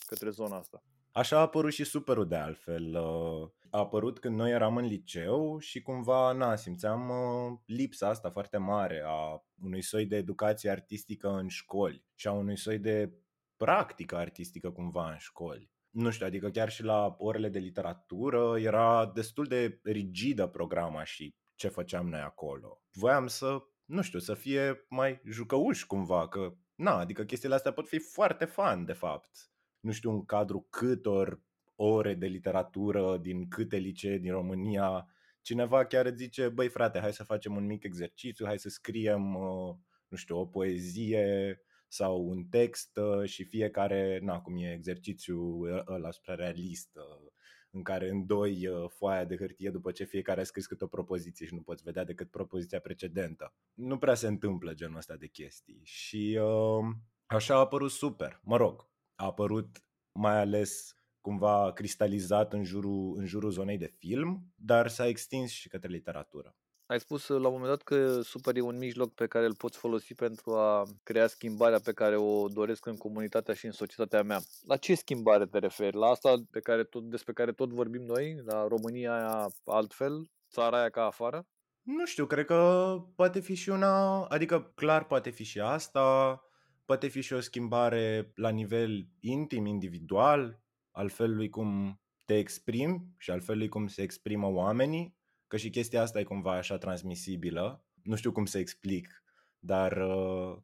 către 0.07 0.31
zona 0.31 0.57
asta. 0.57 0.83
Așa 1.13 1.37
a 1.37 1.41
apărut 1.41 1.73
și 1.73 1.85
superul 1.85 2.29
de 2.29 2.37
altfel. 2.37 2.97
Uh, 2.97 3.51
a 3.71 3.79
apărut 3.79 4.19
când 4.19 4.37
noi 4.37 4.51
eram 4.51 4.77
în 4.77 4.85
liceu 4.85 5.59
și 5.59 5.83
cumva, 5.83 6.33
na, 6.33 6.57
simțeam 6.57 7.09
uh, 7.09 7.59
lipsa 7.67 8.09
asta 8.09 8.31
foarte 8.31 8.57
mare 8.57 9.03
a 9.07 9.45
unui 9.63 9.83
soi 9.83 10.07
de 10.07 10.17
educație 10.17 10.71
artistică 10.71 11.29
în 11.29 11.49
școli 11.49 12.05
și 12.15 12.27
a 12.27 12.33
unui 12.33 12.57
soi 12.59 12.79
de 12.79 13.13
practică 13.57 14.17
artistică 14.17 14.71
cumva 14.71 15.11
în 15.11 15.19
școli. 15.19 15.72
Nu 15.93 16.11
știu, 16.11 16.27
adică 16.27 16.51
chiar 16.51 16.71
și 16.71 16.83
la 16.83 17.15
orele 17.19 17.49
de 17.49 17.59
literatură 17.59 18.59
era 18.59 19.11
destul 19.15 19.47
de 19.47 19.81
rigidă 19.83 20.47
programa 20.47 21.05
și 21.05 21.35
ce 21.55 21.69
făceam 21.69 22.09
noi 22.09 22.21
acolo. 22.21 22.83
Voiam 22.93 23.27
să, 23.27 23.63
nu 23.85 24.03
știu, 24.03 24.19
să 24.19 24.35
fie 24.35 24.87
mai 24.89 25.21
jucăuși 25.25 25.87
cumva, 25.87 26.29
că, 26.29 26.55
na, 26.75 26.99
adică 26.99 27.25
chestiile 27.25 27.55
astea 27.55 27.73
pot 27.73 27.89
fi 27.89 27.99
foarte 27.99 28.45
fan, 28.45 28.85
de 28.85 28.93
fapt 28.93 29.53
nu 29.83 29.93
știu 29.93 30.11
în 30.11 30.25
cadrul 30.25 30.67
câtor 30.71 31.43
ore 31.75 32.15
de 32.15 32.27
literatură 32.27 33.19
din 33.19 33.49
câte 33.49 33.77
licee 33.77 34.19
din 34.19 34.33
România, 34.33 35.07
cineva 35.41 35.85
chiar 35.85 36.07
îți 36.07 36.17
zice, 36.17 36.49
băi 36.49 36.69
frate, 36.69 36.99
hai 36.99 37.13
să 37.13 37.25
facem 37.25 37.57
un 37.57 37.67
mic 37.67 37.85
exercițiu, 37.85 38.47
hai 38.47 38.59
să 38.59 38.69
scriem, 38.69 39.35
uh, 39.35 39.75
nu 40.09 40.17
știu, 40.17 40.39
o 40.39 40.47
poezie 40.47 41.61
sau 41.93 42.29
un 42.29 42.45
text 42.45 42.97
uh, 42.97 43.29
și 43.29 43.45
fiecare, 43.45 44.19
na, 44.23 44.41
cum 44.41 44.57
e 44.57 44.73
exercițiul 44.73 45.85
ăla 45.89 46.11
spre 46.11 46.35
realist, 46.35 46.91
uh, 46.97 47.31
în 47.71 47.83
care 47.83 48.09
în 48.09 48.27
doi 48.27 48.69
foaia 48.89 49.25
de 49.25 49.37
hârtie 49.37 49.71
după 49.71 49.91
ce 49.91 50.05
fiecare 50.05 50.41
a 50.41 50.45
scris 50.45 50.67
câte 50.67 50.85
o 50.85 50.87
propoziție 50.87 51.47
și 51.47 51.55
nu 51.55 51.63
poți 51.63 51.83
vedea 51.83 52.05
decât 52.05 52.31
propoziția 52.31 52.81
precedentă. 52.81 53.55
Nu 53.75 53.99
prea 53.99 54.15
se 54.15 54.27
întâmplă 54.27 54.75
genul 54.75 54.97
ăsta 54.97 55.17
de 55.17 55.27
chestii 55.27 55.81
și 55.85 56.39
uh, 56.41 56.95
așa 57.27 57.55
a 57.55 57.59
apărut 57.59 57.91
super. 57.91 58.41
Mă 58.43 58.57
rog, 58.57 58.89
a 59.15 59.25
apărut 59.25 59.85
mai 60.13 60.39
ales 60.39 60.95
cumva 61.21 61.73
cristalizat 61.73 62.53
în 62.53 62.65
jurul, 62.65 63.15
în 63.19 63.27
jurul 63.27 63.51
zonei 63.51 63.79
de 63.79 63.95
film, 63.99 64.53
dar 64.55 64.89
s-a 64.89 65.07
extins 65.07 65.51
și 65.51 65.69
către 65.69 65.89
literatură. 65.89 66.57
Ai 66.87 67.01
spus 67.01 67.29
la 67.29 67.37
un 67.37 67.53
moment 67.53 67.69
dat 67.69 67.83
că 67.83 68.21
Super 68.21 68.57
e 68.57 68.61
un 68.61 68.79
mijloc 68.79 69.15
pe 69.15 69.27
care 69.27 69.47
îl 69.47 69.55
poți 69.55 69.79
folosi 69.79 70.15
pentru 70.15 70.55
a 70.55 70.87
crea 71.03 71.27
schimbarea 71.27 71.79
pe 71.79 71.93
care 71.93 72.17
o 72.17 72.49
doresc 72.49 72.87
în 72.87 72.97
comunitatea 72.97 73.55
și 73.55 73.67
în 73.67 73.73
societatea 73.73 74.23
mea. 74.23 74.41
La 74.67 74.77
ce 74.77 74.95
schimbare 74.95 75.47
te 75.47 75.59
referi? 75.59 75.97
La 75.97 76.07
asta 76.07 76.35
pe 76.51 76.61
care 76.61 76.85
tot, 76.85 77.03
despre 77.11 77.33
care 77.33 77.53
tot 77.53 77.71
vorbim 77.71 78.03
noi? 78.03 78.43
La 78.45 78.67
România 78.69 79.15
aia 79.15 79.49
altfel? 79.65 80.31
Țara 80.51 80.79
aia 80.79 80.91
ca 80.91 81.05
afară? 81.05 81.47
Nu 81.83 82.07
știu, 82.07 82.27
cred 82.27 82.45
că 82.45 82.95
poate 83.17 83.41
fi 83.41 83.55
și 83.55 83.69
una, 83.69 84.25
adică 84.25 84.73
clar 84.75 85.07
poate 85.07 85.31
fi 85.31 85.45
și 85.45 85.61
asta, 85.61 86.41
poate 86.85 87.09
fi 87.09 87.21
și 87.21 87.33
o 87.33 87.41
schimbare 87.41 88.33
la 88.35 88.49
nivel 88.49 89.07
intim, 89.21 89.67
individual, 89.67 90.61
al 90.91 91.09
felului 91.09 91.49
cum 91.49 92.01
te 92.25 92.39
exprimi 92.39 93.07
și 93.19 93.31
al 93.31 93.41
felului 93.41 93.69
cum 93.69 93.87
se 93.87 94.03
exprimă 94.03 94.47
oamenii, 94.47 95.17
că 95.53 95.59
și 95.59 95.71
chestia 95.71 96.03
asta 96.03 96.21
e 96.21 96.23
cumva 96.23 96.53
așa 96.53 96.79
transmisibilă. 96.79 97.85
Nu 98.03 98.17
știu 98.17 98.33
cum 98.33 98.45
să 98.45 98.59
explic, 98.59 99.25
dar 99.59 99.97
uh, 99.97 100.57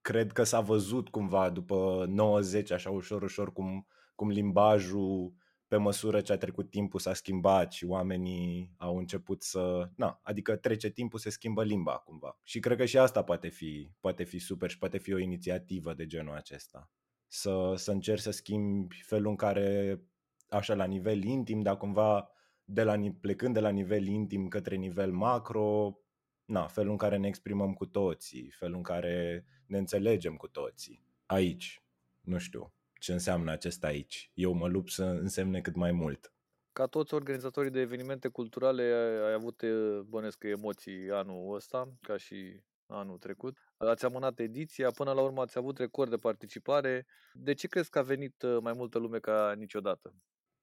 cred 0.00 0.32
că 0.32 0.42
s-a 0.42 0.60
văzut 0.60 1.08
cumva 1.08 1.50
după 1.50 2.06
90, 2.08 2.70
așa 2.70 2.90
ușor, 2.90 3.22
ușor, 3.22 3.52
cum, 3.52 3.86
cum 4.14 4.28
limbajul 4.28 5.34
pe 5.68 5.76
măsură 5.76 6.20
ce 6.20 6.32
a 6.32 6.36
trecut 6.36 6.70
timpul 6.70 7.00
s-a 7.00 7.14
schimbat 7.14 7.72
și 7.72 7.84
oamenii 7.84 8.74
au 8.76 8.96
început 8.96 9.42
să... 9.42 9.88
Na, 9.96 10.20
adică 10.22 10.56
trece 10.56 10.90
timpul, 10.90 11.18
se 11.18 11.30
schimbă 11.30 11.64
limba 11.64 11.92
cumva. 11.92 12.38
Și 12.42 12.60
cred 12.60 12.76
că 12.76 12.84
și 12.84 12.98
asta 12.98 13.22
poate 13.22 13.48
fi, 13.48 13.90
poate 14.00 14.24
fi 14.24 14.38
super 14.38 14.70
și 14.70 14.78
poate 14.78 14.98
fi 14.98 15.12
o 15.12 15.18
inițiativă 15.18 15.94
de 15.94 16.06
genul 16.06 16.34
acesta. 16.34 16.90
Să, 17.26 17.72
să 17.76 17.90
încerci 17.90 18.22
să 18.22 18.30
schimbi 18.30 19.02
felul 19.02 19.30
în 19.30 19.36
care, 19.36 20.00
așa 20.48 20.74
la 20.74 20.84
nivel 20.84 21.22
intim, 21.22 21.60
dar 21.60 21.76
cumva 21.76 22.30
de 22.72 22.82
la, 22.82 22.96
plecând 23.20 23.54
de 23.54 23.60
la 23.60 23.68
nivel 23.68 24.06
intim 24.06 24.48
către 24.48 24.76
nivel 24.76 25.12
macro, 25.12 25.98
na, 26.44 26.66
felul 26.66 26.90
în 26.90 26.96
care 26.96 27.16
ne 27.16 27.28
exprimăm 27.28 27.72
cu 27.72 27.86
toții, 27.86 28.50
felul 28.50 28.76
în 28.76 28.82
care 28.82 29.44
ne 29.66 29.78
înțelegem 29.78 30.36
cu 30.36 30.48
toții. 30.48 31.04
Aici, 31.26 31.82
nu 32.20 32.38
știu, 32.38 32.72
ce 33.00 33.12
înseamnă 33.12 33.50
acesta 33.50 33.86
aici. 33.86 34.30
Eu 34.34 34.52
mă 34.52 34.68
lupt 34.68 34.90
să 34.90 35.04
însemne 35.04 35.60
cât 35.60 35.74
mai 35.74 35.92
mult. 35.92 36.32
Ca 36.72 36.86
toți 36.86 37.14
organizatorii 37.14 37.70
de 37.70 37.80
evenimente 37.80 38.28
culturale, 38.28 38.82
ai 39.26 39.32
avut, 39.32 39.62
bănesc, 40.06 40.42
emoții 40.44 41.10
anul 41.10 41.54
ăsta, 41.54 41.92
ca 42.00 42.16
și 42.16 42.60
anul 42.86 43.18
trecut. 43.18 43.58
Ați 43.76 44.04
amânat 44.04 44.38
ediția, 44.38 44.90
până 44.90 45.12
la 45.12 45.20
urmă 45.20 45.40
ați 45.40 45.58
avut 45.58 45.78
record 45.78 46.10
de 46.10 46.16
participare. 46.16 47.06
De 47.32 47.54
ce 47.54 47.66
crezi 47.66 47.90
că 47.90 47.98
a 47.98 48.02
venit 48.02 48.42
uh, 48.42 48.58
mai 48.62 48.72
multă 48.72 48.98
lume 48.98 49.18
ca 49.18 49.54
niciodată? 49.56 50.14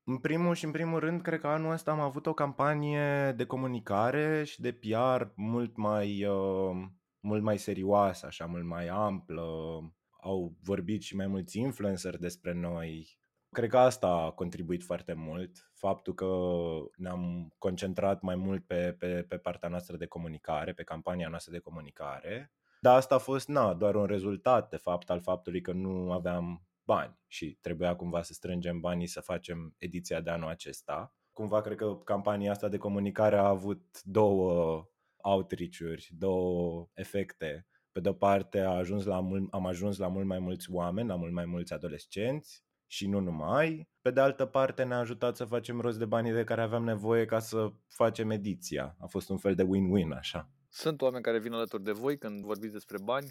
În 0.09 0.17
primul 0.17 0.55
și 0.55 0.65
în 0.65 0.71
primul 0.71 0.99
rând, 0.99 1.21
cred 1.21 1.39
că 1.39 1.47
anul 1.47 1.71
ăsta 1.71 1.91
am 1.91 1.99
avut 1.99 2.25
o 2.25 2.33
campanie 2.33 3.31
de 3.31 3.45
comunicare 3.45 4.43
și 4.43 4.61
de 4.61 4.71
PR 4.71 5.23
mult 5.35 5.77
mai, 5.77 6.25
uh, 6.25 6.87
mult 7.19 7.43
mai 7.43 7.57
serioasă, 7.57 8.25
așa, 8.25 8.45
mult 8.45 8.65
mai 8.65 8.87
amplă 8.87 9.43
au 10.21 10.55
vorbit 10.63 11.01
și 11.01 11.15
mai 11.15 11.27
mulți 11.27 11.59
influencer 11.59 12.17
despre 12.17 12.53
noi. 12.53 13.19
Cred 13.49 13.69
că 13.69 13.77
asta 13.77 14.07
a 14.07 14.31
contribuit 14.31 14.83
foarte 14.83 15.13
mult, 15.13 15.71
faptul 15.73 16.13
că 16.13 16.35
ne-am 16.95 17.53
concentrat 17.57 18.21
mai 18.21 18.35
mult 18.35 18.65
pe, 18.65 18.95
pe, 18.99 19.25
pe 19.27 19.37
partea 19.37 19.69
noastră 19.69 19.97
de 19.97 20.05
comunicare, 20.05 20.73
pe 20.73 20.83
campania 20.83 21.27
noastră 21.29 21.51
de 21.51 21.59
comunicare. 21.59 22.51
Dar 22.81 22.95
asta 22.95 23.15
a 23.15 23.17
fost 23.17 23.47
na, 23.47 23.73
doar 23.73 23.95
un 23.95 24.05
rezultat, 24.05 24.69
de 24.69 24.77
fapt, 24.77 25.09
al 25.09 25.19
faptului 25.21 25.61
că 25.61 25.71
nu 25.71 26.11
aveam 26.11 26.67
bani 26.87 27.19
și 27.27 27.57
trebuia 27.61 27.95
cumva 27.95 28.21
să 28.21 28.33
strângem 28.33 28.79
banii 28.79 29.07
să 29.07 29.21
facem 29.21 29.75
ediția 29.77 30.21
de 30.21 30.29
anul 30.29 30.49
acesta. 30.49 31.15
Cumva 31.33 31.61
cred 31.61 31.77
că 31.77 31.95
campania 31.95 32.51
asta 32.51 32.67
de 32.67 32.77
comunicare 32.77 33.37
a 33.37 33.47
avut 33.47 34.03
două 34.03 34.85
outreach-uri, 35.15 36.09
două 36.11 36.89
efecte. 36.93 37.67
Pe 37.91 37.99
de-o 37.99 38.13
parte 38.13 38.59
a 38.59 38.69
ajuns 38.69 39.05
la 39.05 39.19
mult, 39.19 39.53
am 39.53 39.65
ajuns 39.65 39.97
la 39.97 40.07
mult 40.07 40.25
mai 40.25 40.39
mulți 40.39 40.71
oameni, 40.71 41.07
la 41.07 41.15
mult 41.15 41.33
mai 41.33 41.45
mulți 41.45 41.73
adolescenți 41.73 42.63
și 42.85 43.07
nu 43.07 43.19
numai. 43.19 43.89
Pe 44.01 44.11
de 44.11 44.19
altă 44.19 44.45
parte 44.45 44.83
ne-a 44.83 44.97
ajutat 44.97 45.35
să 45.35 45.45
facem 45.45 45.79
rost 45.79 45.97
de 45.97 46.05
banii 46.05 46.31
de 46.31 46.43
care 46.43 46.61
aveam 46.61 46.83
nevoie 46.83 47.25
ca 47.25 47.39
să 47.39 47.71
facem 47.87 48.29
ediția. 48.29 48.95
A 48.99 49.05
fost 49.05 49.29
un 49.29 49.37
fel 49.37 49.55
de 49.55 49.63
win-win 49.63 50.17
așa. 50.17 50.49
Sunt 50.69 51.01
oameni 51.01 51.23
care 51.23 51.39
vin 51.39 51.53
alături 51.53 51.83
de 51.83 51.91
voi 51.91 52.17
când 52.17 52.43
vorbiți 52.43 52.73
despre 52.73 52.97
bani? 53.03 53.27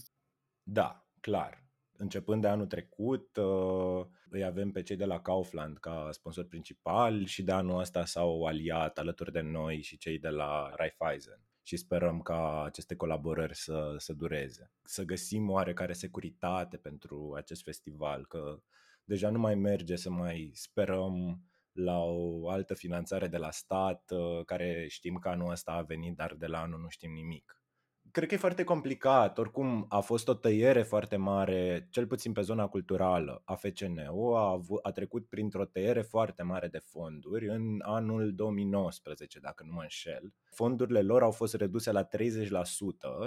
Da, 0.62 1.09
clar. 1.20 1.66
Începând 1.99 2.42
de 2.42 2.49
anul 2.49 2.66
trecut, 2.66 3.36
uh, 3.36 4.07
îi 4.30 4.44
avem 4.44 4.70
pe 4.70 4.82
cei 4.82 4.97
de 4.97 5.05
la 5.05 5.20
Kaufland 5.20 5.78
ca 5.78 6.09
sponsor 6.12 6.44
principal 6.44 7.24
și 7.24 7.42
de 7.42 7.53
anul 7.53 7.78
ăsta 7.78 8.05
s-au 8.05 8.44
aliat 8.44 8.99
alături 8.99 9.32
de 9.32 9.40
noi 9.40 9.82
și 9.82 9.97
cei 9.97 10.18
de 10.18 10.28
la 10.28 10.72
Raiffeisen 10.76 11.40
și 11.62 11.76
sperăm 11.76 12.20
ca 12.20 12.62
aceste 12.62 12.97
colaborări 12.97 13.57
să, 13.57 13.94
să 13.99 14.12
dureze. 14.12 14.72
Să 14.84 15.05
găsim 15.05 15.51
oarecare 15.51 15.92
securitate 15.92 16.76
pentru 16.76 17.32
acest 17.36 17.62
festival, 17.62 18.26
că 18.26 18.62
deja 19.05 19.30
nu 19.30 19.38
mai 19.38 19.55
merge 19.55 19.97
să 19.97 20.11
mai 20.11 20.51
sperăm 20.55 21.42
la 21.72 21.99
o 21.99 22.49
altă 22.49 22.74
finanțare 22.74 23.28
de 23.28 23.36
la 23.36 23.51
stat, 23.51 24.11
uh, 24.11 24.44
care 24.44 24.86
știm 24.88 25.14
că 25.14 25.28
anul 25.28 25.51
ăsta 25.51 25.72
a 25.72 25.82
venit, 25.82 26.16
dar 26.16 26.34
de 26.34 26.47
la 26.47 26.61
anul 26.61 26.80
nu 26.80 26.88
știm 26.88 27.12
nimic 27.12 27.61
cred 28.17 28.29
că 28.29 28.35
e 28.35 28.39
foarte 28.39 28.64
complicat. 28.64 29.39
Oricum, 29.39 29.87
a 29.89 30.01
fost 30.01 30.29
o 30.29 30.35
tăiere 30.35 30.83
foarte 30.83 31.17
mare, 31.17 31.89
cel 31.91 32.07
puțin 32.07 32.33
pe 32.33 32.41
zona 32.41 32.67
culturală. 32.67 33.43
a 33.45 33.55
FCNO 33.55 34.37
a, 34.37 34.51
avut, 34.51 34.79
a 34.83 34.91
trecut 34.93 35.29
printr-o 35.29 35.64
tăiere 35.64 36.03
foarte 36.03 36.43
mare 36.43 36.69
de 36.69 36.79
fonduri 36.79 37.49
în 37.49 37.79
anul 37.83 38.35
2019, 38.35 39.39
dacă 39.39 39.64
nu 39.67 39.73
mă 39.73 39.81
înșel. 39.81 40.33
Fondurile 40.51 41.03
lor 41.03 41.23
au 41.23 41.31
fost 41.31 41.55
reduse 41.55 41.93
la 41.93 42.05
30% 42.05 42.09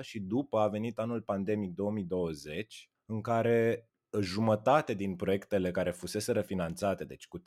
și 0.02 0.20
după 0.20 0.60
a 0.60 0.68
venit 0.68 1.00
anul 1.00 1.22
pandemic 1.22 1.74
2020, 1.74 2.90
în 3.06 3.22
care 3.22 3.90
jumătate 4.22 4.94
din 4.94 5.16
proiectele 5.16 5.72
care 5.72 5.92
fusese 5.92 6.32
refinanțate, 6.32 7.04
deci 7.04 7.28
cu 7.28 7.40
30% 7.40 7.42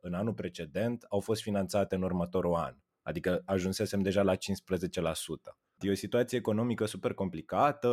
în 0.00 0.14
anul 0.14 0.34
precedent, 0.34 1.04
au 1.08 1.20
fost 1.20 1.42
finanțate 1.42 1.94
în 1.94 2.02
următorul 2.02 2.54
an. 2.54 2.76
Adică 3.02 3.42
ajunsesem 3.44 4.00
deja 4.00 4.22
la 4.22 4.34
15%. 4.34 4.38
E 5.82 5.90
o 5.90 5.94
situație 5.94 6.38
economică 6.38 6.84
super 6.84 7.14
complicată. 7.14 7.88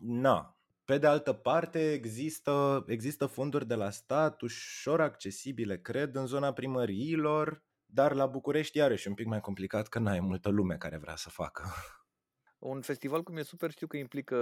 Na. 0.00 0.58
Pe 0.84 0.98
de 0.98 1.06
altă 1.06 1.32
parte, 1.32 1.92
există, 1.92 2.84
există 2.86 3.26
fonduri 3.26 3.66
de 3.66 3.74
la 3.74 3.90
stat 3.90 4.40
ușor 4.40 5.00
accesibile, 5.00 5.78
cred, 5.80 6.14
în 6.14 6.26
zona 6.26 6.52
primăriilor, 6.52 7.62
dar 7.86 8.14
la 8.14 8.26
București 8.26 8.78
iarăși 8.78 9.08
un 9.08 9.14
pic 9.14 9.26
mai 9.26 9.40
complicat 9.40 9.88
că 9.88 9.98
n-ai 9.98 10.20
multă 10.20 10.48
lume 10.48 10.76
care 10.76 10.96
vrea 10.96 11.16
să 11.16 11.30
facă. 11.30 11.64
Un 12.64 12.80
festival 12.80 13.22
cum 13.22 13.36
e 13.36 13.42
super 13.42 13.70
știu 13.70 13.86
că 13.86 13.96
implică 13.96 14.36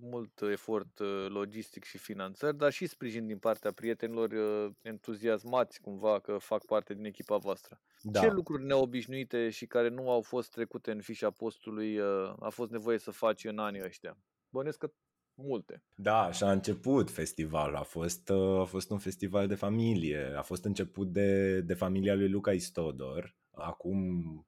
mult 0.00 0.40
efort 0.40 0.98
uh, 0.98 1.26
logistic 1.28 1.84
și 1.84 1.98
finanțări, 1.98 2.56
dar 2.56 2.72
și 2.72 2.86
sprijin 2.86 3.26
din 3.26 3.38
partea 3.38 3.72
prietenilor 3.72 4.30
uh, 4.30 4.72
entuziasmați 4.82 5.80
cumva 5.80 6.20
că 6.20 6.38
fac 6.38 6.64
parte 6.64 6.94
din 6.94 7.04
echipa 7.04 7.36
voastră. 7.36 7.80
Da. 8.02 8.20
Ce 8.20 8.30
lucruri 8.30 8.64
neobișnuite 8.64 9.50
și 9.50 9.66
care 9.66 9.88
nu 9.88 10.10
au 10.10 10.22
fost 10.22 10.50
trecute 10.50 10.90
în 10.90 11.00
fișa 11.00 11.30
postului 11.30 11.98
uh, 11.98 12.34
a 12.38 12.48
fost 12.48 12.70
nevoie 12.70 12.98
să 12.98 13.10
faci 13.10 13.44
în 13.44 13.58
anii 13.58 13.84
ăștia? 13.84 14.18
Bănesc 14.48 14.78
că 14.78 14.92
multe. 15.34 15.82
Da, 15.94 16.32
și 16.32 16.42
a 16.42 16.50
început 16.50 17.10
festivalul. 17.10 17.76
A 17.76 17.82
fost, 17.82 18.30
a 18.60 18.64
fost 18.64 18.90
un 18.90 18.98
festival 18.98 19.46
de 19.46 19.54
familie. 19.54 20.34
A 20.36 20.42
fost 20.42 20.64
început 20.64 21.12
de, 21.12 21.60
de 21.60 21.74
familia 21.74 22.14
lui 22.14 22.28
Luca 22.28 22.52
Istodor, 22.52 23.36
acum, 23.50 23.98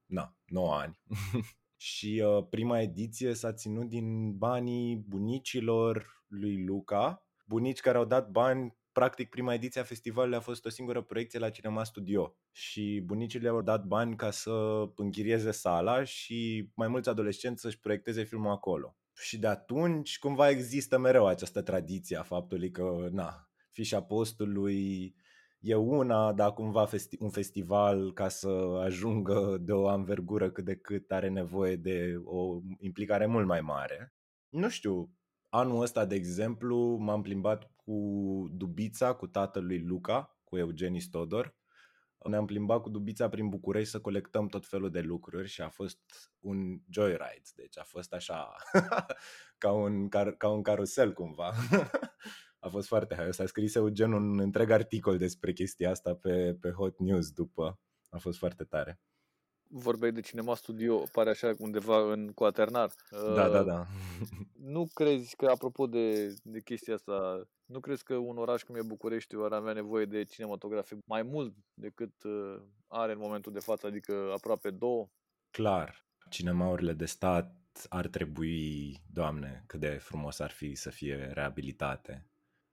na, 0.06 0.36
9 0.44 0.74
ani. 0.74 1.00
și 1.80 2.22
uh, 2.24 2.46
prima 2.50 2.80
ediție 2.80 3.34
s-a 3.34 3.52
ținut 3.52 3.88
din 3.88 4.36
banii 4.36 4.96
bunicilor 4.96 6.24
lui 6.26 6.64
Luca, 6.64 7.26
bunici 7.46 7.80
care 7.80 7.98
au 7.98 8.04
dat 8.04 8.30
bani 8.30 8.78
practic 8.92 9.28
prima 9.28 9.54
ediție 9.54 9.80
a 9.80 9.84
festivalului 9.84 10.36
a 10.36 10.40
fost 10.40 10.64
o 10.64 10.68
singură 10.68 11.02
proiecție 11.02 11.38
la 11.38 11.50
Cinema 11.50 11.84
Studio 11.84 12.36
și 12.52 13.02
bunicii 13.04 13.40
le-au 13.40 13.62
dat 13.62 13.84
bani 13.84 14.16
ca 14.16 14.30
să 14.30 14.84
închirieze 14.96 15.50
sala 15.50 16.04
și 16.04 16.70
mai 16.74 16.88
mulți 16.88 17.08
adolescenți 17.08 17.60
să-și 17.60 17.80
proiecteze 17.80 18.22
filmul 18.22 18.50
acolo. 18.50 18.96
Și 19.14 19.38
de 19.38 19.46
atunci 19.46 20.18
cumva 20.18 20.48
există 20.48 20.98
mereu 20.98 21.26
această 21.26 21.62
tradiție 21.62 22.16
a 22.16 22.22
faptului 22.22 22.70
că, 22.70 23.08
na, 23.10 23.48
fișa 23.70 24.02
postului 24.02 25.14
e 25.60 25.74
una, 25.74 26.32
dar 26.32 26.52
cumva 26.52 26.86
festi- 26.86 27.18
un 27.18 27.30
festival 27.30 28.12
ca 28.12 28.28
să 28.28 28.48
ajungă 28.84 29.56
de 29.60 29.72
o 29.72 29.88
anvergură 29.88 30.50
cât 30.50 30.64
de 30.64 30.76
cât 30.76 31.12
are 31.12 31.28
nevoie 31.28 31.76
de 31.76 32.20
o 32.24 32.60
implicare 32.78 33.26
mult 33.26 33.46
mai 33.46 33.60
mare. 33.60 34.14
Nu 34.48 34.68
știu, 34.68 35.10
anul 35.48 35.82
ăsta, 35.82 36.04
de 36.04 36.14
exemplu, 36.14 36.96
m-am 36.96 37.22
plimbat 37.22 37.70
cu 37.76 37.94
Dubița, 38.52 39.12
cu 39.12 39.26
tatăl 39.26 39.64
lui 39.66 39.78
Luca, 39.82 40.38
cu 40.44 40.56
Eugenis 40.58 41.04
Stodor. 41.04 41.58
Ne-am 42.28 42.46
plimbat 42.46 42.80
cu 42.80 42.88
Dubița 42.88 43.28
prin 43.28 43.48
București 43.48 43.90
să 43.90 44.00
colectăm 44.00 44.48
tot 44.48 44.66
felul 44.66 44.90
de 44.90 45.00
lucruri 45.00 45.48
și 45.48 45.60
a 45.62 45.68
fost 45.68 45.98
un 46.40 46.80
joyride, 46.90 47.48
deci 47.54 47.78
a 47.78 47.82
fost 47.84 48.12
așa 48.12 48.54
ca, 49.58 49.72
un, 49.72 50.08
car- 50.08 50.36
ca 50.36 50.48
un 50.48 50.62
carusel 50.62 51.12
cumva. 51.12 51.52
a 52.60 52.68
fost 52.68 52.88
foarte 52.88 53.14
hai. 53.14 53.34
S-a 53.34 53.46
scris 53.46 53.74
Eugen 53.74 54.12
un 54.12 54.40
întreg 54.40 54.70
articol 54.70 55.18
despre 55.18 55.52
chestia 55.52 55.90
asta 55.90 56.14
pe, 56.14 56.56
pe 56.60 56.70
Hot 56.70 56.98
News 56.98 57.30
după. 57.30 57.80
A 58.10 58.18
fost 58.18 58.38
foarte 58.38 58.64
tare. 58.64 59.00
Vorbeai 59.72 60.12
de 60.12 60.20
cinema 60.20 60.54
studio, 60.54 61.02
pare 61.12 61.30
așa 61.30 61.54
undeva 61.58 62.12
în 62.12 62.32
Coaternar. 62.32 62.92
Da, 63.10 63.48
da, 63.48 63.62
da. 63.62 63.86
Nu 64.74 64.86
crezi 64.94 65.36
că, 65.36 65.46
apropo 65.46 65.86
de, 65.86 66.34
de 66.42 66.60
chestia 66.60 66.94
asta, 66.94 67.48
nu 67.64 67.80
crezi 67.80 68.04
că 68.04 68.14
un 68.14 68.38
oraș 68.38 68.62
cum 68.62 68.74
e 68.74 68.82
București 68.82 69.34
ar 69.36 69.52
avea 69.52 69.72
nevoie 69.72 70.04
de 70.04 70.24
cinematografie 70.24 70.98
mai 71.06 71.22
mult 71.22 71.54
decât 71.74 72.22
uh, 72.22 72.62
are 72.86 73.12
în 73.12 73.18
momentul 73.18 73.52
de 73.52 73.60
față, 73.60 73.86
adică 73.86 74.30
aproape 74.34 74.70
două? 74.70 75.08
Clar. 75.50 76.08
Cinemaurile 76.28 76.92
de 76.92 77.04
stat 77.04 77.54
ar 77.88 78.06
trebui, 78.06 78.96
Doamne, 79.12 79.64
cât 79.66 79.80
de 79.80 79.88
frumos 79.88 80.38
ar 80.38 80.50
fi 80.50 80.74
să 80.74 80.90
fie 80.90 81.30
reabilitate 81.32 82.29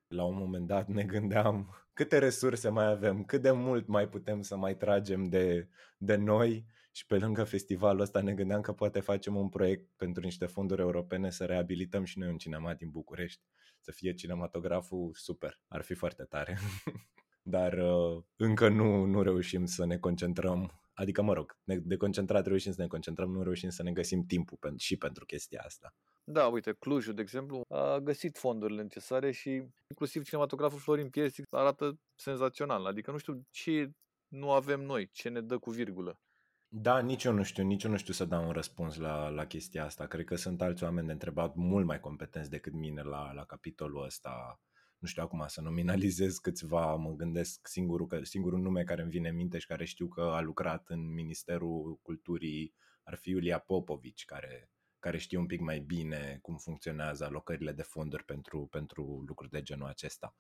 la 0.08 0.24
un 0.24 0.36
moment 0.38 0.68
dat 0.68 0.88
ne 0.88 1.04
gândeam 1.04 1.76
câte 1.94 2.18
resurse 2.18 2.70
mai 2.70 2.86
avem, 2.86 3.24
cât 3.24 3.42
de 3.42 3.52
mult 3.52 3.88
mai 3.88 4.10
putem 4.10 4.42
să 4.42 4.56
mai 4.56 4.76
tragem 4.78 5.24
de, 5.24 5.70
de 5.98 6.16
noi 6.16 6.66
și 6.92 7.06
pe 7.06 7.18
lângă 7.18 7.44
festivalul 7.44 8.02
ăsta 8.02 8.22
ne 8.22 8.34
gândeam 8.34 8.62
că 8.62 8.74
poate 8.74 9.00
facem 9.00 9.36
un 9.36 9.50
proiect 9.50 9.90
pentru 9.96 10.24
niște 10.24 10.46
fonduri 10.46 10.82
europene 10.82 11.30
să 11.30 11.46
reabilităm 11.46 12.04
și 12.04 12.20
noi 12.20 12.30
un 12.30 12.38
cinema 12.38 12.74
din 12.74 12.90
București, 12.90 13.42
să 13.80 13.92
fie 13.92 14.14
cinematograful 14.14 15.12
super, 15.14 15.62
ar 15.68 15.82
fi 15.82 15.94
foarte 15.94 16.24
tare. 16.24 16.58
Dar 17.42 17.74
uh, 17.74 18.24
încă 18.36 18.70
nu, 18.70 19.06
nu 19.06 19.22
reușim 19.22 19.66
să 19.66 19.86
ne 19.86 19.98
concentrăm, 19.98 20.82
adică 20.94 21.22
mă 21.22 21.34
rog, 21.34 21.58
de 21.64 21.98
concentrat 21.98 22.46
reușim 22.46 22.72
să 22.72 22.82
ne 22.82 22.88
concentrăm, 22.88 23.32
nu 23.32 23.44
reușim 23.44 23.70
să 23.70 23.84
ne 23.84 23.92
găsim 23.92 24.26
timpul 24.26 24.58
pen- 24.58 24.78
și 24.78 24.98
pentru 24.98 25.26
chestia 25.26 25.62
asta. 25.66 25.96
Da, 26.30 26.48
uite, 26.48 26.74
Clujul, 26.74 27.14
de 27.14 27.22
exemplu, 27.22 27.62
a 27.70 28.00
găsit 28.00 28.38
fondurile 28.38 28.82
necesare 28.82 29.32
și 29.32 29.50
inclusiv 29.88 30.24
cinematograful 30.24 30.80
Florin 30.80 31.10
Piesic 31.10 31.46
arată 31.50 32.00
senzațional. 32.16 32.86
Adică 32.86 33.12
nu 33.12 33.18
știu 33.18 33.48
ce 33.50 33.92
nu 34.28 34.52
avem 34.52 34.82
noi, 34.82 35.10
ce 35.12 35.30
ne 35.30 35.42
dă 35.42 35.58
cu 35.58 35.70
virgulă. 35.70 36.20
Da, 36.68 37.00
nici 37.00 37.24
eu 37.24 37.34
nu 37.34 37.44
știu, 37.44 37.64
nici 37.64 37.84
eu 37.84 37.92
nu 37.92 37.98
știu 37.98 38.14
să 38.14 38.26
dau 38.26 38.46
un 38.46 38.52
răspuns 38.52 38.96
la, 38.96 39.30
la 39.30 39.46
chestia 39.46 39.86
asta. 39.86 40.08
Cred 40.08 40.26
că 40.26 40.36
sunt 40.36 40.62
alți 40.62 40.84
oameni 40.84 41.06
de 41.08 41.14
întrebat 41.14 41.56
mult 41.56 41.86
mai 41.86 42.00
competenți 42.00 42.50
decât 42.50 42.74
mine 42.74 43.02
la, 43.02 43.32
la 43.34 43.46
capitolul 43.46 44.04
ăsta. 44.04 44.62
Nu 44.98 45.08
știu 45.08 45.24
acum 45.24 45.44
să 45.48 45.62
nominalizez 45.62 46.38
câțiva, 46.38 46.96
mă 46.96 47.12
gândesc 47.12 47.68
singurul, 47.68 48.24
singurul 48.24 48.60
nume 48.60 48.84
care 48.84 49.02
îmi 49.02 49.12
vine 49.12 49.30
în 49.30 49.36
minte 49.36 49.58
și 49.58 49.68
care 49.68 49.86
știu 49.86 50.08
că 50.08 50.22
a 50.22 50.42
lucrat 50.42 50.90
în 50.90 51.14
Ministerul 51.14 52.00
Culturii 52.02 52.74
ar 53.04 53.16
fi 53.16 53.30
Iulia 53.30 53.60
Popovici, 53.60 54.26
care 54.26 54.72
care 55.08 55.20
știu 55.20 55.40
un 55.40 55.46
pic 55.46 55.60
mai 55.60 55.80
bine 55.80 56.40
cum 56.42 56.58
funcționează 56.58 57.26
alocările 57.26 57.72
de 57.72 57.82
fonduri 57.82 58.24
pentru, 58.24 58.68
pentru 58.72 59.24
lucruri 59.28 59.52
de 59.52 59.62
genul 59.62 59.88
acesta. 59.88 60.36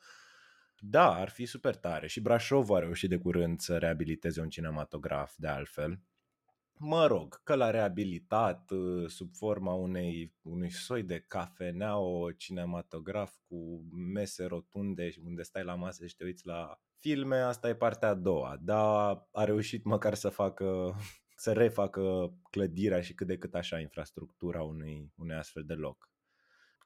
Da, 0.80 1.14
ar 1.14 1.30
fi 1.30 1.46
super 1.46 1.76
tare. 1.76 2.08
Și 2.08 2.22
Brașov 2.22 2.70
a 2.70 2.80
reușit 2.80 3.10
de 3.10 3.18
curând 3.18 3.60
să 3.60 3.78
reabiliteze 3.78 4.42
un 4.42 4.50
cinematograf 4.50 5.34
de 5.38 5.48
altfel. 5.48 6.00
mă 6.80 7.06
rog, 7.06 7.44
că 7.44 7.56
l-a 7.56 7.70
reabilitat 7.70 8.72
uh, 8.72 9.10
sub 9.10 9.34
forma 9.34 9.74
unei, 9.74 10.34
unui 10.42 10.70
soi 10.70 11.04
de 11.04 11.20
cafenea, 11.28 11.98
o 11.98 12.32
cinematograf 12.32 13.36
cu 13.48 13.88
mese 14.14 14.46
rotunde 14.46 15.14
unde 15.26 15.44
stai 15.44 15.64
la 15.64 15.76
masă 15.76 16.06
și 16.06 16.16
te 16.16 16.24
uiți 16.24 16.46
la 16.46 16.82
filme, 17.00 17.38
asta 17.38 17.70
e 17.70 17.76
partea 17.76 18.10
a 18.10 18.14
doua, 18.14 18.58
dar 18.62 19.28
a 19.32 19.44
reușit 19.44 19.84
măcar 19.84 20.14
să 20.14 20.30
facă 20.30 20.96
să 21.38 21.54
refacă 21.54 22.34
clădirea 22.50 23.02
și 23.02 23.14
cât 23.14 23.28
de 23.28 23.38
cât 23.38 23.56
așa 23.56 23.80
infrastructura 23.80 24.62
unui, 24.62 25.14
unui 25.16 25.36
astfel 25.36 25.64
de 25.64 25.74
loc. 25.74 26.12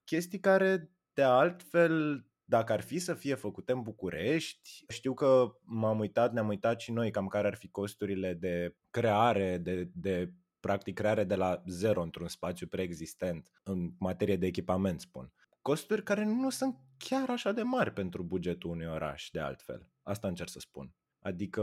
Chestii 0.03 0.39
care 0.39 0.91
de 1.13 1.21
altfel 1.21 2.25
dacă 2.43 2.73
ar 2.73 2.81
fi 2.81 2.99
să 2.99 3.13
fie 3.13 3.35
făcute 3.35 3.71
în 3.71 3.81
București, 3.81 4.85
știu 4.87 5.13
că 5.13 5.55
m-am 5.61 5.99
uitat, 5.99 6.33
ne-am 6.33 6.47
uitat 6.47 6.79
și 6.79 6.91
noi 6.91 7.11
cam 7.11 7.27
care 7.27 7.47
ar 7.47 7.55
fi 7.55 7.67
costurile 7.69 8.33
de 8.33 8.75
creare, 8.89 9.57
de, 9.57 9.89
de 9.93 10.33
practic 10.59 10.95
creare 10.95 11.23
de 11.23 11.35
la 11.35 11.63
zero 11.67 12.01
într-un 12.01 12.27
spațiu 12.27 12.67
preexistent 12.67 13.51
în 13.63 13.91
materie 13.99 14.35
de 14.35 14.45
echipament, 14.45 15.01
spun. 15.01 15.33
Costuri 15.61 16.03
care 16.03 16.25
nu 16.25 16.49
sunt 16.49 16.75
chiar 16.97 17.29
așa 17.29 17.51
de 17.51 17.61
mari 17.61 17.93
pentru 17.93 18.23
bugetul 18.23 18.69
unui 18.69 18.87
oraș, 18.87 19.29
de 19.31 19.39
altfel. 19.39 19.87
Asta 20.03 20.27
încerc 20.27 20.49
să 20.49 20.59
spun. 20.59 20.95
Adică 21.21 21.61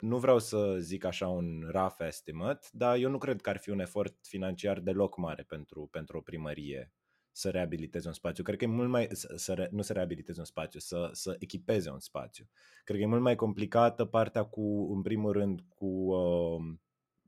nu 0.00 0.18
vreau 0.18 0.38
să 0.38 0.76
zic 0.80 1.04
așa 1.04 1.28
un 1.28 1.68
rough 1.70 1.96
estimate, 1.98 2.66
dar 2.72 2.96
eu 2.96 3.10
nu 3.10 3.18
cred 3.18 3.40
că 3.40 3.50
ar 3.50 3.56
fi 3.56 3.70
un 3.70 3.80
efort 3.80 4.14
financiar 4.22 4.80
deloc 4.80 5.16
mare 5.16 5.42
pentru, 5.42 5.88
pentru 5.90 6.16
o 6.16 6.20
primărie 6.20 6.92
să 7.32 7.50
reabiliteze 7.50 8.06
un 8.06 8.14
spațiu. 8.14 8.42
Cred 8.42 8.58
că 8.58 8.64
e 8.64 8.68
mult 8.68 8.88
mai, 8.88 9.08
să, 9.10 9.32
să, 9.36 9.68
nu 9.70 9.82
să 9.82 9.92
reabiliteze 9.92 10.38
un 10.38 10.44
spațiu, 10.44 10.80
să, 10.80 11.10
să 11.12 11.36
echipeze 11.38 11.90
un 11.90 11.98
spațiu. 11.98 12.48
Cred 12.84 12.96
că 12.96 13.02
e 13.02 13.06
mult 13.06 13.22
mai 13.22 13.34
complicată 13.34 14.04
partea 14.04 14.42
cu, 14.44 14.92
în 14.94 15.02
primul 15.02 15.32
rând, 15.32 15.60
cu 15.68 15.86
uh, 15.86 16.74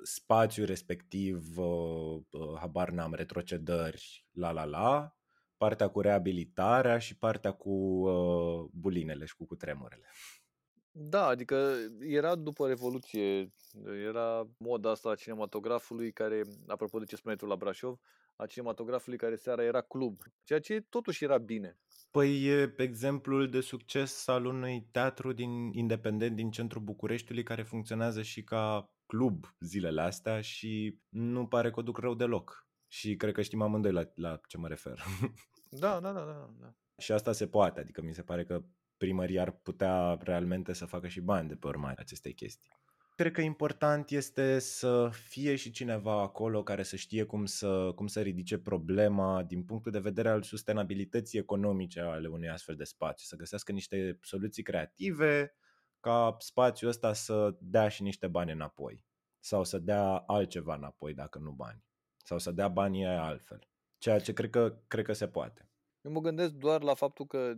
spațiul 0.03 0.67
respectiv, 0.67 1.59
uh, 1.59 2.21
uh, 2.31 2.59
habar 2.59 2.91
n-am, 2.91 3.15
retrocedări, 3.15 4.27
la 4.31 4.51
la 4.51 4.65
la, 4.65 5.17
partea 5.57 5.89
cu 5.89 6.01
reabilitarea 6.01 6.99
și 6.99 7.19
partea 7.19 7.53
cu 7.53 7.71
uh, 7.71 8.69
bulinele 8.73 9.25
și 9.25 9.37
cu 9.37 9.47
cutremurele. 9.47 10.07
Da, 10.93 11.27
adică 11.27 11.77
era 12.01 12.35
după 12.35 12.67
Revoluție, 12.67 13.53
era 14.07 14.49
moda 14.59 14.91
asta 14.91 15.11
a 15.11 15.15
cinematografului 15.15 16.13
care, 16.13 16.43
apropo 16.67 16.99
de 16.99 17.05
ce 17.05 17.17
spuneai 17.17 17.39
tu 17.39 17.47
la 17.47 17.57
Brașov, 17.57 17.99
a 18.37 18.47
cinematografului 18.47 19.19
care 19.19 19.37
seara 19.37 19.63
era 19.65 19.81
club, 19.81 20.23
ceea 20.45 20.61
ce 20.61 20.81
totuși 20.81 21.25
era 21.25 21.39
bine. 21.39 21.79
Păi 22.11 22.45
e 22.45 22.75
exemplul 22.77 23.51
de 23.51 23.61
succes 23.61 24.27
al 24.27 24.45
unui 24.45 24.89
teatru 24.91 25.33
din, 25.33 25.73
independent 25.73 26.37
din 26.37 26.51
centrul 26.51 26.83
Bucureștiului 26.83 27.43
care 27.43 27.63
funcționează 27.63 28.23
și 28.23 28.45
ca 28.45 28.95
club 29.07 29.45
zilele 29.61 30.01
astea 30.01 30.41
și 30.41 30.99
nu 31.09 31.47
pare 31.47 31.71
că 31.71 31.79
o 31.79 31.83
duc 31.83 31.99
rău 31.99 32.15
deloc. 32.15 32.69
Și 32.87 33.17
cred 33.17 33.35
că 33.35 33.43
știm 33.43 33.63
amândoi 33.63 33.93
la, 33.93 34.11
la 34.15 34.41
ce 34.47 34.59
mă 34.59 34.69
refer. 34.69 35.05
Da, 35.69 36.01
da, 36.01 36.13
da, 36.13 36.25
da, 36.25 36.51
da. 36.61 36.75
Și 37.03 37.13
asta 37.13 37.33
se 37.33 37.47
poate, 37.47 37.81
adică 37.81 38.03
mi 38.03 38.15
se 38.15 38.23
pare 38.23 38.45
că 38.45 38.65
primăria 39.01 39.43
ar 39.43 39.51
putea 39.51 40.19
realmente 40.23 40.73
să 40.73 40.85
facă 40.85 41.09
și 41.09 41.21
bani 41.21 41.49
de 41.49 41.55
pe 41.55 41.67
urma 41.67 41.93
acestei 41.97 42.35
chestii. 42.35 42.71
Cred 43.17 43.33
că 43.33 43.41
important 43.41 44.11
este 44.11 44.59
să 44.59 45.11
fie 45.13 45.57
și 45.57 45.71
cineva 45.71 46.21
acolo 46.21 46.63
care 46.63 46.83
să 46.83 46.97
știe 46.97 47.25
cum 47.25 47.47
să, 47.47 47.93
cum 47.95 48.07
să 48.07 48.21
ridice 48.21 48.59
problema 48.59 49.43
din 49.43 49.65
punctul 49.65 49.93
de 49.93 49.99
vedere 49.99 50.29
al 50.29 50.43
sustenabilității 50.43 51.39
economice 51.39 52.01
ale 52.01 52.29
unui 52.29 52.49
astfel 52.49 52.75
de 52.77 52.85
spațiu, 52.85 53.27
să 53.27 53.37
găsească 53.37 53.73
niște 53.73 54.19
soluții 54.23 54.63
creative 54.63 55.55
ca 56.01 56.37
spațiul 56.39 56.91
ăsta 56.91 57.13
să 57.13 57.57
dea 57.61 57.89
și 57.89 58.03
niște 58.03 58.27
bani 58.27 58.53
înapoi 58.53 59.05
sau 59.39 59.65
să 59.65 59.79
dea 59.79 60.17
altceva 60.17 60.75
înapoi 60.75 61.15
dacă 61.15 61.39
nu 61.39 61.51
bani 61.51 61.85
sau 62.17 62.39
să 62.39 62.51
dea 62.51 62.69
banii 62.69 63.05
aia 63.05 63.23
altfel. 63.23 63.69
Ceea 63.99 64.19
ce 64.19 64.33
cred 64.33 64.51
că, 64.51 64.79
cred 64.87 65.05
că 65.05 65.13
se 65.13 65.29
poate. 65.29 65.71
Eu 66.01 66.13
mă 66.13 66.21
gândesc 66.21 66.53
doar 66.53 66.83
la 66.83 66.95
faptul 66.95 67.27
că 67.27 67.55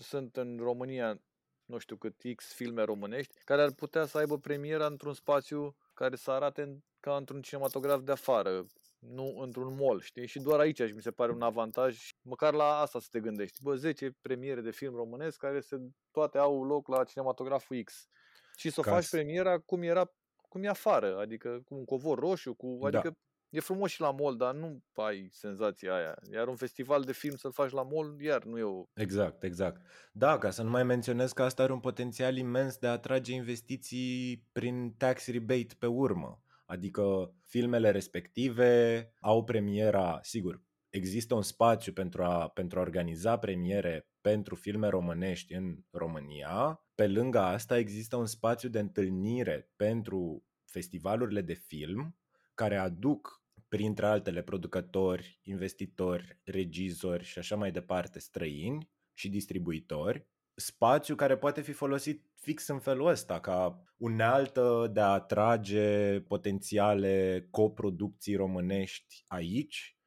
sunt 0.00 0.36
în 0.36 0.58
România 0.60 1.20
nu 1.64 1.78
știu 1.78 1.96
cât 1.96 2.14
X 2.34 2.52
filme 2.52 2.82
românești, 2.82 3.44
care 3.44 3.62
ar 3.62 3.72
putea 3.72 4.04
să 4.04 4.18
aibă 4.18 4.38
premiera 4.38 4.86
într-un 4.86 5.14
spațiu 5.14 5.76
care 5.94 6.16
să 6.16 6.30
arate 6.30 6.82
ca 7.00 7.16
într-un 7.16 7.42
cinematograf 7.42 8.00
de 8.00 8.12
afară, 8.12 8.66
nu 8.98 9.38
într-un 9.38 9.74
mall, 9.74 10.00
știi? 10.00 10.26
Și 10.26 10.38
doar 10.38 10.60
aici 10.60 10.92
mi 10.92 11.02
se 11.02 11.10
pare 11.10 11.32
un 11.32 11.42
avantaj, 11.42 12.08
măcar 12.22 12.54
la 12.54 12.78
asta 12.78 13.00
să 13.00 13.06
te 13.10 13.20
gândești. 13.20 13.62
Bă, 13.62 13.74
10 13.74 14.16
premiere 14.20 14.60
de 14.60 14.70
film 14.70 14.94
românesc 14.94 15.38
care 15.38 15.60
se, 15.60 15.76
toate 16.10 16.38
au 16.38 16.64
loc 16.64 16.88
la 16.88 17.04
cinematograful 17.04 17.82
X. 17.82 18.08
Și 18.56 18.70
să 18.70 18.82
faci 18.82 19.08
premiera 19.08 19.58
cum 19.58 19.82
era 19.82 20.12
cum 20.48 20.62
e 20.62 20.68
afară, 20.68 21.18
adică 21.18 21.60
cu 21.64 21.74
un 21.74 21.84
covor 21.84 22.18
roșu, 22.18 22.54
cu, 22.54 22.78
da. 22.90 23.02
Adică 23.50 23.56
E 23.56 23.60
frumos 23.60 23.90
și 23.90 24.00
la 24.00 24.10
mall, 24.10 24.36
dar 24.36 24.54
nu 24.54 24.82
ai 24.94 25.28
senzația 25.32 25.94
aia. 25.94 26.18
Iar 26.32 26.48
un 26.48 26.56
festival 26.56 27.02
de 27.02 27.12
film 27.12 27.36
să-l 27.36 27.52
faci 27.52 27.70
la 27.70 27.82
mall, 27.82 28.20
iar 28.20 28.44
nu 28.44 28.58
e 28.58 28.62
o... 28.62 28.84
Exact, 28.94 29.42
exact. 29.42 29.86
Da, 30.12 30.38
ca 30.38 30.50
să 30.50 30.62
nu 30.62 30.70
mai 30.70 30.84
menționez 30.84 31.32
că 31.32 31.42
asta 31.42 31.62
are 31.62 31.72
un 31.72 31.80
potențial 31.80 32.36
imens 32.36 32.76
de 32.76 32.86
a 32.86 32.90
atrage 32.90 33.32
investiții 33.32 34.48
prin 34.52 34.94
tax 34.98 35.26
rebate 35.26 35.74
pe 35.78 35.86
urmă. 35.86 36.42
Adică 36.64 37.34
filmele 37.46 37.90
respective 37.90 39.12
au 39.20 39.44
premiera, 39.44 40.18
sigur, 40.22 40.62
există 40.88 41.34
un 41.34 41.42
spațiu 41.42 41.92
pentru 41.92 42.22
a, 42.22 42.48
pentru 42.48 42.78
a 42.78 42.82
organiza 42.82 43.38
premiere 43.38 44.08
pentru 44.20 44.54
filme 44.54 44.88
românești 44.88 45.54
în 45.54 45.84
România. 45.90 46.84
Pe 46.94 47.06
lângă 47.06 47.38
asta 47.38 47.78
există 47.78 48.16
un 48.16 48.26
spațiu 48.26 48.68
de 48.68 48.78
întâlnire 48.78 49.70
pentru 49.76 50.44
festivalurile 50.64 51.40
de 51.40 51.54
film 51.54 52.14
care 52.54 52.76
aduc 52.76 53.39
printre 53.70 54.06
altele 54.06 54.42
producători, 54.42 55.40
investitori, 55.42 56.40
regizori 56.44 57.24
și 57.24 57.38
așa 57.38 57.56
mai 57.56 57.70
departe 57.70 58.18
străini 58.18 58.90
și 59.14 59.28
distribuitori, 59.28 60.26
spațiu 60.54 61.14
care 61.14 61.36
poate 61.36 61.60
fi 61.60 61.72
folosit 61.72 62.26
fix 62.34 62.66
în 62.66 62.78
felul 62.78 63.06
ăsta, 63.06 63.40
ca 63.40 63.84
unealtă 63.96 64.90
de 64.92 65.00
a 65.00 65.12
atrage 65.12 66.20
potențiale 66.20 67.46
coproducții 67.50 68.36
românești 68.36 69.24
aici 69.26 69.98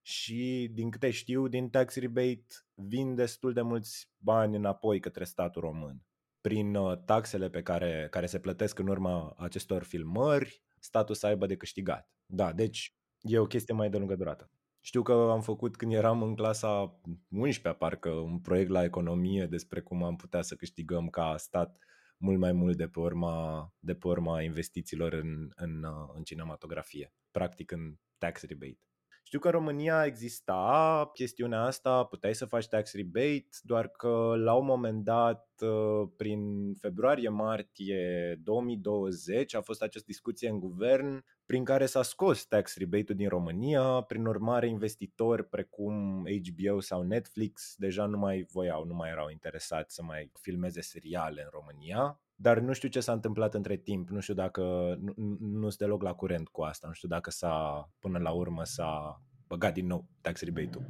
și, 0.00 0.68
din 0.72 0.90
câte 0.90 1.10
știu, 1.10 1.48
din 1.48 1.70
tax 1.70 1.96
rebate 1.96 2.46
vin 2.74 3.14
destul 3.14 3.52
de 3.52 3.62
mulți 3.62 4.10
bani 4.18 4.56
înapoi 4.56 5.00
către 5.00 5.24
statul 5.24 5.62
român. 5.62 6.02
Prin 6.40 6.74
uh, 6.74 6.98
taxele 7.04 7.50
pe 7.50 7.62
care, 7.62 8.06
care 8.10 8.26
se 8.26 8.40
plătesc 8.40 8.78
în 8.78 8.86
urma 8.86 9.34
acestor 9.38 9.82
filmări, 9.82 10.62
statul 10.80 11.14
să 11.14 11.26
aibă 11.26 11.46
de 11.46 11.56
câștigat. 11.56 12.12
Da, 12.26 12.52
deci 12.52 12.96
E 13.22 13.38
o 13.38 13.46
chestie 13.46 13.74
mai 13.74 13.90
de 13.90 13.98
lungă 13.98 14.16
durată. 14.16 14.50
Știu 14.80 15.02
că 15.02 15.12
am 15.12 15.40
făcut 15.40 15.76
când 15.76 15.92
eram 15.92 16.22
în 16.22 16.34
clasa 16.34 17.00
11 17.30 17.80
parcă 17.80 18.08
un 18.08 18.38
proiect 18.40 18.70
la 18.70 18.84
economie 18.84 19.46
despre 19.46 19.80
cum 19.80 20.02
am 20.02 20.16
putea 20.16 20.42
să 20.42 20.54
câștigăm 20.54 21.08
ca 21.08 21.36
stat 21.36 21.78
mult 22.16 22.38
mai 22.38 22.52
mult 22.52 22.76
de 22.76 22.88
pe 22.88 23.00
urma, 23.00 23.72
de 23.78 23.94
pe 23.94 24.06
urma 24.06 24.42
investițiilor 24.42 25.12
în, 25.12 25.50
în, 25.54 25.84
în 26.14 26.22
cinematografie, 26.22 27.14
practic 27.30 27.70
în 27.70 27.96
tax 28.18 28.42
rebate. 28.42 28.80
Știu 29.24 29.38
că 29.38 29.46
în 29.46 29.52
România 29.52 30.04
exista 30.04 31.10
chestiunea 31.14 31.60
asta, 31.60 32.04
puteai 32.04 32.34
să 32.34 32.44
faci 32.44 32.68
tax 32.68 32.92
rebate, 32.94 33.48
doar 33.62 33.88
că 33.88 34.34
la 34.36 34.54
un 34.54 34.64
moment 34.64 35.04
dat, 35.04 35.48
uh, 35.60 36.08
prin 36.16 36.72
februarie-martie 36.74 38.40
2020, 38.42 39.54
a 39.54 39.60
fost 39.60 39.82
această 39.82 40.06
discuție 40.10 40.48
în 40.48 40.58
guvern 40.58 41.24
prin 41.52 41.64
care 41.64 41.86
s-a 41.86 42.02
scos 42.02 42.44
tax 42.44 42.76
rebate-ul 42.76 43.18
din 43.18 43.28
România, 43.28 44.00
prin 44.00 44.26
urmare 44.26 44.68
investitori 44.68 45.44
precum 45.44 46.24
HBO 46.24 46.80
sau 46.80 47.02
Netflix 47.02 47.74
deja 47.76 48.06
nu 48.06 48.18
mai 48.18 48.46
voiau, 48.52 48.84
nu 48.84 48.94
mai 48.94 49.10
erau 49.10 49.28
interesați 49.28 49.94
să 49.94 50.02
mai 50.02 50.30
filmeze 50.40 50.80
seriale 50.80 51.42
în 51.42 51.48
România, 51.52 52.20
dar 52.34 52.58
nu 52.58 52.72
știu 52.72 52.88
ce 52.88 53.00
s-a 53.00 53.12
întâmplat 53.12 53.54
între 53.54 53.76
timp, 53.76 54.08
nu 54.08 54.20
știu 54.20 54.34
dacă, 54.34 54.62
nu, 55.00 55.36
nu 55.40 55.68
sunt 55.68 55.78
deloc 55.78 56.02
la 56.02 56.14
curent 56.14 56.48
cu 56.48 56.62
asta, 56.62 56.86
nu 56.86 56.92
știu 56.92 57.08
dacă 57.08 57.30
s-a, 57.30 57.88
până 57.98 58.18
la 58.18 58.30
urmă 58.30 58.64
s-a 58.64 59.22
băgat 59.46 59.72
din 59.72 59.86
nou 59.86 60.04
tax 60.20 60.42
rebate-ul. 60.42 60.84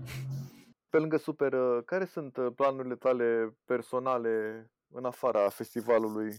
Pe 0.88 0.98
lângă 0.98 1.16
Super, 1.16 1.52
uh, 1.52 1.82
care 1.84 2.04
sunt 2.04 2.36
uh, 2.36 2.46
planurile 2.54 2.94
tale 2.94 3.56
personale 3.64 4.66
în 4.88 5.04
afara 5.04 5.48
festivalului? 5.48 6.32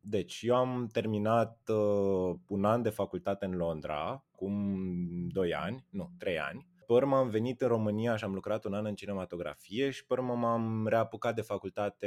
Deci, 0.00 0.42
eu 0.42 0.56
am 0.56 0.86
terminat 0.92 1.68
uh, 1.68 2.38
un 2.46 2.64
an 2.64 2.82
de 2.82 2.90
facultate 2.90 3.44
în 3.44 3.56
Londra, 3.56 4.24
acum 4.32 5.28
2 5.28 5.54
ani, 5.54 5.86
nu, 5.90 6.10
3 6.18 6.38
ani, 6.38 6.70
pe 6.90 6.96
urmă 6.96 7.16
am 7.16 7.28
venit 7.28 7.60
în 7.60 7.68
România 7.68 8.16
și 8.16 8.24
am 8.24 8.34
lucrat 8.34 8.64
un 8.64 8.74
an 8.74 8.84
în 8.84 8.94
cinematografie 8.94 9.90
și 9.90 10.06
pe 10.06 10.12
urmă 10.12 10.34
m-am 10.34 10.86
reapucat 10.86 11.34
de 11.34 11.40
facultate 11.40 12.06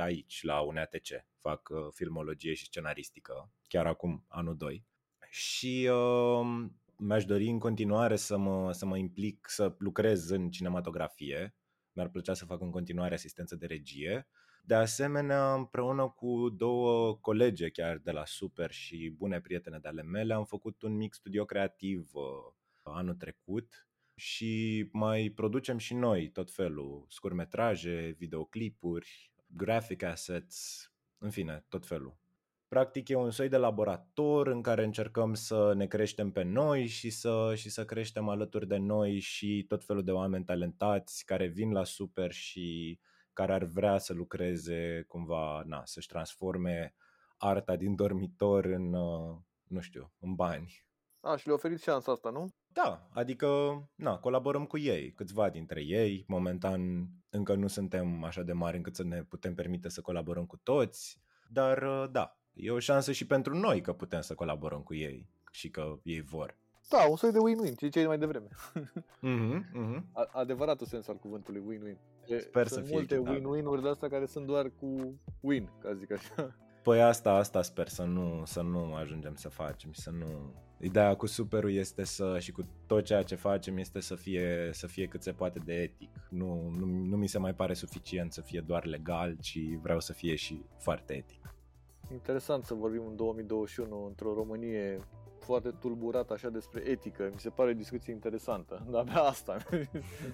aici, 0.00 0.42
la 0.42 0.60
UNATC. 0.60 1.08
Fac 1.40 1.68
uh, 1.68 1.78
filmologie 1.94 2.54
și 2.54 2.64
scenaristică, 2.64 3.50
chiar 3.68 3.86
acum, 3.86 4.24
anul 4.28 4.56
2. 4.56 4.84
Și 5.30 5.90
uh, 5.92 6.66
mi-aș 6.96 7.24
dori 7.24 7.48
în 7.48 7.58
continuare 7.58 8.16
să 8.16 8.36
mă, 8.36 8.72
să 8.72 8.86
mă 8.86 8.96
implic, 8.96 9.46
să 9.48 9.74
lucrez 9.78 10.28
în 10.28 10.50
cinematografie. 10.50 11.54
Mi-ar 11.92 12.08
plăcea 12.08 12.34
să 12.34 12.44
fac 12.44 12.60
în 12.60 12.70
continuare 12.70 13.14
asistență 13.14 13.56
de 13.56 13.66
regie. 13.66 14.28
De 14.66 14.74
asemenea, 14.74 15.54
împreună 15.54 16.08
cu 16.08 16.48
două 16.48 17.16
colege 17.16 17.70
chiar 17.70 17.98
de 17.98 18.10
la 18.10 18.24
Super 18.24 18.70
și 18.70 19.14
bune 19.16 19.40
prietene 19.40 19.78
de 19.78 19.88
ale 19.88 20.02
mele, 20.02 20.34
am 20.34 20.44
făcut 20.44 20.82
un 20.82 20.96
mic 20.96 21.14
studio 21.14 21.44
creativ 21.44 22.10
uh, 22.12 22.22
anul 22.82 23.14
trecut 23.14 23.88
și 24.14 24.88
mai 24.92 25.32
producem 25.34 25.78
și 25.78 25.94
noi 25.94 26.30
tot 26.30 26.52
felul, 26.52 27.06
scurmetraje, 27.08 28.14
videoclipuri, 28.18 29.32
graphic 29.46 30.02
assets, 30.02 30.90
în 31.18 31.30
fine, 31.30 31.64
tot 31.68 31.86
felul. 31.86 32.16
Practic 32.68 33.08
e 33.08 33.14
un 33.14 33.30
soi 33.30 33.48
de 33.48 33.56
laborator 33.56 34.46
în 34.46 34.62
care 34.62 34.84
încercăm 34.84 35.34
să 35.34 35.72
ne 35.76 35.86
creștem 35.86 36.30
pe 36.30 36.42
noi 36.42 36.86
și 36.86 37.10
să, 37.10 37.52
și 37.56 37.70
să 37.70 37.84
creștem 37.84 38.28
alături 38.28 38.66
de 38.66 38.76
noi 38.76 39.18
și 39.18 39.64
tot 39.68 39.84
felul 39.84 40.04
de 40.04 40.12
oameni 40.12 40.44
talentați 40.44 41.24
care 41.24 41.46
vin 41.46 41.72
la 41.72 41.84
super 41.84 42.32
și 42.32 42.98
care 43.34 43.52
ar 43.52 43.64
vrea 43.64 43.98
să 43.98 44.12
lucreze 44.12 45.04
cumva, 45.08 45.62
na, 45.66 45.82
să-și 45.84 46.08
transforme 46.08 46.94
arta 47.36 47.76
din 47.76 47.94
dormitor 47.94 48.64
în, 48.64 48.92
uh, 48.92 49.36
nu 49.64 49.80
știu, 49.80 50.12
în 50.20 50.34
bani. 50.34 50.84
A, 51.20 51.36
și 51.36 51.46
le 51.46 51.52
oferiți 51.52 51.82
șansa 51.82 52.12
asta, 52.12 52.30
nu? 52.30 52.48
Da, 52.66 53.08
adică, 53.12 53.48
na, 53.94 54.18
colaborăm 54.18 54.64
cu 54.64 54.78
ei, 54.78 55.12
câțiva 55.12 55.50
dintre 55.50 55.82
ei. 55.82 56.24
Momentan 56.28 57.08
încă 57.30 57.54
nu 57.54 57.66
suntem 57.66 58.24
așa 58.24 58.42
de 58.42 58.52
mari 58.52 58.76
încât 58.76 58.94
să 58.94 59.04
ne 59.04 59.22
putem 59.22 59.54
permite 59.54 59.88
să 59.88 60.00
colaborăm 60.00 60.46
cu 60.46 60.56
toți, 60.56 61.20
dar 61.48 61.82
uh, 61.82 62.10
da, 62.10 62.38
e 62.52 62.70
o 62.70 62.78
șansă 62.78 63.12
și 63.12 63.26
pentru 63.26 63.56
noi 63.58 63.80
că 63.80 63.92
putem 63.92 64.20
să 64.20 64.34
colaborăm 64.34 64.82
cu 64.82 64.94
ei 64.94 65.28
și 65.50 65.70
că 65.70 65.98
ei 66.02 66.20
vor. 66.20 66.58
Da, 66.88 67.06
un 67.08 67.16
soi 67.16 67.32
de 67.32 67.38
win-win, 67.38 67.76
ce 67.76 67.86
ziceai 67.86 68.06
mai 68.06 68.18
devreme. 68.18 68.48
Mm-hmm, 69.22 69.60
mm-hmm. 69.78 70.02
A- 70.12 70.28
adevăratul 70.32 70.86
sens 70.86 71.08
al 71.08 71.16
cuvântului 71.16 71.62
win-win. 71.68 71.98
E, 72.26 72.38
Sper 72.38 72.66
să 72.66 72.74
sunt 72.74 72.86
fie 72.86 72.94
multe 72.94 73.14
echitabil. 73.14 73.46
win-win-uri 73.46 73.82
de 73.82 73.88
astea 73.88 74.08
care 74.08 74.26
sunt 74.26 74.46
doar 74.46 74.70
cu 74.80 75.20
win, 75.40 75.70
ca 75.78 75.94
zic 75.94 76.12
așa. 76.12 76.56
Păi 76.82 77.02
asta, 77.02 77.30
asta 77.32 77.62
sper 77.62 77.88
să 77.88 78.02
nu, 78.02 78.42
să 78.44 78.62
nu 78.62 78.94
ajungem 78.94 79.34
să 79.34 79.48
facem 79.48 79.92
și 79.92 80.00
să 80.00 80.10
nu... 80.10 80.52
Ideea 80.80 81.16
cu 81.16 81.26
superul 81.26 81.72
este 81.72 82.04
să, 82.04 82.38
și 82.38 82.52
cu 82.52 82.66
tot 82.86 83.04
ceea 83.04 83.22
ce 83.22 83.34
facem 83.34 83.76
este 83.76 84.00
să 84.00 84.14
fie, 84.14 84.70
să 84.72 84.86
fie 84.86 85.06
cât 85.06 85.22
se 85.22 85.32
poate 85.32 85.58
de 85.64 85.72
etic. 85.72 86.10
Nu, 86.30 86.70
nu, 86.78 86.86
nu 86.86 87.16
mi 87.16 87.26
se 87.26 87.38
mai 87.38 87.54
pare 87.54 87.74
suficient 87.74 88.32
să 88.32 88.40
fie 88.40 88.60
doar 88.66 88.84
legal, 88.86 89.36
ci 89.40 89.58
vreau 89.82 90.00
să 90.00 90.12
fie 90.12 90.34
și 90.34 90.64
foarte 90.78 91.14
etic. 91.14 91.54
Interesant 92.12 92.64
să 92.64 92.74
vorbim 92.74 93.06
în 93.06 93.16
2021 93.16 94.06
într-o 94.06 94.34
Românie 94.34 95.00
foarte 95.44 95.70
tulburată 95.70 96.32
așa 96.32 96.48
despre 96.48 96.82
etică. 96.86 97.28
Mi 97.32 97.40
se 97.40 97.48
pare 97.48 97.70
o 97.70 97.74
discuție 97.74 98.12
interesantă. 98.12 98.86
Dar 98.90 99.00
abia 99.06 99.20
asta. 99.20 99.56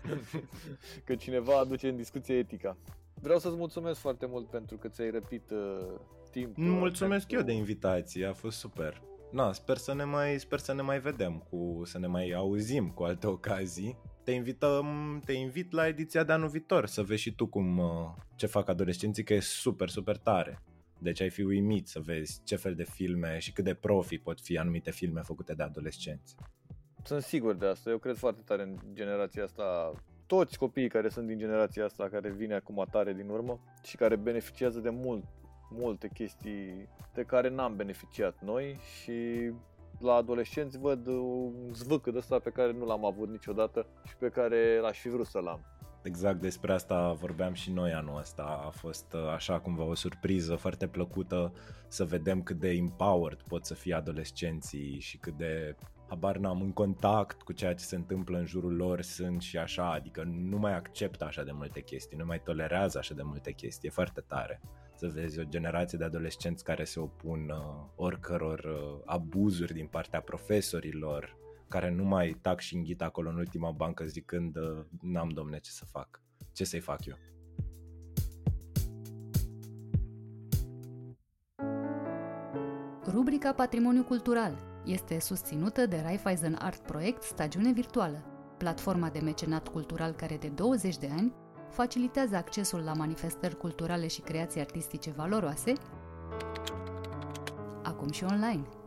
că 1.06 1.14
cineva 1.14 1.58
aduce 1.58 1.88
în 1.88 1.96
discuție 1.96 2.34
etica. 2.34 2.76
Vreau 3.14 3.38
să-ți 3.38 3.56
mulțumesc 3.56 4.00
foarte 4.00 4.26
mult 4.26 4.46
pentru 4.50 4.76
că 4.76 4.88
ți-ai 4.88 5.10
răpit 5.10 5.50
uh, 5.50 6.00
timp. 6.30 6.56
Mulțumesc 6.56 7.26
pentru- 7.26 7.36
eu 7.36 7.54
de 7.54 7.60
invitație, 7.60 8.26
a 8.26 8.32
fost 8.32 8.58
super. 8.58 9.02
Na, 9.30 9.52
sper 9.52 9.76
să 9.76 9.94
ne 9.94 10.04
mai, 10.04 10.38
sper 10.38 10.58
să 10.58 10.72
ne 10.72 10.82
mai 10.82 11.00
vedem, 11.00 11.46
cu, 11.50 11.82
să 11.84 11.98
ne 11.98 12.06
mai 12.06 12.32
auzim 12.32 12.90
cu 12.90 13.02
alte 13.02 13.26
ocazii. 13.26 13.96
Te 14.24 14.30
invităm, 14.30 15.20
te 15.24 15.32
invit 15.32 15.72
la 15.72 15.86
ediția 15.86 16.24
de 16.24 16.32
anul 16.32 16.48
viitor 16.48 16.86
să 16.86 17.02
vezi 17.02 17.20
și 17.20 17.34
tu 17.34 17.46
cum, 17.46 17.78
uh, 17.78 17.86
ce 18.34 18.46
fac 18.46 18.68
adolescenții, 18.68 19.24
că 19.24 19.34
e 19.34 19.40
super, 19.40 19.88
super 19.88 20.16
tare. 20.16 20.62
Deci 21.02 21.20
ai 21.20 21.30
fi 21.30 21.42
uimit 21.42 21.88
să 21.88 22.00
vezi 22.00 22.40
ce 22.44 22.56
fel 22.56 22.74
de 22.74 22.84
filme 22.84 23.38
și 23.38 23.52
cât 23.52 23.64
de 23.64 23.74
profi 23.74 24.18
pot 24.18 24.40
fi 24.40 24.58
anumite 24.58 24.90
filme 24.90 25.20
făcute 25.20 25.54
de 25.54 25.62
adolescenți. 25.62 26.36
Sunt 27.04 27.22
sigur 27.22 27.54
de 27.54 27.66
asta. 27.66 27.90
Eu 27.90 27.98
cred 27.98 28.16
foarte 28.16 28.42
tare 28.44 28.62
în 28.62 28.78
generația 28.92 29.42
asta. 29.42 29.92
Toți 30.26 30.58
copiii 30.58 30.88
care 30.88 31.08
sunt 31.08 31.26
din 31.26 31.38
generația 31.38 31.84
asta, 31.84 32.08
care 32.08 32.30
vine 32.30 32.54
acum 32.54 32.86
tare 32.90 33.12
din 33.12 33.28
urmă 33.28 33.60
și 33.82 33.96
care 33.96 34.16
beneficiază 34.16 34.78
de 34.78 34.90
mult, 34.90 35.24
multe 35.70 36.10
chestii 36.14 36.88
de 37.14 37.22
care 37.22 37.48
n-am 37.48 37.76
beneficiat 37.76 38.40
noi 38.42 38.78
și 39.02 39.50
la 39.98 40.14
adolescenți 40.14 40.78
văd 40.78 41.06
un 41.06 41.72
zvâc 41.72 42.10
de 42.10 42.18
ăsta 42.18 42.38
pe 42.38 42.50
care 42.50 42.72
nu 42.72 42.84
l-am 42.84 43.04
avut 43.04 43.28
niciodată 43.28 43.86
și 44.06 44.16
pe 44.16 44.28
care 44.28 44.78
l-aș 44.80 44.98
fi 44.98 45.08
vrut 45.08 45.26
să-l 45.26 45.46
am. 45.46 45.60
Exact 46.02 46.40
despre 46.40 46.72
asta 46.72 47.12
vorbeam 47.12 47.52
și 47.52 47.70
noi 47.70 47.92
anul 47.92 48.18
ăsta. 48.18 48.62
A 48.66 48.70
fost 48.70 49.12
uh, 49.14 49.28
așa 49.34 49.60
cumva 49.60 49.82
o 49.82 49.94
surpriză 49.94 50.54
foarte 50.54 50.86
plăcută 50.86 51.52
să 51.88 52.04
vedem 52.04 52.42
cât 52.42 52.58
de 52.58 52.68
empowered 52.68 53.42
pot 53.42 53.64
să 53.64 53.74
fie 53.74 53.94
adolescenții 53.94 54.98
și 55.00 55.18
cât 55.18 55.36
de 55.36 55.76
habar 56.08 56.36
n-am 56.36 56.60
în 56.60 56.72
contact 56.72 57.42
cu 57.42 57.52
ceea 57.52 57.74
ce 57.74 57.84
se 57.84 57.96
întâmplă 57.96 58.38
în 58.38 58.46
jurul 58.46 58.76
lor 58.76 59.00
sunt 59.00 59.42
și 59.42 59.58
așa, 59.58 59.92
adică 59.92 60.22
nu 60.22 60.58
mai 60.58 60.74
acceptă 60.74 61.24
așa 61.24 61.42
de 61.42 61.52
multe 61.52 61.80
chestii, 61.80 62.16
nu 62.16 62.24
mai 62.24 62.40
tolerează 62.42 62.98
așa 62.98 63.14
de 63.14 63.22
multe 63.22 63.52
chestii, 63.52 63.88
e 63.88 63.92
foarte 63.92 64.20
tare 64.20 64.60
să 64.94 65.08
vezi 65.08 65.40
o 65.40 65.42
generație 65.42 65.98
de 65.98 66.04
adolescenți 66.04 66.64
care 66.64 66.84
se 66.84 67.00
opun 67.00 67.50
uh, 67.50 67.84
oricăror 67.96 68.58
uh, 68.58 69.00
abuzuri 69.04 69.72
din 69.72 69.86
partea 69.86 70.20
profesorilor, 70.20 71.36
care 71.70 71.90
nu 71.90 72.04
mai 72.04 72.36
tac 72.40 72.60
și 72.60 72.74
înghit 72.74 73.02
acolo 73.02 73.28
în 73.28 73.36
ultima 73.36 73.70
bancă 73.70 74.04
zicând 74.04 74.56
uh, 74.56 74.84
n-am 75.02 75.28
domne 75.28 75.58
ce 75.58 75.70
să 75.70 75.84
fac, 75.84 76.22
ce 76.52 76.64
să-i 76.64 76.80
fac 76.80 77.06
eu. 77.06 77.16
Rubrica 83.06 83.52
Patrimoniu 83.52 84.04
Cultural 84.04 84.58
este 84.84 85.20
susținută 85.20 85.86
de 85.86 86.00
Raiffeisen 86.02 86.54
Art 86.60 86.86
Project 86.86 87.22
Stagiune 87.22 87.72
Virtuală, 87.72 88.24
platforma 88.58 89.08
de 89.08 89.18
mecenat 89.18 89.68
cultural 89.68 90.12
care 90.12 90.36
de 90.36 90.48
20 90.48 90.96
de 90.96 91.08
ani 91.12 91.34
facilitează 91.70 92.36
accesul 92.36 92.80
la 92.80 92.92
manifestări 92.92 93.56
culturale 93.56 94.06
și 94.06 94.20
creații 94.20 94.60
artistice 94.60 95.10
valoroase, 95.10 95.72
acum 97.82 98.10
și 98.10 98.24
online. 98.24 98.79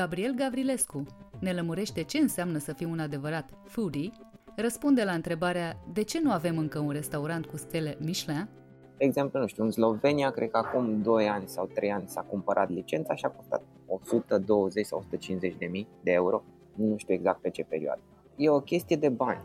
Gabriel 0.00 0.34
Gavrilescu 0.34 1.06
ne 1.40 1.52
lămurește 1.52 2.02
ce 2.02 2.18
înseamnă 2.18 2.58
să 2.58 2.72
fii 2.72 2.86
un 2.86 2.98
adevărat 2.98 3.50
foodie, 3.64 4.10
răspunde 4.56 5.04
la 5.04 5.12
întrebarea 5.12 5.76
de 5.92 6.02
ce 6.02 6.20
nu 6.20 6.30
avem 6.30 6.58
încă 6.58 6.78
un 6.78 6.90
restaurant 6.90 7.46
cu 7.46 7.56
stele 7.56 7.96
Michelin 7.98 8.48
De 8.96 9.04
exemplu, 9.04 9.40
nu 9.40 9.46
știu, 9.46 9.64
în 9.64 9.70
Slovenia, 9.70 10.30
cred 10.30 10.50
că 10.50 10.56
acum 10.56 11.02
2 11.02 11.28
ani 11.28 11.48
sau 11.48 11.70
3 11.74 11.92
ani 11.92 12.08
s-a 12.08 12.20
cumpărat 12.20 12.70
licența 12.70 13.14
și 13.14 13.24
a 13.24 13.28
costat 13.28 13.62
120 13.86 14.86
sau 14.86 14.98
150 14.98 15.54
de 15.58 15.66
mii 15.66 15.88
de 16.02 16.10
euro. 16.10 16.42
Nu 16.74 16.96
știu 16.96 17.14
exact 17.14 17.40
pe 17.40 17.50
ce 17.50 17.62
perioadă. 17.62 18.00
E 18.36 18.48
o 18.48 18.60
chestie 18.60 18.96
de 18.96 19.08
bani. 19.08 19.40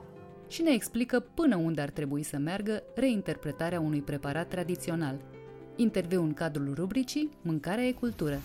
și 0.47 0.61
ne 0.61 0.71
explică 0.71 1.19
până 1.19 1.55
unde 1.55 1.81
ar 1.81 1.89
trebui 1.89 2.23
să 2.23 2.37
meargă 2.37 2.83
reinterpretarea 2.95 3.79
unui 3.79 4.01
preparat 4.01 4.47
tradițional. 4.47 5.15
Interviu 5.75 6.21
în 6.21 6.33
cadrul 6.33 6.73
rubricii 6.75 7.29
Mâncarea 7.41 7.83
e 7.83 7.91
cultură. 7.91 8.37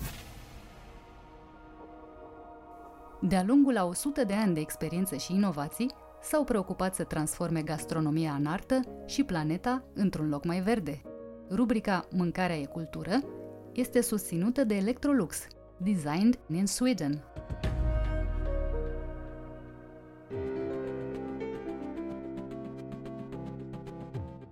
De-a 3.22 3.42
lungul 3.46 3.76
a 3.76 3.84
100 3.84 4.24
de 4.24 4.34
ani 4.34 4.54
de 4.54 4.60
experiență 4.60 5.16
și 5.16 5.34
inovații, 5.34 5.90
s-au 6.22 6.44
preocupat 6.44 6.94
să 6.94 7.04
transforme 7.04 7.62
gastronomia 7.62 8.32
în 8.38 8.46
artă 8.46 8.80
și 9.06 9.24
planeta 9.24 9.84
într-un 9.94 10.28
loc 10.28 10.44
mai 10.44 10.60
verde. 10.60 11.02
Rubrica 11.50 12.04
Mâncarea 12.10 12.56
e 12.56 12.64
cultură 12.64 13.20
este 13.72 14.00
susținută 14.00 14.64
de 14.64 14.74
Electrolux, 14.74 15.46
designed 15.76 16.38
in 16.52 16.66
Sweden. 16.66 17.24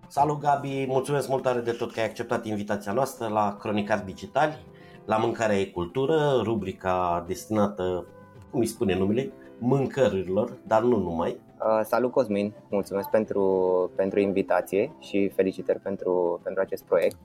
Salut 0.09 0.41
Gabi, 0.41 0.85
mulțumesc 0.89 1.29
mult 1.29 1.43
tare 1.43 1.61
de 1.61 1.73
tot 1.73 1.93
că 1.93 2.01
ai 2.01 2.07
acceptat 2.07 2.45
invitația 2.45 2.93
noastră 2.93 3.29
la 3.29 3.57
Cronicar 3.61 4.01
Digitali, 4.01 4.59
la 5.05 5.17
Mâncarea 5.17 5.59
e 5.61 5.65
Cultură, 5.65 6.41
rubrica 6.43 7.25
destinată, 7.27 8.07
cum 8.51 8.61
îi 8.61 8.67
spune 8.67 8.99
numele, 8.99 9.33
mâncărurilor, 9.59 10.59
dar 10.67 10.83
nu 10.83 10.97
numai. 10.97 11.41
Uh, 11.61 11.81
salut 11.85 12.11
Cosmin, 12.11 12.53
mulțumesc 12.71 13.09
pentru, 13.09 13.91
pentru 13.97 14.21
invitație 14.21 14.93
și 14.99 15.29
felicitări 15.29 15.79
pentru, 15.79 16.41
pentru 16.43 16.63
acest 16.63 16.85
proiect. 16.85 17.17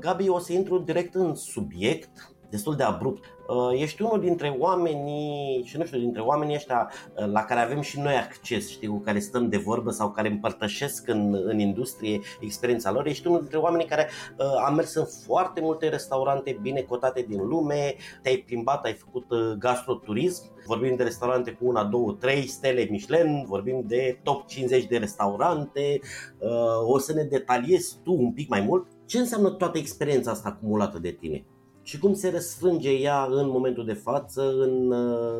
Gabi, 0.00 0.28
o 0.28 0.38
să 0.38 0.52
intru 0.52 0.78
direct 0.78 1.14
în 1.14 1.34
subiect, 1.34 2.34
destul 2.50 2.76
de 2.76 2.82
abrupt. 2.82 3.24
Uh, 3.48 3.80
Ești 3.80 4.02
unul 4.02 4.20
dintre 4.20 4.56
oamenii, 4.58 5.62
și 5.64 5.76
nu 5.76 5.84
știu, 5.84 5.98
dintre 5.98 6.20
oamenii 6.20 6.54
ăștia 6.54 6.90
uh, 7.14 7.26
la 7.26 7.44
care 7.44 7.60
avem 7.60 7.80
și 7.80 8.00
noi 8.00 8.14
acces, 8.14 8.68
știi, 8.68 8.88
cu 8.88 8.98
care 8.98 9.18
stăm 9.18 9.48
de 9.48 9.56
vorbă 9.56 9.90
sau 9.90 10.10
care 10.10 10.28
împărtășesc 10.28 11.08
în, 11.08 11.40
în 11.44 11.58
industrie 11.58 12.20
experiența 12.40 12.92
lor. 12.92 13.06
Ești 13.06 13.26
unul 13.26 13.40
dintre 13.40 13.58
oamenii 13.58 13.86
care 13.86 14.08
uh, 14.38 14.66
a 14.66 14.70
mers 14.70 14.94
în 14.94 15.04
foarte 15.26 15.60
multe 15.60 15.88
restaurante 15.88 16.58
bine 16.62 16.80
cotate 16.80 17.24
din 17.28 17.46
lume, 17.46 17.94
te-ai 18.22 18.36
plimbat, 18.36 18.84
ai 18.84 18.94
făcut 18.94 19.30
uh, 19.30 19.52
gastroturism, 19.58 20.42
vorbim 20.66 20.96
de 20.96 21.02
restaurante 21.02 21.50
cu 21.50 21.66
una, 21.66 21.84
două, 21.84 22.12
trei 22.12 22.46
stele 22.46 22.86
Michelin, 22.90 23.44
vorbim 23.46 23.84
de 23.86 24.20
top 24.22 24.46
50 24.46 24.86
de 24.86 24.96
restaurante, 24.96 26.00
uh, 26.38 26.92
o 26.92 26.98
să 26.98 27.12
ne 27.12 27.22
detaliezi 27.22 27.96
tu 28.02 28.12
un 28.12 28.32
pic 28.32 28.48
mai 28.48 28.60
mult. 28.60 28.86
Ce 29.06 29.18
înseamnă 29.18 29.50
toată 29.50 29.78
experiența 29.78 30.30
asta 30.30 30.48
acumulată 30.48 30.98
de 30.98 31.10
tine 31.10 31.44
și 31.90 31.98
cum 31.98 32.14
se 32.14 32.30
răsfrânge 32.30 32.90
ea 32.90 33.26
în 33.30 33.48
momentul 33.48 33.84
de 33.84 33.92
față 33.92 34.42
în, 34.42 34.92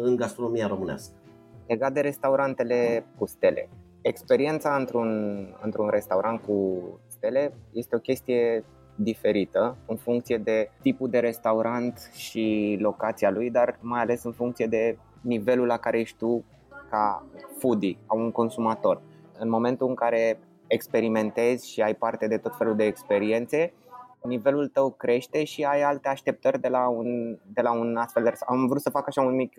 în 0.03 0.17
gastronomia 0.17 0.67
românească. 0.67 1.13
Legat 1.67 1.93
de 1.93 2.01
restaurantele 2.01 3.07
cu 3.19 3.27
stele, 3.27 3.69
experiența 4.01 4.77
într-un, 4.77 5.09
într-un 5.63 5.89
restaurant 5.89 6.41
cu 6.41 6.81
stele 7.07 7.55
este 7.73 7.97
o 7.97 7.99
chestie 7.99 8.65
diferită 8.95 9.77
în 9.87 9.97
funcție 9.97 10.39
de 10.39 10.71
tipul 10.83 11.09
de 11.11 11.19
restaurant 11.19 12.11
și 12.13 12.77
locația 12.81 13.31
lui, 13.31 13.51
dar 13.51 13.79
mai 13.81 14.01
ales 14.01 14.25
în 14.25 14.33
funcție 14.33 14.67
de 14.67 14.99
nivelul 15.21 15.67
la 15.67 15.77
care 15.77 16.01
ești 16.01 16.17
tu 16.17 16.45
ca 16.91 17.27
foodie, 17.59 17.97
ca 18.07 18.15
un 18.15 18.31
consumator. 18.31 19.01
În 19.39 19.49
momentul 19.49 19.89
în 19.89 19.95
care 19.95 20.41
experimentezi 20.67 21.71
și 21.71 21.81
ai 21.81 21.95
parte 21.95 22.27
de 22.27 22.37
tot 22.37 22.57
felul 22.57 22.77
de 22.77 22.85
experiențe, 22.85 23.73
nivelul 24.23 24.69
tău 24.69 24.91
crește 24.91 25.45
și 25.45 25.65
ai 25.65 25.83
alte 25.83 26.09
așteptări 26.09 26.61
de 26.61 26.69
la 26.69 26.89
un, 26.89 27.39
de 27.47 27.61
la 27.61 27.73
un 27.73 27.97
astfel 27.97 28.23
de 28.23 28.33
Am 28.47 28.67
vrut 28.67 28.81
să 28.81 28.91
fac 28.91 29.07
așa 29.07 29.23
un 29.23 29.35
mic, 29.35 29.55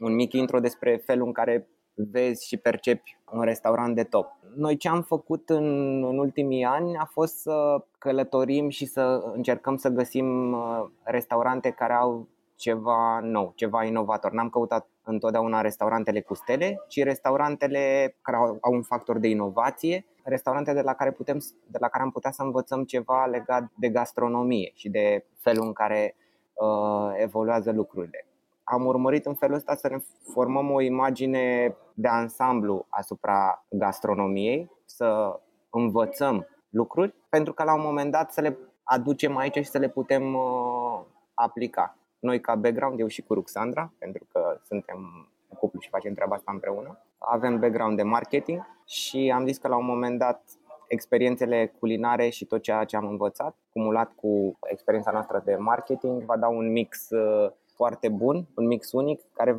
un 0.00 0.14
mic 0.14 0.32
intro 0.32 0.60
despre 0.60 0.96
felul 0.96 1.26
în 1.26 1.32
care 1.32 1.68
vezi 2.10 2.46
și 2.46 2.56
percepi 2.56 3.18
un 3.32 3.42
restaurant 3.42 3.94
de 3.94 4.02
top. 4.02 4.26
Noi 4.56 4.76
ce 4.76 4.88
am 4.88 5.02
făcut 5.02 5.48
în, 5.48 5.64
în 6.04 6.18
ultimii 6.18 6.64
ani 6.64 6.96
a 6.96 7.04
fost 7.04 7.36
să 7.36 7.84
călătorim 7.98 8.68
și 8.68 8.86
să 8.86 9.22
încercăm 9.34 9.76
să 9.76 9.88
găsim 9.88 10.52
uh, 10.52 10.84
restaurante 11.02 11.70
care 11.70 11.92
au 11.92 12.28
ceva 12.56 13.20
nou, 13.22 13.52
ceva 13.54 13.84
inovator. 13.84 14.32
N-am 14.32 14.48
căutat 14.48 14.88
întotdeauna 15.02 15.60
restaurantele 15.60 16.20
cu 16.20 16.34
stele, 16.34 16.84
ci 16.88 17.02
restaurantele 17.02 18.14
care 18.22 18.36
au, 18.36 18.58
au 18.60 18.72
un 18.72 18.82
factor 18.82 19.18
de 19.18 19.28
inovație, 19.28 20.06
restaurante 20.28 20.72
de 20.72 20.80
la 20.80 20.94
care 20.94 21.12
putem 21.12 21.38
de 21.66 21.78
la 21.80 21.88
care 21.88 22.02
am 22.02 22.10
putea 22.10 22.30
să 22.30 22.42
învățăm 22.42 22.84
ceva 22.84 23.26
legat 23.26 23.70
de 23.74 23.88
gastronomie 23.88 24.70
și 24.74 24.88
de 24.88 25.24
felul 25.40 25.66
în 25.66 25.72
care 25.72 26.16
uh, 26.54 27.12
evoluează 27.16 27.72
lucrurile. 27.72 28.26
Am 28.64 28.86
urmărit 28.86 29.26
în 29.26 29.34
felul 29.34 29.56
ăsta 29.56 29.74
să 29.74 29.88
ne 29.88 29.98
formăm 30.32 30.70
o 30.70 30.80
imagine 30.80 31.76
de 31.94 32.08
ansamblu 32.08 32.86
asupra 32.88 33.64
gastronomiei, 33.70 34.70
să 34.84 35.40
învățăm 35.70 36.46
lucruri, 36.68 37.14
pentru 37.28 37.52
că 37.52 37.62
la 37.62 37.74
un 37.74 37.82
moment 37.82 38.10
dat 38.10 38.32
să 38.32 38.40
le 38.40 38.58
aducem 38.82 39.36
aici 39.36 39.56
și 39.56 39.64
să 39.64 39.78
le 39.78 39.88
putem 39.88 40.34
uh, 40.34 41.00
aplica 41.34 41.96
noi 42.18 42.40
ca 42.40 42.54
background, 42.54 43.00
eu 43.00 43.06
și 43.06 43.22
cu 43.22 43.34
Ruxandra, 43.34 43.92
pentru 43.98 44.26
că 44.32 44.60
suntem 44.62 45.28
cuplu 45.58 45.80
și 45.80 45.88
facem 45.88 46.14
treaba 46.14 46.34
asta 46.34 46.52
împreună. 46.52 46.98
Avem 47.18 47.58
background 47.58 47.96
de 47.96 48.02
marketing 48.02 48.66
și 48.86 49.32
am 49.34 49.46
zis 49.46 49.58
că 49.58 49.68
la 49.68 49.76
un 49.76 49.84
moment 49.84 50.18
dat 50.18 50.42
experiențele 50.88 51.74
culinare 51.78 52.28
și 52.28 52.44
tot 52.44 52.62
ceea 52.62 52.84
ce 52.84 52.96
am 52.96 53.06
învățat, 53.06 53.56
cumulat 53.72 54.12
cu 54.14 54.58
experiența 54.66 55.10
noastră 55.10 55.42
de 55.44 55.56
marketing, 55.56 56.22
va 56.22 56.36
da 56.36 56.48
un 56.48 56.72
mix 56.72 57.10
uh, 57.10 57.50
foarte 57.74 58.08
bun, 58.08 58.46
un 58.54 58.66
mix 58.66 58.92
unic, 58.92 59.20
care 59.32 59.58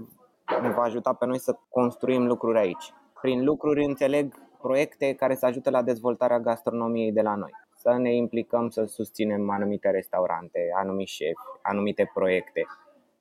ne 0.61 0.69
va 0.69 0.81
ajuta 0.81 1.13
pe 1.13 1.25
noi 1.25 1.39
să 1.39 1.57
construim 1.69 2.27
lucruri 2.27 2.57
aici. 2.57 2.93
Prin 3.21 3.43
lucruri 3.43 3.85
înțeleg 3.85 4.33
proiecte 4.61 5.13
care 5.13 5.35
să 5.35 5.45
ajute 5.45 5.69
la 5.69 5.81
dezvoltarea 5.81 6.39
gastronomiei 6.39 7.11
de 7.11 7.21
la 7.21 7.35
noi 7.35 7.51
să 7.79 7.97
ne 7.97 8.15
implicăm 8.15 8.69
să 8.69 8.83
susținem 8.83 9.49
anumite 9.49 9.89
restaurante, 9.89 10.59
anumiți 10.75 11.13
șefi, 11.13 11.33
anumite 11.61 12.11
proiecte, 12.13 12.65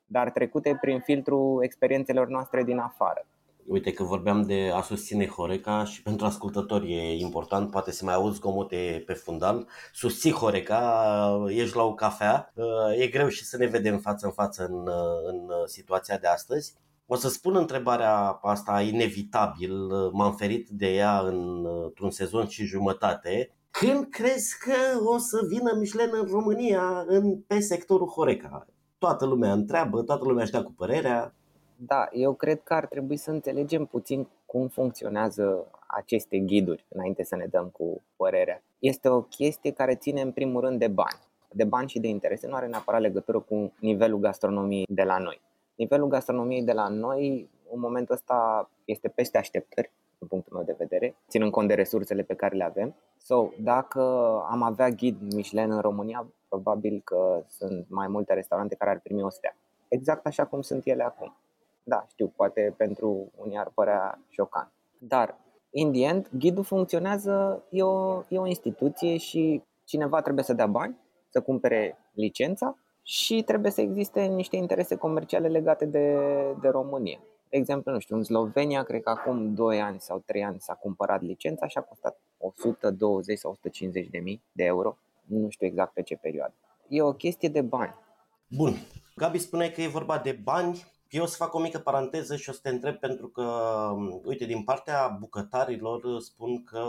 dar 0.05 0.31
trecute 0.31 0.77
prin 0.81 0.99
filtrul 0.99 1.63
experiențelor 1.63 2.27
noastre 2.27 2.63
din 2.63 2.77
afară. 2.77 3.25
Uite 3.69 3.91
că 3.91 4.03
vorbeam 4.03 4.41
de 4.41 4.71
a 4.73 4.81
susține 4.81 5.27
Horeca 5.27 5.83
și 5.83 6.01
pentru 6.01 6.25
ascultători 6.25 6.93
e 6.93 7.19
important, 7.19 7.71
poate 7.71 7.91
să 7.91 8.05
mai 8.05 8.13
auzi 8.13 8.37
zgomote 8.37 9.03
pe 9.05 9.13
fundal. 9.13 9.67
Susții 9.93 10.31
Horeca, 10.31 11.45
ești 11.47 11.75
la 11.75 11.83
o 11.83 11.93
cafea, 11.93 12.53
e 12.97 13.07
greu 13.07 13.27
și 13.27 13.45
să 13.45 13.57
ne 13.57 13.65
vedem 13.65 13.97
față 13.97 14.25
în 14.25 14.31
față 14.31 14.65
în, 14.69 14.87
în 15.25 15.49
situația 15.65 16.17
de 16.17 16.27
astăzi. 16.27 16.73
O 17.05 17.15
să 17.15 17.29
spun 17.29 17.55
întrebarea 17.55 18.39
asta 18.41 18.81
inevitabil, 18.81 19.73
m-am 20.11 20.35
ferit 20.35 20.69
de 20.69 20.93
ea 20.95 21.19
într-un 21.19 22.11
sezon 22.11 22.47
și 22.47 22.65
jumătate. 22.65 23.55
Când 23.71 24.07
crezi 24.09 24.57
că 24.59 25.03
o 25.05 25.17
să 25.17 25.45
vină 25.47 25.75
Michelin 25.79 26.09
în 26.11 26.27
România 26.31 27.03
în, 27.07 27.39
pe 27.39 27.59
sectorul 27.59 28.07
Horeca? 28.07 28.65
Toată 28.97 29.25
lumea 29.25 29.51
întreabă, 29.51 30.01
toată 30.01 30.25
lumea 30.25 30.43
așteaptă 30.43 30.67
cu 30.67 30.73
părerea. 30.73 31.33
Da, 31.81 32.07
eu 32.11 32.33
cred 32.33 32.61
că 32.61 32.73
ar 32.73 32.85
trebui 32.85 33.17
să 33.17 33.31
înțelegem 33.31 33.85
puțin 33.85 34.27
cum 34.45 34.67
funcționează 34.67 35.71
aceste 35.87 36.37
ghiduri 36.39 36.85
înainte 36.89 37.23
să 37.23 37.35
ne 37.35 37.45
dăm 37.45 37.69
cu 37.69 38.01
părerea. 38.15 38.61
Este 38.79 39.09
o 39.09 39.21
chestie 39.21 39.71
care 39.71 39.95
ține 39.95 40.21
în 40.21 40.31
primul 40.31 40.61
rând 40.61 40.79
de 40.79 40.87
bani. 40.87 41.19
De 41.51 41.63
bani 41.63 41.89
și 41.89 41.99
de 41.99 42.07
interese 42.07 42.47
nu 42.47 42.55
are 42.55 42.67
neapărat 42.67 43.01
legătură 43.01 43.39
cu 43.39 43.73
nivelul 43.79 44.19
gastronomiei 44.19 44.85
de 44.89 45.03
la 45.03 45.17
noi. 45.17 45.41
Nivelul 45.75 46.07
gastronomiei 46.07 46.63
de 46.63 46.71
la 46.71 46.87
noi, 46.87 47.49
în 47.71 47.79
momentul 47.79 48.15
ăsta, 48.15 48.69
este 48.85 49.07
peste 49.07 49.37
așteptări 49.37 49.91
din 50.17 50.27
punctul 50.27 50.55
meu 50.55 50.65
de 50.65 50.75
vedere, 50.77 51.15
ținând 51.27 51.51
cont 51.51 51.67
de 51.67 51.73
resursele 51.73 52.21
pe 52.21 52.33
care 52.33 52.55
le 52.55 52.63
avem. 52.63 52.95
So, 53.17 53.49
dacă 53.61 54.01
am 54.49 54.61
avea 54.61 54.89
ghid 54.89 55.33
Michelin 55.33 55.71
în 55.71 55.79
România, 55.79 56.27
probabil 56.47 57.01
că 57.03 57.43
sunt 57.47 57.85
mai 57.89 58.07
multe 58.07 58.33
restaurante 58.33 58.75
care 58.75 58.91
ar 58.91 58.99
primi 58.99 59.23
o 59.23 59.29
stea. 59.29 59.55
Exact 59.87 60.25
așa 60.25 60.45
cum 60.45 60.61
sunt 60.61 60.85
ele 60.85 61.03
acum. 61.03 61.35
Da, 61.89 62.05
știu, 62.09 62.27
poate 62.35 62.73
pentru 62.77 63.31
unii 63.35 63.57
ar 63.57 63.71
părea 63.73 64.19
șocant. 64.29 64.71
Dar, 64.97 65.37
in 65.69 65.91
the 65.91 66.01
end, 66.01 66.29
ghidul 66.37 66.63
funcționează, 66.63 67.63
e 67.69 67.83
o, 67.83 68.23
e 68.27 68.37
o 68.37 68.47
instituție 68.47 69.17
și 69.17 69.63
cineva 69.83 70.21
trebuie 70.21 70.43
să 70.43 70.53
dea 70.53 70.67
bani, 70.67 70.97
să 71.29 71.41
cumpere 71.41 71.97
licența 72.13 72.77
și 73.03 73.43
trebuie 73.43 73.71
să 73.71 73.81
existe 73.81 74.21
niște 74.21 74.55
interese 74.55 74.95
comerciale 74.95 75.47
legate 75.47 75.85
de, 75.85 76.15
de 76.61 76.67
România. 76.67 77.19
De 77.49 77.57
exemplu, 77.57 77.91
nu 77.91 77.99
știu, 77.99 78.15
în 78.15 78.23
Slovenia, 78.23 78.83
cred 78.83 79.01
că 79.01 79.09
acum 79.09 79.53
2 79.53 79.81
ani 79.81 79.99
sau 79.99 80.23
3 80.25 80.43
ani 80.43 80.59
s-a 80.59 80.73
cumpărat 80.73 81.21
licența 81.21 81.67
și 81.67 81.77
a 81.77 81.81
costat 81.81 82.19
120 82.37 83.37
sau 83.37 83.51
150 83.51 84.07
de 84.07 84.17
mii 84.17 84.41
de 84.51 84.63
euro. 84.63 84.97
Nu 85.25 85.49
știu 85.49 85.67
exact 85.67 85.93
pe 85.93 86.01
ce 86.01 86.15
perioadă. 86.15 86.53
E 86.87 87.01
o 87.01 87.13
chestie 87.13 87.49
de 87.49 87.61
bani. 87.61 87.95
Bun. 88.47 88.73
Gabi 89.15 89.37
spune 89.37 89.69
că 89.69 89.81
e 89.81 89.87
vorba 89.87 90.17
de 90.17 90.39
bani. 90.43 90.83
Eu 91.09 91.23
o 91.23 91.25
să 91.25 91.35
fac 91.35 91.53
o 91.53 91.59
mică 91.59 91.79
paranteză 91.79 92.35
și 92.35 92.49
o 92.49 92.53
să 92.53 92.59
te 92.61 92.69
întreb 92.69 92.95
pentru 92.95 93.27
că, 93.27 93.43
uite, 94.23 94.45
din 94.45 94.63
partea 94.63 95.07
bucătarilor 95.07 96.21
spun 96.21 96.63
că 96.63 96.83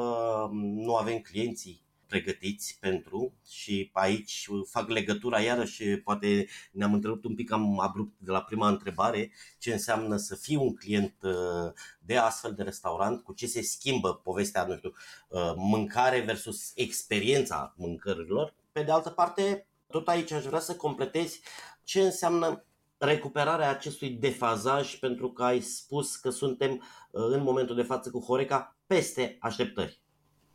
nu 0.53 0.97
avem 0.97 1.19
clienții 1.19 1.83
pregătiți 2.07 2.77
pentru 2.81 3.33
și 3.51 3.91
aici 3.93 4.49
fac 4.69 4.89
legătura 4.89 5.41
iarăși, 5.41 5.97
poate 5.97 6.47
ne-am 6.73 6.93
întrerupt 6.93 7.25
un 7.25 7.35
pic 7.35 7.53
am 7.53 7.79
abrupt 7.79 8.13
de 8.19 8.31
la 8.31 8.43
prima 8.43 8.69
întrebare, 8.69 9.31
ce 9.59 9.73
înseamnă 9.73 10.17
să 10.17 10.35
fii 10.35 10.57
un 10.57 10.75
client 10.75 11.15
uh, 11.23 11.73
de 11.99 12.17
astfel 12.17 12.55
de 12.55 12.63
restaurant, 12.63 13.23
cu 13.23 13.33
ce 13.33 13.47
se 13.47 13.63
schimbă 13.63 14.15
povestea, 14.15 14.65
nu 14.65 14.77
știu, 14.77 14.93
uh, 15.29 15.53
mâncare 15.57 16.21
versus 16.21 16.73
experiența 16.75 17.75
mâncărilor. 17.77 18.55
Pe 18.73 18.83
de 18.83 18.91
altă 18.91 19.11
parte, 19.11 19.67
tot 19.87 20.09
aici 20.09 20.33
aș 20.33 20.45
vrea 20.45 20.61
să 20.61 20.77
completezi 20.77 21.41
ce 21.85 22.01
înseamnă 22.01 22.65
recuperarea 23.01 23.71
acestui 23.71 24.11
defazaj 24.11 24.99
pentru 24.99 25.29
că 25.29 25.43
ai 25.43 25.61
spus 25.61 26.17
că 26.17 26.31
suntem 26.31 26.71
uh, 26.73 26.81
în 27.11 27.43
momentul 27.43 27.77
de 27.77 27.83
față 27.83 28.11
cu 28.11 28.19
Horeca 28.19 28.77
peste 28.87 29.37
așteptări. 29.41 30.01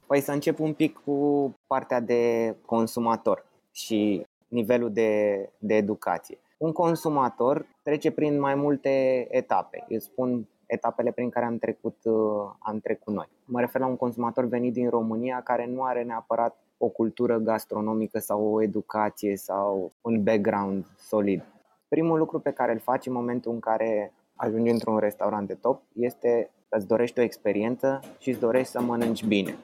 Păi 0.08 0.22
să 0.22 0.32
încep 0.32 0.60
un 0.60 0.74
pic 0.74 0.98
cu 0.98 1.54
partea 1.68 2.00
de 2.00 2.56
consumator 2.66 3.46
și 3.72 4.26
nivelul 4.48 4.92
de, 4.94 5.50
de 5.58 5.76
educație. 5.76 6.38
Un 6.58 6.72
consumator 6.72 7.66
trece 7.84 8.12
prin 8.12 8.40
mai 8.40 8.56
multe 8.56 9.28
etape. 9.30 9.86
Eu 9.88 10.00
spun 10.00 10.48
etapele 10.66 11.12
prin 11.12 11.30
care 11.30 11.46
am 11.46 11.58
trecut, 11.58 11.98
uh, 12.04 12.14
am 12.60 12.80
trecut 12.80 13.14
noi. 13.14 13.30
Mă 13.46 13.60
refer 13.60 13.82
la 13.82 13.88
un 13.88 13.96
consumator 13.96 14.46
venit 14.46 14.74
din 14.74 14.90
România 14.90 15.42
care 15.42 15.66
nu 15.66 15.84
are 15.84 16.04
neapărat 16.04 16.58
o 16.78 16.88
cultură 16.88 17.38
gastronomică 17.38 18.20
sau 18.20 18.54
o 18.54 18.62
educație 18.62 19.38
sau 19.38 19.92
un 20.02 20.24
background 20.24 20.86
solid. 20.98 21.44
Primul 21.96 22.18
lucru 22.18 22.40
pe 22.40 22.52
care 22.52 22.72
îl 22.72 22.80
faci 22.80 23.06
în 23.06 23.14
momentul 23.14 23.52
în 23.52 23.60
care 23.60 24.14
ajungi 24.36 24.72
într-un 24.72 24.98
restaurant 24.98 25.48
de 25.48 25.54
top 25.54 25.82
este 25.94 26.52
îți 26.70 26.88
dorești 26.88 27.20
o 27.20 27.22
experiență 27.22 28.00
și 28.18 28.30
îți 28.30 28.40
dorești 28.40 28.72
să 28.72 28.82
mănânci 28.82 29.26
bine. 29.26 29.56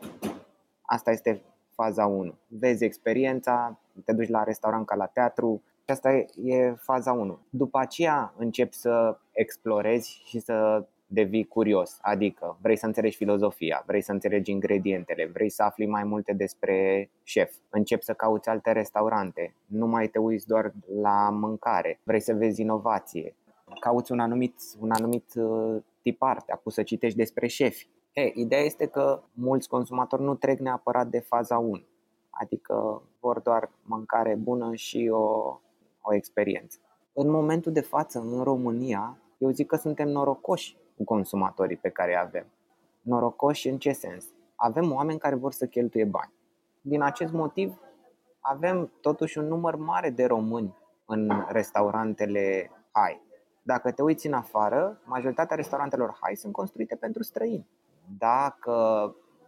Asta 0.82 1.12
este 1.12 1.42
faza 1.74 2.06
1. 2.06 2.34
Vezi 2.48 2.84
experiența, 2.84 3.80
te 4.06 4.14
duci 4.14 4.30
la 4.30 4.44
restaurant 4.44 4.86
ca 4.86 4.96
la 4.96 5.06
teatru 5.06 5.62
și 5.84 5.92
asta 5.92 6.12
e 6.44 6.74
faza 6.78 7.12
1. 7.12 7.40
După 7.50 7.80
aceea 7.80 8.34
începi 8.38 8.76
să 8.76 9.18
explorezi 9.32 10.22
și 10.26 10.40
să 10.40 10.86
devii 11.14 11.48
curios, 11.48 11.98
adică 12.02 12.58
vrei 12.62 12.76
să 12.76 12.86
înțelegi 12.86 13.18
filozofia, 13.18 13.84
vrei 13.86 14.02
să 14.02 14.12
înțelegi 14.12 14.52
ingredientele, 14.52 15.30
vrei 15.34 15.50
să 15.50 15.64
afli 15.64 15.86
mai 15.86 16.04
multe 16.04 16.34
despre 16.34 17.10
șef, 17.24 17.54
începi 17.70 18.04
să 18.04 18.14
cauți 18.14 18.50
alte 18.50 18.72
restaurante, 18.72 19.56
nu 19.66 19.88
mai 19.88 20.08
te 20.08 20.20
uiți 20.20 20.48
doar 20.48 20.72
la 21.02 21.30
mâncare, 21.30 22.00
vrei 22.04 22.20
să 22.20 22.34
vezi 22.34 22.62
inovație, 22.62 23.36
cauți 23.80 24.12
un 24.12 24.20
anumit, 24.20 24.56
un 24.80 24.92
anumit 24.92 25.34
uh, 25.36 25.82
tipar, 26.02 26.42
te 26.42 26.52
apuci 26.52 26.74
să 26.74 26.84
citești 26.84 27.18
despre 27.18 27.48
șefi, 27.48 27.88
E, 28.14 28.32
ideea 28.34 28.62
este 28.62 28.86
că 28.86 29.22
mulți 29.34 29.68
consumatori 29.68 30.22
nu 30.22 30.36
trec 30.36 30.60
neapărat 30.60 31.08
de 31.08 31.20
faza 31.20 31.58
1, 31.58 31.82
adică 32.30 33.02
vor 33.20 33.40
doar 33.40 33.72
mâncare 33.84 34.36
bună 34.36 34.76
și 34.76 35.10
o, 35.12 35.60
o 36.02 36.14
experiență. 36.14 36.78
În 37.14 37.30
momentul 37.30 37.72
de 37.72 37.82
față, 37.82 38.20
în 38.20 38.44
România, 38.44 39.18
eu 39.38 39.50
zic 39.50 39.68
că 39.68 39.76
suntem 39.76 40.08
norocoși 40.08 40.78
cu 41.04 41.14
consumatorii 41.14 41.78
pe 41.78 41.90
care 41.90 42.12
îi 42.12 42.18
avem. 42.18 42.46
Norocoși 43.02 43.70
în 43.70 43.78
ce 43.78 43.92
sens? 43.92 44.26
Avem 44.56 44.92
oameni 44.92 45.20
care 45.20 45.36
vor 45.36 45.52
să 45.52 45.66
cheltuie 45.66 46.06
bani. 46.06 46.34
Din 46.82 47.02
acest 47.02 47.34
motiv, 47.34 47.80
avem 48.40 48.92
totuși 49.02 49.38
un 49.38 49.48
număr 49.48 49.76
mare 49.76 50.10
de 50.10 50.26
români 50.26 50.78
în 51.06 51.46
restaurantele 51.48 52.72
high. 52.94 53.22
Dacă 53.64 53.92
te 53.92 54.02
uiți 54.02 54.28
în 54.28 54.34
afară, 54.34 55.02
majoritatea 55.04 55.56
restaurantelor 55.56 56.18
high 56.22 56.38
sunt 56.38 56.54
construite 56.54 56.96
pentru 56.96 57.24
străini. 57.24 57.68
Dacă 58.18 58.76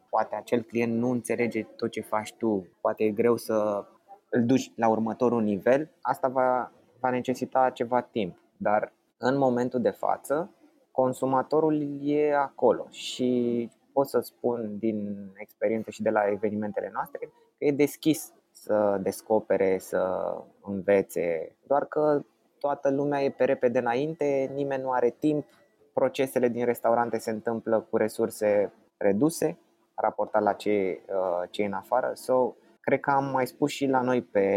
poate 0.09 0.35
acel 0.35 0.61
client 0.61 0.93
nu 0.93 1.09
înțelege 1.09 1.63
tot 1.63 1.91
ce 1.91 2.01
faci 2.01 2.33
tu, 2.33 2.67
poate 2.81 3.03
e 3.03 3.11
greu 3.11 3.35
să 3.35 3.85
îl 4.29 4.45
duci 4.45 4.71
la 4.75 4.87
următorul 4.87 5.41
nivel, 5.41 5.91
asta 6.01 6.27
va, 6.27 6.71
va 6.99 7.09
necesita 7.09 7.69
ceva 7.69 8.01
timp. 8.01 8.37
Dar 8.57 8.93
în 9.17 9.37
momentul 9.37 9.81
de 9.81 9.89
față, 9.89 10.49
consumatorul 10.93 11.99
e 12.01 12.35
acolo 12.35 12.87
și 12.89 13.69
pot 13.93 14.07
să 14.07 14.19
spun 14.19 14.77
din 14.79 15.29
experiență 15.35 15.91
și 15.91 16.01
de 16.01 16.09
la 16.09 16.29
evenimentele 16.29 16.89
noastre 16.93 17.19
că 17.57 17.65
e 17.65 17.71
deschis 17.71 18.33
să 18.51 18.99
descopere, 19.01 19.77
să 19.77 20.33
învețe, 20.61 21.55
doar 21.67 21.85
că 21.85 22.21
toată 22.59 22.89
lumea 22.91 23.23
e 23.23 23.29
pe 23.29 23.43
repede 23.43 23.79
înainte, 23.79 24.51
nimeni 24.53 24.81
nu 24.81 24.91
are 24.91 25.09
timp, 25.09 25.45
procesele 25.93 26.47
din 26.47 26.65
restaurante 26.65 27.17
se 27.17 27.31
întâmplă 27.31 27.87
cu 27.89 27.97
resurse 27.97 28.73
reduse 28.97 29.57
raportat 29.95 30.41
la 30.41 30.53
ce, 30.53 31.01
uh, 31.07 31.49
ce 31.49 31.61
e 31.61 31.65
în 31.65 31.73
afară. 31.73 32.11
So, 32.13 32.53
cred 32.79 32.99
că 32.99 33.11
am 33.11 33.25
mai 33.25 33.47
spus 33.47 33.71
și 33.71 33.85
la 33.85 34.01
noi 34.01 34.21
pe, 34.21 34.47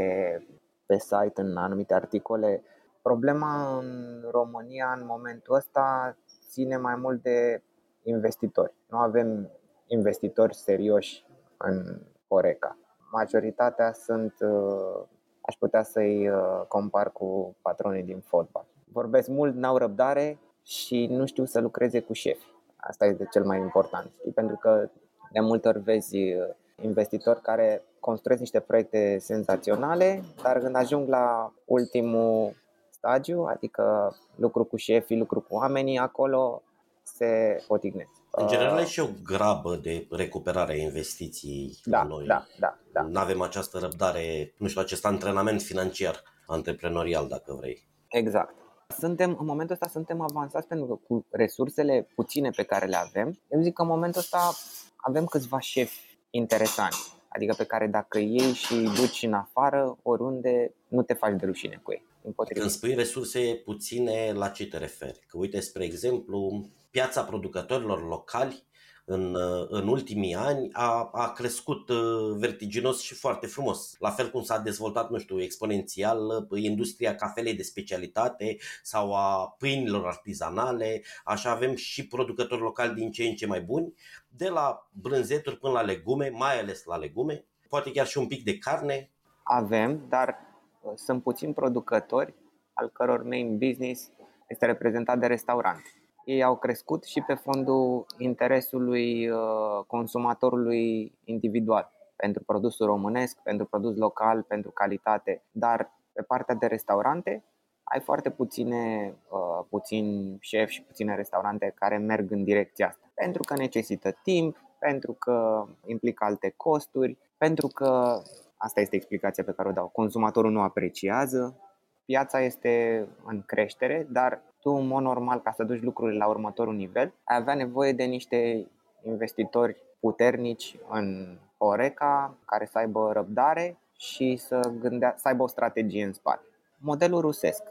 pe 0.87 0.99
site 0.99 1.41
în 1.41 1.57
anumite 1.57 1.95
articole, 1.95 2.63
problema 3.03 3.79
în 3.79 4.21
România 4.31 4.95
în 4.99 5.07
momentul 5.07 5.55
ăsta 5.55 6.17
ține 6.49 6.77
mai 6.77 6.97
mult 6.97 7.23
de 7.23 7.63
investitori. 8.03 8.75
Nu 8.89 8.99
avem 8.99 9.51
investitori 9.87 10.55
serioși 10.55 11.27
în 11.57 12.01
Horeca. 12.29 12.79
Majoritatea 13.13 13.93
sunt, 13.93 14.35
uh, 14.41 15.05
aș 15.41 15.55
putea 15.55 15.83
să-i 15.83 16.29
uh, 16.29 16.63
compar 16.69 17.13
cu 17.13 17.57
patronii 17.63 18.03
din 18.03 18.21
fotbal. 18.21 18.67
Vorbesc 18.93 19.29
mult, 19.29 19.55
n-au 19.55 19.77
răbdare 19.77 20.39
și 20.63 21.07
nu 21.11 21.27
știu 21.27 21.45
să 21.45 21.61
lucreze 21.61 22.01
cu 22.01 22.13
șefi. 22.13 22.47
Asta 22.77 23.07
este 23.07 23.29
cel 23.31 23.45
mai 23.45 23.59
important, 23.59 24.11
știi? 24.19 24.33
pentru 24.33 24.57
că 24.57 24.91
de 25.33 25.41
multe 25.41 25.69
ori 25.69 25.81
vezi 25.81 26.17
uh, 26.17 26.55
investitori 26.83 27.41
care 27.41 27.83
construiesc 28.01 28.43
niște 28.43 28.61
proiecte 28.61 29.19
senzaționale, 29.19 30.23
dar 30.43 30.59
când 30.59 30.77
ajung 30.77 31.09
la 31.09 31.55
ultimul 31.65 32.55
stagiu, 32.97 33.43
adică 33.43 34.17
lucru 34.35 34.65
cu 34.65 34.77
șefii, 34.77 35.19
lucru 35.19 35.41
cu 35.41 35.55
oamenii, 35.55 35.99
acolo 35.99 36.63
se 37.03 37.65
potignesc. 37.67 38.11
În 38.31 38.47
general 38.47 38.79
e 38.79 38.85
și 38.85 39.01
o 39.01 39.09
grabă 39.25 39.77
de 39.77 40.07
recuperare 40.11 40.73
a 40.73 40.77
investiției 40.77 41.79
da, 41.85 42.03
noi. 42.03 42.27
Da, 42.27 42.47
da, 42.59 42.79
da. 42.93 43.03
Nu 43.03 43.19
avem 43.19 43.41
această 43.41 43.79
răbdare, 43.79 44.55
nu 44.59 44.69
știu, 44.69 44.81
acest 44.81 45.07
antrenament 45.07 45.63
financiar, 45.63 46.23
antreprenorial, 46.47 47.29
dacă 47.29 47.55
vrei. 47.59 47.89
Exact. 48.09 48.55
Suntem, 48.89 49.37
în 49.41 49.47
momentul 49.47 49.75
ăsta 49.75 49.89
suntem 49.89 50.21
avansați 50.21 50.67
pentru 50.67 50.87
că 50.87 50.95
cu 50.95 51.27
resursele 51.31 52.09
puține 52.15 52.51
pe 52.51 52.63
care 52.63 52.87
le 52.87 52.97
avem, 52.97 53.39
eu 53.49 53.61
zic 53.61 53.73
că 53.73 53.83
în 53.83 53.89
momentul 53.89 54.21
ăsta 54.21 54.53
avem 54.97 55.25
câțiva 55.25 55.61
șefi 55.61 56.19
interesanți. 56.31 57.15
Adică 57.29 57.55
pe 57.57 57.65
care 57.65 57.87
dacă 57.87 58.19
iei 58.19 58.53
și 58.53 58.75
duci 58.75 59.23
în 59.23 59.33
afară, 59.33 59.99
oriunde, 60.03 60.75
nu 60.89 61.03
te 61.03 61.15
faci 61.15 61.35
de 61.39 61.47
rușine 61.47 61.81
cu 61.83 61.93
ei. 61.93 62.07
Împotriva. 62.27 62.61
Când 62.61 62.73
spui 62.73 62.95
resurse 62.95 63.63
puține, 63.65 64.33
la 64.33 64.49
ce 64.49 64.67
te 64.67 64.79
referi? 64.79 65.21
Că 65.27 65.39
uite, 65.39 65.61
spre 65.61 65.85
exemplu, 65.85 66.71
piața 66.91 67.25
producătorilor 67.25 68.09
locali 68.09 68.65
în, 69.05 69.37
în 69.69 69.89
ultimii 69.89 70.35
ani 70.35 70.69
a, 70.73 71.11
a 71.13 71.33
crescut 71.33 71.89
uh, 71.89 72.37
vertiginos 72.37 73.01
și 73.01 73.15
foarte 73.15 73.47
frumos. 73.47 73.95
La 73.99 74.11
fel 74.11 74.31
cum 74.31 74.43
s-a 74.43 74.59
dezvoltat, 74.59 75.11
nu 75.11 75.19
știu, 75.19 75.41
exponențial 75.43 76.47
uh, 76.51 76.63
industria 76.63 77.15
cafelei 77.15 77.55
de 77.55 77.63
specialitate 77.63 78.57
sau 78.83 79.15
a 79.15 79.55
pâinilor 79.59 80.07
artizanale, 80.07 81.03
așa 81.25 81.51
avem 81.51 81.75
și 81.75 82.07
producători 82.07 82.61
locali 82.61 82.95
din 82.95 83.11
ce 83.11 83.23
în 83.23 83.35
ce 83.35 83.47
mai 83.47 83.61
buni, 83.61 83.95
de 84.29 84.49
la 84.49 84.89
brânzeturi 84.93 85.59
până 85.59 85.73
la 85.73 85.83
legume, 85.83 86.29
mai 86.29 86.61
ales 86.61 86.85
la 86.85 86.97
legume, 86.97 87.45
poate 87.69 87.91
chiar 87.91 88.07
și 88.07 88.19
un 88.19 88.27
pic 88.27 88.45
de 88.45 88.59
carne. 88.59 89.11
Avem, 89.43 90.07
dar 90.09 90.29
uh, 90.29 90.46
sunt 90.95 91.23
puțini 91.23 91.55
producători 91.55 92.35
al 92.73 92.91
căror 92.93 93.23
main 93.23 93.59
business 93.59 94.11
este 94.49 94.67
reprezentat 94.67 95.19
de 95.19 95.27
restaurante 95.27 96.07
ei 96.27 96.43
au 96.43 96.57
crescut 96.57 97.05
și 97.05 97.21
pe 97.21 97.35
fondul 97.35 98.07
interesului 98.19 99.29
uh, 99.29 99.85
consumatorului 99.87 101.19
individual 101.25 101.93
pentru 102.17 102.43
produsul 102.45 102.87
românesc, 102.87 103.39
pentru 103.43 103.67
produs 103.67 103.97
local, 103.97 104.43
pentru 104.43 104.71
calitate, 104.71 105.43
dar 105.51 105.91
pe 106.13 106.23
partea 106.23 106.55
de 106.55 106.67
restaurante 106.67 107.45
ai 107.83 108.01
foarte 108.01 108.31
puține, 108.31 109.15
uh, 109.31 109.67
puțini 109.69 110.37
șefi 110.41 110.73
și 110.73 110.83
puține 110.83 111.15
restaurante 111.15 111.73
care 111.75 111.97
merg 111.97 112.31
în 112.31 112.45
direcția 112.45 112.87
asta. 112.89 113.11
Pentru 113.15 113.43
că 113.43 113.55
necesită 113.55 114.11
timp, 114.23 114.57
pentru 114.79 115.13
că 115.13 115.67
implică 115.87 116.25
alte 116.25 116.55
costuri, 116.57 117.19
pentru 117.39 117.67
că, 117.67 118.23
asta 118.57 118.81
este 118.81 118.97
explicația 118.97 119.45
pe 119.45 119.53
care 119.53 119.69
o 119.69 119.73
dau, 119.73 119.89
consumatorul 119.89 120.51
nu 120.51 120.61
apreciază, 120.61 121.57
piața 122.05 122.41
este 122.41 123.07
în 123.25 123.43
creștere, 123.47 124.07
dar 124.11 124.43
tu, 124.61 124.71
în 124.71 124.87
mod 124.87 125.03
normal, 125.03 125.41
ca 125.41 125.53
să 125.53 125.65
duci 125.65 125.83
lucrurile 125.83 126.19
la 126.19 126.27
următorul 126.27 126.75
nivel, 126.75 127.15
ai 127.25 127.37
avea 127.37 127.55
nevoie 127.55 127.93
de 127.93 128.05
niște 128.05 128.67
investitori 129.03 129.77
puternici 130.01 130.77
în 130.89 131.39
Horeca, 131.59 132.35
care 132.45 132.65
să 132.65 132.79
aibă 132.79 133.13
răbdare 133.13 133.79
și 133.97 134.37
să, 134.37 134.73
gândea, 134.81 135.15
să 135.17 135.29
aibă 135.29 135.43
o 135.43 135.47
strategie 135.47 136.05
în 136.05 136.13
spate. 136.13 136.45
Modelul 136.79 137.21
rusesc, 137.21 137.63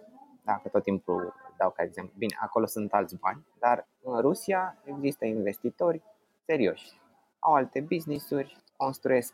dacă 0.43 0.69
tot 0.69 0.83
timpul 0.83 1.33
dau 1.57 1.69
ca 1.69 1.83
exemplu. 1.83 2.13
Bine, 2.17 2.35
acolo 2.39 2.65
sunt 2.65 2.93
alți 2.93 3.15
bani, 3.19 3.45
dar 3.59 3.87
în 4.03 4.21
Rusia 4.21 4.77
există 4.83 5.25
investitori 5.25 6.01
serioși. 6.45 6.99
Au 7.39 7.53
alte 7.53 7.81
business-uri, 7.81 8.57
construiesc 8.77 9.33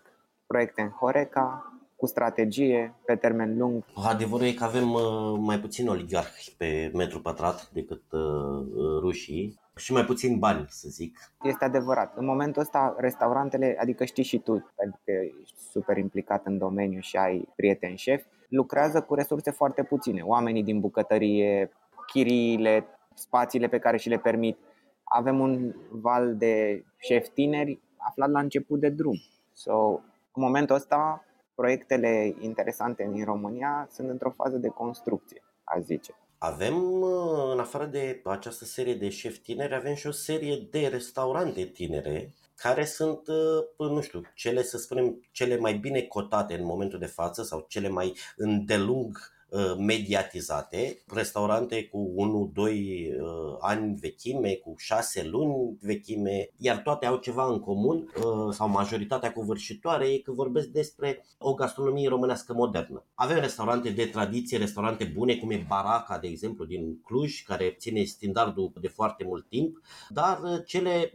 proiecte 0.51 0.81
în 0.81 0.89
Horeca, 0.89 1.73
cu 1.95 2.05
strategie 2.05 2.93
pe 3.05 3.15
termen 3.15 3.57
lung. 3.57 3.83
Adevărul 4.09 4.45
e 4.45 4.53
că 4.53 4.63
avem 4.63 4.91
uh, 4.93 5.37
mai 5.39 5.59
puțin 5.59 5.87
oligarhi 5.87 6.55
pe 6.57 6.91
metru 6.93 7.21
pătrat 7.21 7.69
decât 7.73 8.01
uh, 8.11 8.19
rușii 8.99 9.59
și 9.75 9.93
mai 9.93 10.05
puțin 10.05 10.39
bani, 10.39 10.65
să 10.69 10.87
zic. 10.89 11.19
Este 11.43 11.65
adevărat. 11.65 12.17
În 12.17 12.25
momentul 12.25 12.61
ăsta, 12.61 12.95
restaurantele, 12.97 13.77
adică 13.79 14.05
știi 14.05 14.23
și 14.23 14.37
tu, 14.39 14.71
pentru 14.75 14.99
că 15.05 15.11
ești 15.41 15.59
super 15.69 15.97
implicat 15.97 16.45
în 16.45 16.57
domeniu 16.57 16.99
și 16.99 17.17
ai 17.17 17.47
prieteni 17.55 17.97
șef, 17.97 18.23
lucrează 18.49 19.01
cu 19.01 19.15
resurse 19.15 19.51
foarte 19.51 19.83
puține. 19.83 20.21
Oamenii 20.21 20.63
din 20.63 20.79
bucătărie, 20.79 21.71
chiriile, 22.07 22.85
spațiile 23.13 23.67
pe 23.67 23.79
care 23.79 23.97
și 23.97 24.09
le 24.09 24.17
permit. 24.17 24.57
Avem 25.03 25.39
un 25.39 25.75
val 25.89 26.35
de 26.35 26.83
șef 26.97 27.27
tineri 27.27 27.79
aflat 27.97 28.29
la 28.29 28.39
început 28.39 28.79
de 28.79 28.89
drum. 28.89 29.15
So, 29.53 29.99
în 30.33 30.43
momentul 30.43 30.75
ăsta, 30.75 31.25
proiectele 31.55 32.35
interesante 32.39 33.09
din 33.11 33.25
România 33.25 33.87
sunt 33.91 34.09
într-o 34.09 34.29
fază 34.29 34.57
de 34.57 34.67
construcție, 34.67 35.43
a 35.63 35.79
zice. 35.79 36.13
Avem, 36.37 37.03
în 37.51 37.59
afară 37.59 37.85
de 37.85 38.21
această 38.25 38.65
serie 38.65 38.95
de 38.95 39.09
șefi 39.09 39.41
tineri, 39.41 39.75
avem 39.75 39.93
și 39.93 40.07
o 40.07 40.11
serie 40.11 40.67
de 40.71 40.87
restaurante 40.87 41.63
tinere 41.63 42.33
care 42.55 42.85
sunt, 42.85 43.21
nu 43.77 44.01
știu, 44.01 44.21
cele, 44.35 44.63
să 44.63 44.77
spunem, 44.77 45.27
cele 45.31 45.57
mai 45.57 45.73
bine 45.73 46.01
cotate 46.01 46.53
în 46.53 46.65
momentul 46.65 46.99
de 46.99 47.05
față 47.05 47.43
sau 47.43 47.65
cele 47.67 47.87
mai 47.87 48.13
îndelung 48.35 49.17
Uh, 49.17 49.40
mediatizate, 49.77 51.03
restaurante 51.13 51.83
cu 51.87 52.13
1-2 52.55 52.61
uh, 52.61 53.55
ani 53.59 53.95
vechime, 53.95 54.53
cu 54.53 54.73
6 54.77 55.23
luni 55.23 55.77
vechime, 55.81 56.49
iar 56.57 56.77
toate 56.77 57.05
au 57.05 57.17
ceva 57.17 57.45
în 57.45 57.59
comun, 57.59 57.97
uh, 57.97 58.53
sau 58.53 58.69
majoritatea 58.69 59.33
covârșitoare, 59.33 60.05
e 60.07 60.17
că 60.17 60.31
vorbesc 60.31 60.67
despre 60.67 61.25
o 61.37 61.53
gastronomie 61.53 62.09
românească 62.09 62.53
modernă. 62.53 63.05
Avem 63.13 63.39
restaurante 63.39 63.89
de 63.89 64.05
tradiție, 64.05 64.57
restaurante 64.57 65.03
bune, 65.03 65.35
cum 65.35 65.51
e 65.51 65.65
Baraca, 65.67 66.17
de 66.17 66.27
exemplu, 66.27 66.65
din 66.65 67.01
Cluj, 67.01 67.43
care 67.43 67.75
ține 67.79 68.03
standardul 68.03 68.71
de 68.81 68.87
foarte 68.87 69.23
mult 69.23 69.49
timp, 69.49 69.81
dar 70.09 70.39
cele 70.65 71.13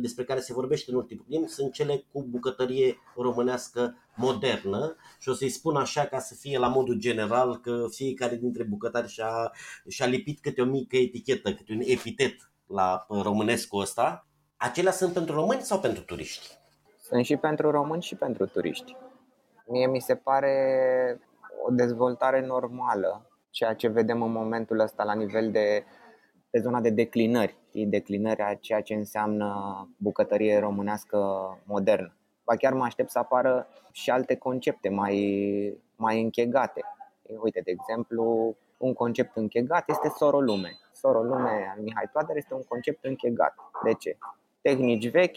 despre 0.00 0.24
care 0.24 0.40
se 0.40 0.52
vorbește 0.52 0.90
în 0.90 0.96
ultimul 0.96 1.24
timp 1.28 1.48
sunt 1.48 1.72
cele 1.72 2.06
cu 2.12 2.22
bucătărie 2.22 2.96
românească 3.16 3.94
modernă 4.20 4.96
și 5.18 5.28
o 5.28 5.32
să-i 5.32 5.48
spun 5.48 5.76
așa 5.76 6.04
ca 6.04 6.18
să 6.18 6.34
fie 6.34 6.58
la 6.58 6.68
modul 6.68 6.94
general 6.94 7.60
că 7.60 7.86
fiecare 7.90 8.36
dintre 8.36 8.62
bucătari 8.62 9.08
și-a, 9.08 9.52
și-a 9.88 10.06
lipit 10.06 10.40
câte 10.40 10.60
o 10.60 10.64
mică 10.64 10.96
etichetă, 10.96 11.54
câte 11.54 11.72
un 11.72 11.80
epitet 11.84 12.34
la 12.66 13.06
românescul 13.08 13.80
ăsta. 13.80 14.26
Acelea 14.56 14.92
sunt 14.92 15.12
pentru 15.12 15.34
români 15.34 15.60
sau 15.60 15.80
pentru 15.80 16.02
turiști? 16.02 16.58
Sunt 17.00 17.24
și 17.24 17.36
pentru 17.36 17.70
români 17.70 18.02
și 18.02 18.14
pentru 18.14 18.46
turiști. 18.46 18.96
Mie 19.66 19.86
mi 19.86 20.00
se 20.00 20.14
pare 20.14 20.54
o 21.66 21.70
dezvoltare 21.70 22.46
normală, 22.46 23.30
ceea 23.50 23.74
ce 23.74 23.88
vedem 23.88 24.22
în 24.22 24.32
momentul 24.32 24.78
ăsta 24.78 25.04
la 25.04 25.14
nivel 25.14 25.50
de 25.50 25.84
pe 26.50 26.58
zona 26.58 26.80
de 26.80 26.90
declinări, 26.90 27.56
știi? 27.68 27.86
declinări 27.86 28.42
a 28.42 28.54
ceea 28.54 28.80
ce 28.80 28.94
înseamnă 28.94 29.48
bucătărie 29.96 30.58
românească 30.58 31.18
modernă. 31.64 32.14
Ba 32.44 32.56
chiar 32.56 32.72
mă 32.72 32.84
aștept 32.84 33.10
să 33.10 33.18
apară 33.18 33.66
și 33.92 34.10
alte 34.10 34.36
concepte 34.36 34.88
mai, 34.88 35.82
mai 35.96 36.22
închegate. 36.22 36.80
Uite, 37.42 37.60
de 37.64 37.70
exemplu, 37.70 38.56
un 38.76 38.92
concept 38.92 39.36
închegat 39.36 39.88
este 39.88 40.12
sorolume. 40.16 40.70
Sorolume 40.92 41.72
al 41.76 41.82
Mihai 41.82 42.08
Toader 42.12 42.36
este 42.36 42.54
un 42.54 42.62
concept 42.68 43.04
închegat. 43.04 43.54
De 43.84 43.92
ce? 43.92 44.18
Tehnici 44.60 45.10
vechi, 45.10 45.36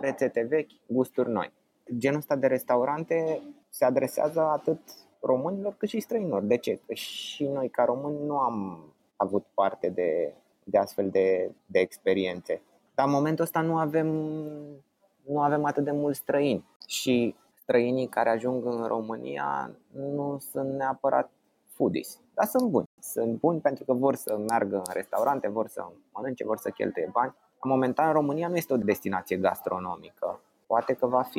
rețete 0.00 0.42
vechi, 0.42 0.70
gusturi 0.86 1.30
noi. 1.30 1.52
Genul 1.98 2.18
ăsta 2.18 2.36
de 2.36 2.46
restaurante 2.46 3.42
se 3.68 3.84
adresează 3.84 4.40
atât 4.40 4.80
românilor 5.20 5.74
cât 5.76 5.88
și 5.88 6.00
străinilor. 6.00 6.42
De 6.42 6.56
ce? 6.56 6.80
Că 6.86 6.94
și 6.94 7.44
noi 7.44 7.68
ca 7.68 7.84
români 7.84 8.24
nu 8.26 8.38
am 8.38 8.84
avut 9.16 9.46
parte 9.54 9.88
de, 9.88 10.34
de 10.64 10.78
astfel 10.78 11.10
de, 11.10 11.50
de 11.66 11.78
experiențe. 11.78 12.62
Dar 12.94 13.06
în 13.06 13.12
momentul 13.12 13.44
ăsta 13.44 13.60
nu 13.60 13.76
avem, 13.76 14.08
nu 15.26 15.40
avem 15.40 15.64
atât 15.64 15.84
de 15.84 15.90
mulți 15.90 16.18
străini 16.18 16.64
și 16.86 17.34
străinii 17.54 18.08
care 18.08 18.30
ajung 18.30 18.64
în 18.64 18.84
România 18.86 19.70
nu 19.92 20.38
sunt 20.50 20.72
neapărat 20.72 21.30
foodies, 21.66 22.20
dar 22.34 22.46
sunt 22.46 22.70
buni. 22.70 22.86
Sunt 23.00 23.38
buni 23.38 23.60
pentru 23.60 23.84
că 23.84 23.92
vor 23.92 24.14
să 24.14 24.38
meargă 24.48 24.76
în 24.76 24.92
restaurante, 24.92 25.48
vor 25.48 25.68
să 25.68 25.84
mănânce, 26.12 26.44
vor 26.44 26.56
să 26.56 26.70
cheltuie 26.70 27.08
bani. 27.12 27.34
Momentan 27.62 28.12
România 28.12 28.48
nu 28.48 28.56
este 28.56 28.72
o 28.72 28.76
destinație 28.76 29.36
gastronomică. 29.36 30.40
Poate 30.66 30.92
că 30.92 31.06
va 31.06 31.22
fi 31.22 31.38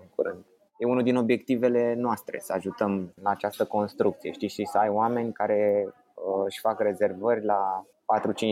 în 0.00 0.06
curând. 0.14 0.44
E 0.78 0.86
unul 0.86 1.02
din 1.02 1.16
obiectivele 1.16 1.94
noastre 1.94 2.38
să 2.38 2.52
ajutăm 2.52 3.12
la 3.22 3.30
această 3.30 3.64
construcție, 3.64 4.32
știi, 4.32 4.48
și 4.48 4.64
să 4.64 4.78
ai 4.78 4.88
oameni 4.88 5.32
care 5.32 5.88
uh, 6.14 6.44
își 6.44 6.60
fac 6.60 6.80
rezervări 6.80 7.44
la 7.44 7.86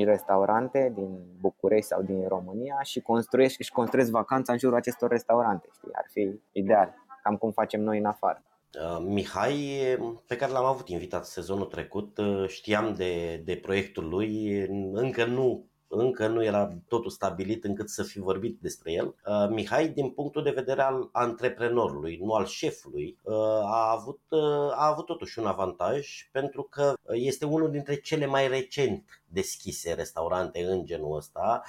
4-5 0.03 0.05
restaurante 0.05 0.93
din 0.95 1.19
București 1.41 1.87
sau 1.87 2.03
din 2.03 2.29
România 2.29 2.79
și 2.83 3.01
construiesc, 3.01 3.59
își 3.59 3.73
construiesc 3.73 4.11
vacanța 4.11 4.53
în 4.53 4.59
jurul 4.59 4.77
acestor 4.77 5.11
restaurante. 5.11 5.69
Știi? 5.73 5.89
Ar 5.93 6.07
fi 6.11 6.41
ideal, 6.53 6.95
cam 7.23 7.37
cum 7.37 7.51
facem 7.51 7.81
noi 7.81 7.99
în 7.99 8.05
afară. 8.05 8.43
Uh, 8.75 9.05
Mihai, 9.09 9.81
pe 10.27 10.37
care 10.37 10.53
l-am 10.53 10.65
avut 10.65 10.89
invitat 10.89 11.25
sezonul 11.25 11.67
trecut, 11.67 12.19
uh, 12.19 12.49
știam 12.49 12.95
de, 12.95 13.43
de 13.45 13.57
proiectul 13.57 14.09
lui, 14.09 14.61
încă 14.93 15.25
nu 15.25 15.67
încă 15.89 16.27
nu 16.27 16.45
era 16.45 16.73
totul 16.89 17.11
stabilit 17.11 17.65
încât 17.65 17.89
să 17.89 18.03
fi 18.03 18.19
vorbit 18.19 18.59
despre 18.61 18.93
el. 18.93 19.07
Uh, 19.07 19.49
Mihai, 19.49 19.89
din 19.89 20.11
punctul 20.11 20.43
de 20.43 20.51
vedere 20.51 20.83
al 20.83 21.09
antreprenorului, 21.13 22.19
nu 22.23 22.33
al 22.33 22.47
șefului, 22.47 23.19
uh, 23.23 23.35
a 23.65 23.91
avut, 23.91 24.21
uh, 24.29 24.71
a 24.71 24.87
avut 24.87 25.07
totuși 25.07 25.39
un 25.39 25.47
avantaj 25.47 26.29
pentru 26.33 26.63
că 26.63 26.95
este 27.13 27.45
unul 27.45 27.71
dintre 27.71 27.97
cele 28.01 28.27
mai 28.27 28.49
recent 28.49 29.23
deschise 29.29 29.93
restaurante 29.93 30.65
în 30.65 30.85
genul 30.85 31.17
ăsta. 31.17 31.63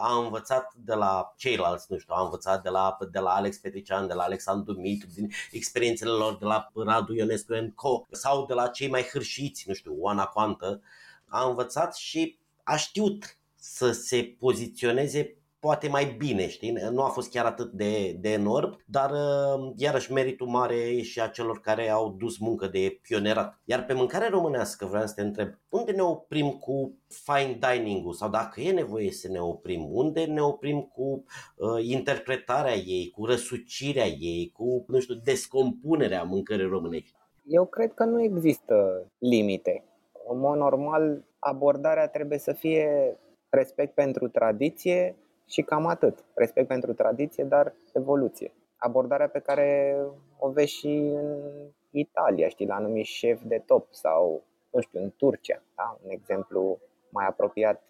A 0.00 0.18
învățat 0.24 0.72
de 0.74 0.94
la 0.94 1.32
ceilalți, 1.36 1.86
nu 1.88 1.98
știu, 1.98 2.14
a 2.16 2.22
învățat 2.22 2.62
de 2.62 2.68
la, 2.68 2.96
de 3.10 3.18
la 3.18 3.30
Alex 3.30 3.58
Petrician, 3.58 4.06
de 4.06 4.14
la 4.14 4.22
Alexandru 4.22 4.74
Mitru, 4.74 5.08
din 5.14 5.30
experiențele 5.50 6.10
lor 6.10 6.36
de 6.36 6.44
la 6.44 6.70
Radu 6.74 7.14
Ionescu 7.14 7.72
Co. 7.74 8.06
sau 8.10 8.46
de 8.46 8.54
la 8.54 8.68
cei 8.68 8.88
mai 8.88 9.02
hârșiți, 9.02 9.64
nu 9.66 9.74
știu, 9.74 9.94
Oana 9.98 10.24
Coantă. 10.24 10.82
A 11.26 11.48
învățat 11.48 11.94
și 11.96 12.38
a 12.62 12.76
știut 12.76 13.38
să 13.60 13.92
se 13.92 14.36
poziționeze 14.38 15.34
poate 15.60 15.88
mai 15.88 16.14
bine, 16.18 16.48
știi? 16.48 16.72
Nu 16.90 17.02
a 17.02 17.08
fost 17.08 17.30
chiar 17.30 17.44
atât 17.44 17.72
de, 17.72 18.16
de 18.20 18.32
enorm, 18.32 18.82
dar 18.86 19.10
uh, 19.10 19.72
iarăși 19.76 20.12
meritul 20.12 20.46
mare 20.46 20.74
e 20.74 21.02
și 21.02 21.20
a 21.20 21.26
celor 21.26 21.60
care 21.60 21.88
au 21.88 22.10
dus 22.18 22.38
muncă 22.38 22.66
de 22.66 22.98
pionerat. 23.02 23.60
Iar 23.64 23.84
pe 23.84 23.92
mâncare 23.92 24.28
românească 24.28 24.86
vreau 24.86 25.06
să 25.06 25.14
te 25.14 25.22
întreb, 25.22 25.48
unde 25.68 25.92
ne 25.92 26.02
oprim 26.02 26.50
cu 26.50 26.98
fine 27.08 27.58
dining-ul 27.70 28.12
sau 28.12 28.28
dacă 28.28 28.60
e 28.60 28.72
nevoie 28.72 29.10
să 29.10 29.28
ne 29.28 29.40
oprim, 29.40 29.88
unde 29.90 30.24
ne 30.24 30.40
oprim 30.40 30.80
cu 30.80 31.24
uh, 31.56 31.84
interpretarea 31.84 32.74
ei, 32.74 33.10
cu 33.10 33.26
răsucirea 33.26 34.06
ei, 34.06 34.50
cu, 34.52 34.84
nu 34.88 35.00
știu, 35.00 35.14
descompunerea 35.14 36.22
mâncării 36.22 36.66
românești? 36.66 37.14
Eu 37.46 37.66
cred 37.66 37.94
că 37.94 38.04
nu 38.04 38.22
există 38.22 39.06
limite. 39.18 39.84
În 40.28 40.38
mod 40.38 40.56
normal, 40.56 41.24
abordarea 41.38 42.08
trebuie 42.08 42.38
să 42.38 42.52
fie 42.52 43.16
respect 43.50 43.94
pentru 43.94 44.28
tradiție 44.28 45.16
și 45.46 45.62
cam 45.62 45.86
atât. 45.86 46.24
Respect 46.34 46.68
pentru 46.68 46.92
tradiție, 46.92 47.44
dar 47.44 47.74
evoluție. 47.92 48.52
Abordarea 48.76 49.28
pe 49.28 49.38
care 49.38 49.96
o 50.38 50.50
vezi 50.50 50.72
și 50.72 50.96
în 51.14 51.70
Italia, 51.90 52.48
știi, 52.48 52.66
la 52.66 52.74
anumit 52.74 53.04
șef 53.04 53.42
de 53.42 53.62
top 53.66 53.86
sau, 53.90 54.42
nu 54.70 54.80
știu, 54.80 55.00
în 55.02 55.12
Turcia, 55.16 55.62
da? 55.76 55.98
un 56.04 56.10
exemplu 56.10 56.78
mai 57.10 57.26
apropiat, 57.26 57.82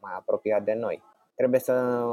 mai 0.00 0.12
apropiat 0.16 0.64
de 0.64 0.72
noi. 0.72 1.02
Trebuie 1.34 1.60
să 1.60 2.04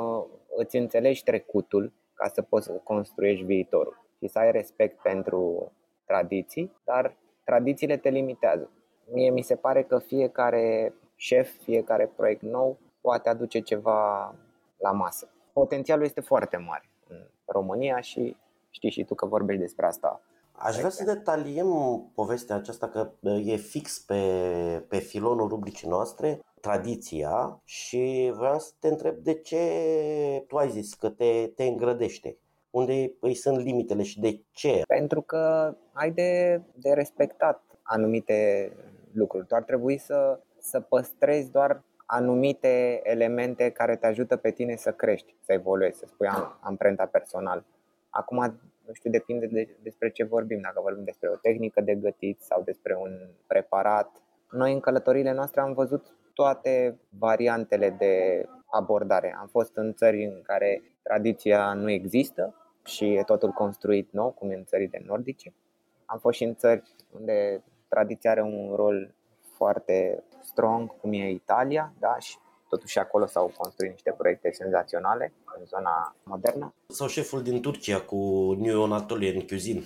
îți 0.56 0.78
înțelegi 0.78 1.24
trecutul 1.24 1.94
ca 2.14 2.28
să 2.28 2.42
poți 2.42 2.66
să 2.66 2.72
construiești 2.72 3.46
viitorul 3.46 4.06
și 4.20 4.28
să 4.28 4.40
ai 4.40 4.52
respect 4.52 5.02
pentru 5.02 5.72
tradiții, 6.06 6.72
dar 6.84 7.16
tradițiile 7.44 7.98
te 7.98 8.10
limitează. 8.10 8.70
Mie 9.12 9.30
mi 9.30 9.42
se 9.42 9.56
pare 9.56 9.84
că 9.84 10.00
fiecare 10.00 10.94
șef, 11.18 11.50
fiecare 11.64 12.12
proiect 12.16 12.42
nou 12.42 12.78
poate 13.02 13.30
aduce 13.30 13.60
ceva 13.60 14.34
la 14.78 14.92
masă. 14.92 15.30
Potențialul 15.54 16.06
este 16.06 16.22
foarte 16.22 16.58
mare 16.58 16.90
în 17.08 17.28
România 17.46 18.00
și 18.00 18.36
știi 18.70 18.90
și 18.90 19.04
tu 19.04 19.16
că 19.16 19.26
vorbești 19.26 19.62
despre 19.62 19.86
asta. 19.86 20.22
Aș 20.52 20.78
vrea 20.78 20.90
să 20.90 21.04
detaliem 21.04 21.68
povestea 22.16 22.56
aceasta 22.56 22.88
că 22.88 23.12
e 23.44 23.56
fix 23.56 24.00
pe, 24.00 24.22
pe 24.88 24.98
filonul 24.98 25.48
rubricii 25.48 25.88
noastre, 25.88 26.40
tradiția 26.62 27.62
și 27.64 28.34
vreau 28.36 28.60
să 28.60 28.72
te 28.80 28.88
întreb 28.88 29.16
de 29.16 29.34
ce 29.34 29.64
tu 30.48 30.56
ai 30.56 30.70
zis 30.70 30.94
că 30.94 31.10
te, 31.10 31.48
te 31.56 31.64
îngrădește 31.64 32.38
unde 32.70 33.14
îi 33.20 33.34
sunt 33.34 33.58
limitele 33.58 34.04
și 34.04 34.20
de 34.20 34.42
ce? 34.52 34.82
Pentru 34.88 35.22
că 35.22 35.74
ai 35.94 36.12
de, 36.12 36.62
de 36.76 36.94
respectat 36.94 37.64
anumite 37.82 38.72
lucruri. 39.12 39.46
Tu 39.46 39.56
ar 39.56 39.64
trebui 39.64 39.98
să 39.98 40.40
să 40.68 40.80
păstrezi 40.80 41.52
doar 41.52 41.84
anumite 42.06 43.00
elemente 43.04 43.70
care 43.70 43.96
te 43.96 44.08
ajută 44.08 44.36
pe 44.36 44.52
tine 44.52 44.76
să 44.76 44.92
crești, 44.92 45.36
să 45.42 45.54
evoluezi, 45.54 46.00
să 46.00 46.06
spui 46.08 46.28
am, 46.28 46.60
amprenta 46.62 47.06
personală. 47.06 47.66
Acum, 48.10 48.60
nu 48.86 48.94
știu, 48.94 49.10
depinde 49.10 49.46
de, 49.46 49.78
despre 49.82 50.10
ce 50.10 50.24
vorbim, 50.24 50.60
dacă 50.62 50.80
vorbim 50.82 51.04
despre 51.04 51.30
o 51.30 51.36
tehnică 51.36 51.82
de 51.82 51.96
gătit 51.96 52.42
sau 52.42 52.62
despre 52.62 52.96
un 52.96 53.12
preparat. 53.48 54.22
Noi 54.52 54.74
în 54.74 54.80
călătorile 54.80 55.34
noastre 55.34 55.62
am 55.62 55.74
văzut 55.74 56.16
toate 56.34 57.00
variantele 57.10 57.90
de 57.90 58.46
abordare. 58.72 59.36
Am 59.40 59.48
fost 59.48 59.76
în 59.76 59.94
țări 59.94 60.24
în 60.24 60.42
care 60.42 60.82
tradiția 61.02 61.74
nu 61.74 61.90
există 61.90 62.56
și 62.86 63.14
e 63.14 63.24
totul 63.24 63.50
construit 63.50 64.12
nou, 64.12 64.32
cum 64.32 64.50
e 64.50 64.56
în 64.56 64.66
țările 64.66 65.02
nordice. 65.06 65.54
Am 66.06 66.20
fost 66.20 66.38
și 66.38 66.44
în 66.44 66.56
țări 66.56 66.84
unde 67.12 67.64
tradiția 67.88 68.32
are 68.32 68.42
un 68.42 68.76
rol 68.76 69.16
foarte 69.58 70.24
strong, 70.48 71.00
cum 71.02 71.14
e 71.14 71.30
Italia, 71.30 71.94
da, 72.00 72.20
și 72.20 72.38
totuși 72.70 73.00
acolo 73.00 73.26
s-au 73.26 73.54
construit 73.58 73.92
niște 73.92 74.14
proiecte 74.18 74.52
senzaționale 74.52 75.34
în 75.58 75.66
zona 75.66 76.16
modernă. 76.24 76.74
Sau 76.88 77.08
șeful 77.08 77.42
din 77.42 77.62
Turcia 77.62 78.02
cu 78.02 78.54
New 78.60 78.84
Anatolian 78.84 79.40
Cuisine, 79.40 79.82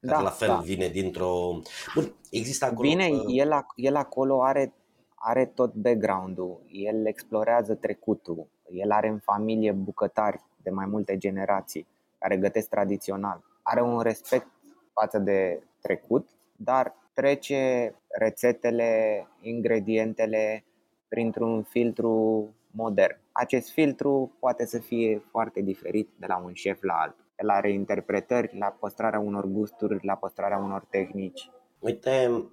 care 0.00 0.16
da, 0.16 0.20
la 0.20 0.30
fel 0.30 0.48
da. 0.48 0.56
vine 0.56 0.88
dintr-o... 0.88 1.58
Bun, 1.94 2.14
există 2.30 2.64
acolo... 2.64 2.88
Vine, 2.88 3.08
uh... 3.08 3.24
el, 3.26 3.66
el 3.74 3.96
acolo 3.96 4.42
are, 4.42 4.72
are 5.14 5.46
tot 5.46 5.72
background-ul, 5.72 6.60
el 6.70 7.06
explorează 7.06 7.74
trecutul, 7.74 8.46
el 8.70 8.90
are 8.90 9.08
în 9.08 9.18
familie 9.18 9.72
bucătari 9.72 10.40
de 10.62 10.70
mai 10.70 10.86
multe 10.86 11.16
generații 11.16 11.86
care 12.18 12.36
gătesc 12.36 12.68
tradițional. 12.68 13.42
Are 13.62 13.82
un 13.82 14.00
respect 14.00 14.46
față 14.92 15.18
de 15.18 15.62
trecut, 15.80 16.28
dar 16.56 16.94
trece 17.14 17.94
rețetele, 18.18 19.26
ingredientele 19.40 20.64
printr-un 21.08 21.62
filtru 21.62 22.48
modern. 22.70 23.18
Acest 23.32 23.70
filtru 23.70 24.36
poate 24.38 24.66
să 24.66 24.78
fie 24.78 25.22
foarte 25.30 25.60
diferit 25.60 26.08
de 26.18 26.26
la 26.28 26.42
un 26.44 26.52
șef 26.52 26.82
la 26.82 26.94
altul. 26.94 27.24
La 27.36 27.60
reinterpretări, 27.60 28.58
la 28.58 28.66
păstrarea 28.66 29.18
unor 29.18 29.46
gusturi, 29.46 29.98
la 30.06 30.14
păstrarea 30.14 30.58
unor 30.58 30.84
tehnici. 30.90 31.50
Uite, 31.78 32.44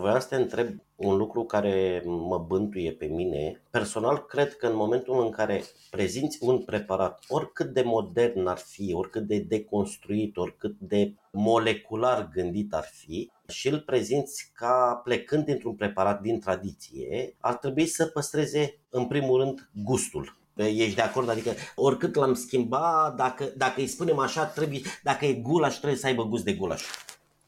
vreau 0.00 0.20
să 0.20 0.26
te 0.28 0.36
întreb 0.36 0.68
un 0.96 1.16
lucru 1.16 1.44
care 1.44 2.02
mă 2.04 2.38
bântuie 2.38 2.92
pe 2.92 3.06
mine. 3.06 3.62
Personal, 3.70 4.18
cred 4.18 4.56
că 4.56 4.66
în 4.66 4.76
momentul 4.76 5.20
în 5.20 5.30
care 5.30 5.62
prezinți 5.90 6.38
un 6.40 6.58
preparat, 6.64 7.24
oricât 7.28 7.66
de 7.66 7.82
modern 7.82 8.46
ar 8.46 8.58
fi, 8.58 8.92
oricât 8.94 9.26
de 9.26 9.38
deconstruit, 9.38 10.36
oricât 10.36 10.78
de 10.78 11.14
molecular 11.32 12.28
gândit 12.32 12.74
ar 12.74 12.84
fi, 12.84 13.30
și 13.52 13.68
îl 13.68 13.80
prezinți 13.80 14.50
ca 14.54 15.00
plecând 15.04 15.44
dintr-un 15.44 15.74
preparat 15.74 16.20
din 16.20 16.40
tradiție, 16.40 17.34
ar 17.40 17.56
trebui 17.56 17.86
să 17.86 18.06
păstreze 18.06 18.78
în 18.88 19.06
primul 19.06 19.40
rând 19.40 19.70
gustul 19.84 20.36
Ești 20.54 20.94
de 20.94 21.02
acord? 21.02 21.28
Adică 21.28 21.50
oricât 21.74 22.14
l-am 22.14 22.34
schimbat, 22.34 23.14
dacă, 23.14 23.44
dacă 23.56 23.80
îi 23.80 23.86
spunem 23.86 24.18
așa, 24.18 24.46
trebuie, 24.46 24.80
dacă 25.02 25.24
e 25.24 25.34
gulaș, 25.34 25.76
trebuie 25.76 25.98
să 25.98 26.06
aibă 26.06 26.24
gust 26.24 26.44
de 26.44 26.54
gulaș. 26.54 26.82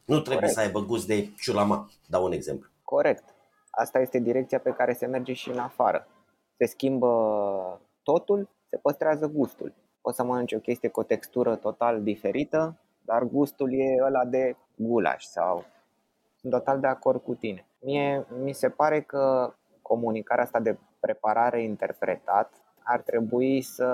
Nu 0.05 0.15
trebuie 0.19 0.35
Corect. 0.35 0.53
să 0.53 0.59
aibă 0.59 0.79
gust 0.79 1.07
de 1.07 1.29
ciulama, 1.37 1.89
dau 2.07 2.23
un 2.23 2.31
exemplu. 2.31 2.69
Corect. 2.83 3.23
Asta 3.69 3.99
este 3.99 4.19
direcția 4.19 4.59
pe 4.59 4.71
care 4.71 4.93
se 4.93 5.05
merge 5.05 5.33
și 5.33 5.49
în 5.49 5.57
afară. 5.57 6.07
Se 6.57 6.65
schimbă 6.65 7.81
totul, 8.03 8.49
se 8.69 8.77
păstrează 8.77 9.27
gustul. 9.27 9.73
O 10.01 10.11
să 10.11 10.23
mănânci 10.23 10.53
o 10.53 10.59
chestie 10.59 10.89
cu 10.89 10.99
o 10.99 11.03
textură 11.03 11.55
total 11.55 12.03
diferită, 12.03 12.77
dar 13.01 13.23
gustul 13.23 13.73
e 13.73 14.03
ăla 14.05 14.25
de 14.25 14.55
gulaș 14.75 15.23
sau 15.23 15.65
sunt 16.41 16.53
total 16.53 16.79
de 16.79 16.87
acord 16.87 17.21
cu 17.21 17.33
tine. 17.33 17.65
Mie 17.79 18.25
mi 18.43 18.53
se 18.53 18.69
pare 18.69 19.01
că 19.01 19.53
comunicarea 19.81 20.43
asta 20.43 20.59
de 20.59 20.77
preparare 20.99 21.63
interpretat 21.63 22.53
ar 22.83 23.01
trebui 23.01 23.61
să, 23.61 23.89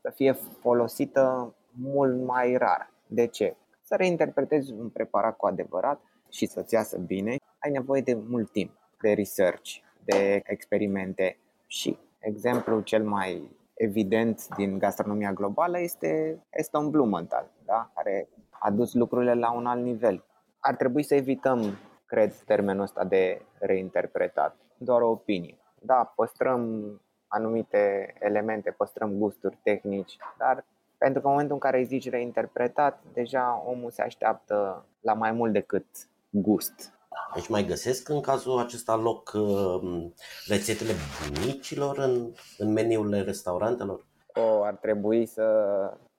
să 0.00 0.10
fie 0.14 0.32
folosită 0.32 1.54
mult 1.70 2.24
mai 2.24 2.56
rar. 2.56 2.92
De 3.06 3.26
ce? 3.26 3.56
Să 3.82 3.94
reinterpretezi 3.94 4.72
un 4.72 4.88
preparat 4.88 5.36
cu 5.36 5.46
adevărat 5.46 6.00
și 6.30 6.46
să-ți 6.46 6.74
iasă 6.74 6.98
bine, 6.98 7.36
ai 7.58 7.70
nevoie 7.70 8.00
de 8.00 8.14
mult 8.28 8.52
timp, 8.52 8.70
de 9.02 9.12
research, 9.12 9.70
de 10.04 10.42
experimente 10.44 11.38
și 11.66 11.98
exemplul 12.18 12.82
cel 12.82 13.04
mai 13.04 13.56
evident 13.74 14.46
din 14.56 14.78
gastronomia 14.78 15.32
globală 15.32 15.80
este 15.80 16.40
Aston 16.58 16.90
Blumenthal, 16.90 17.50
da? 17.64 17.90
care 17.94 18.28
a 18.50 18.70
dus 18.70 18.94
lucrurile 18.94 19.34
la 19.34 19.52
un 19.52 19.66
alt 19.66 19.82
nivel. 19.82 20.24
Ar 20.60 20.76
trebui 20.76 21.02
să 21.02 21.14
evităm, 21.14 21.78
cred, 22.06 22.34
termenul 22.34 22.82
ăsta 22.82 23.04
de 23.04 23.42
reinterpretat. 23.58 24.56
Doar 24.76 25.00
o 25.00 25.10
opinie. 25.10 25.58
Da, 25.80 26.12
păstrăm 26.16 26.92
anumite 27.26 28.14
elemente, 28.18 28.70
păstrăm 28.70 29.12
gusturi 29.12 29.58
tehnici, 29.62 30.16
dar 30.38 30.64
pentru 30.98 31.20
că 31.20 31.26
în 31.26 31.32
momentul 31.32 31.54
în 31.54 31.60
care 31.60 31.78
îi 31.78 31.84
zici 31.84 32.10
reinterpretat, 32.10 33.02
deja 33.12 33.62
omul 33.66 33.90
se 33.90 34.02
așteaptă 34.02 34.86
la 35.00 35.12
mai 35.12 35.32
mult 35.32 35.52
decât 35.52 35.86
gust. 36.30 36.92
Deci 37.34 37.48
mai 37.48 37.64
găsesc 37.64 38.08
în 38.08 38.20
cazul 38.20 38.58
acesta 38.58 38.96
loc 38.96 39.32
uh, 39.34 40.06
rețetele 40.46 40.92
bunicilor 41.40 41.98
în, 41.98 42.32
în 42.58 42.72
meniurile 42.72 43.20
restaurantelor? 43.20 44.06
O, 44.34 44.62
ar 44.62 44.74
trebui 44.74 45.26
să 45.26 45.44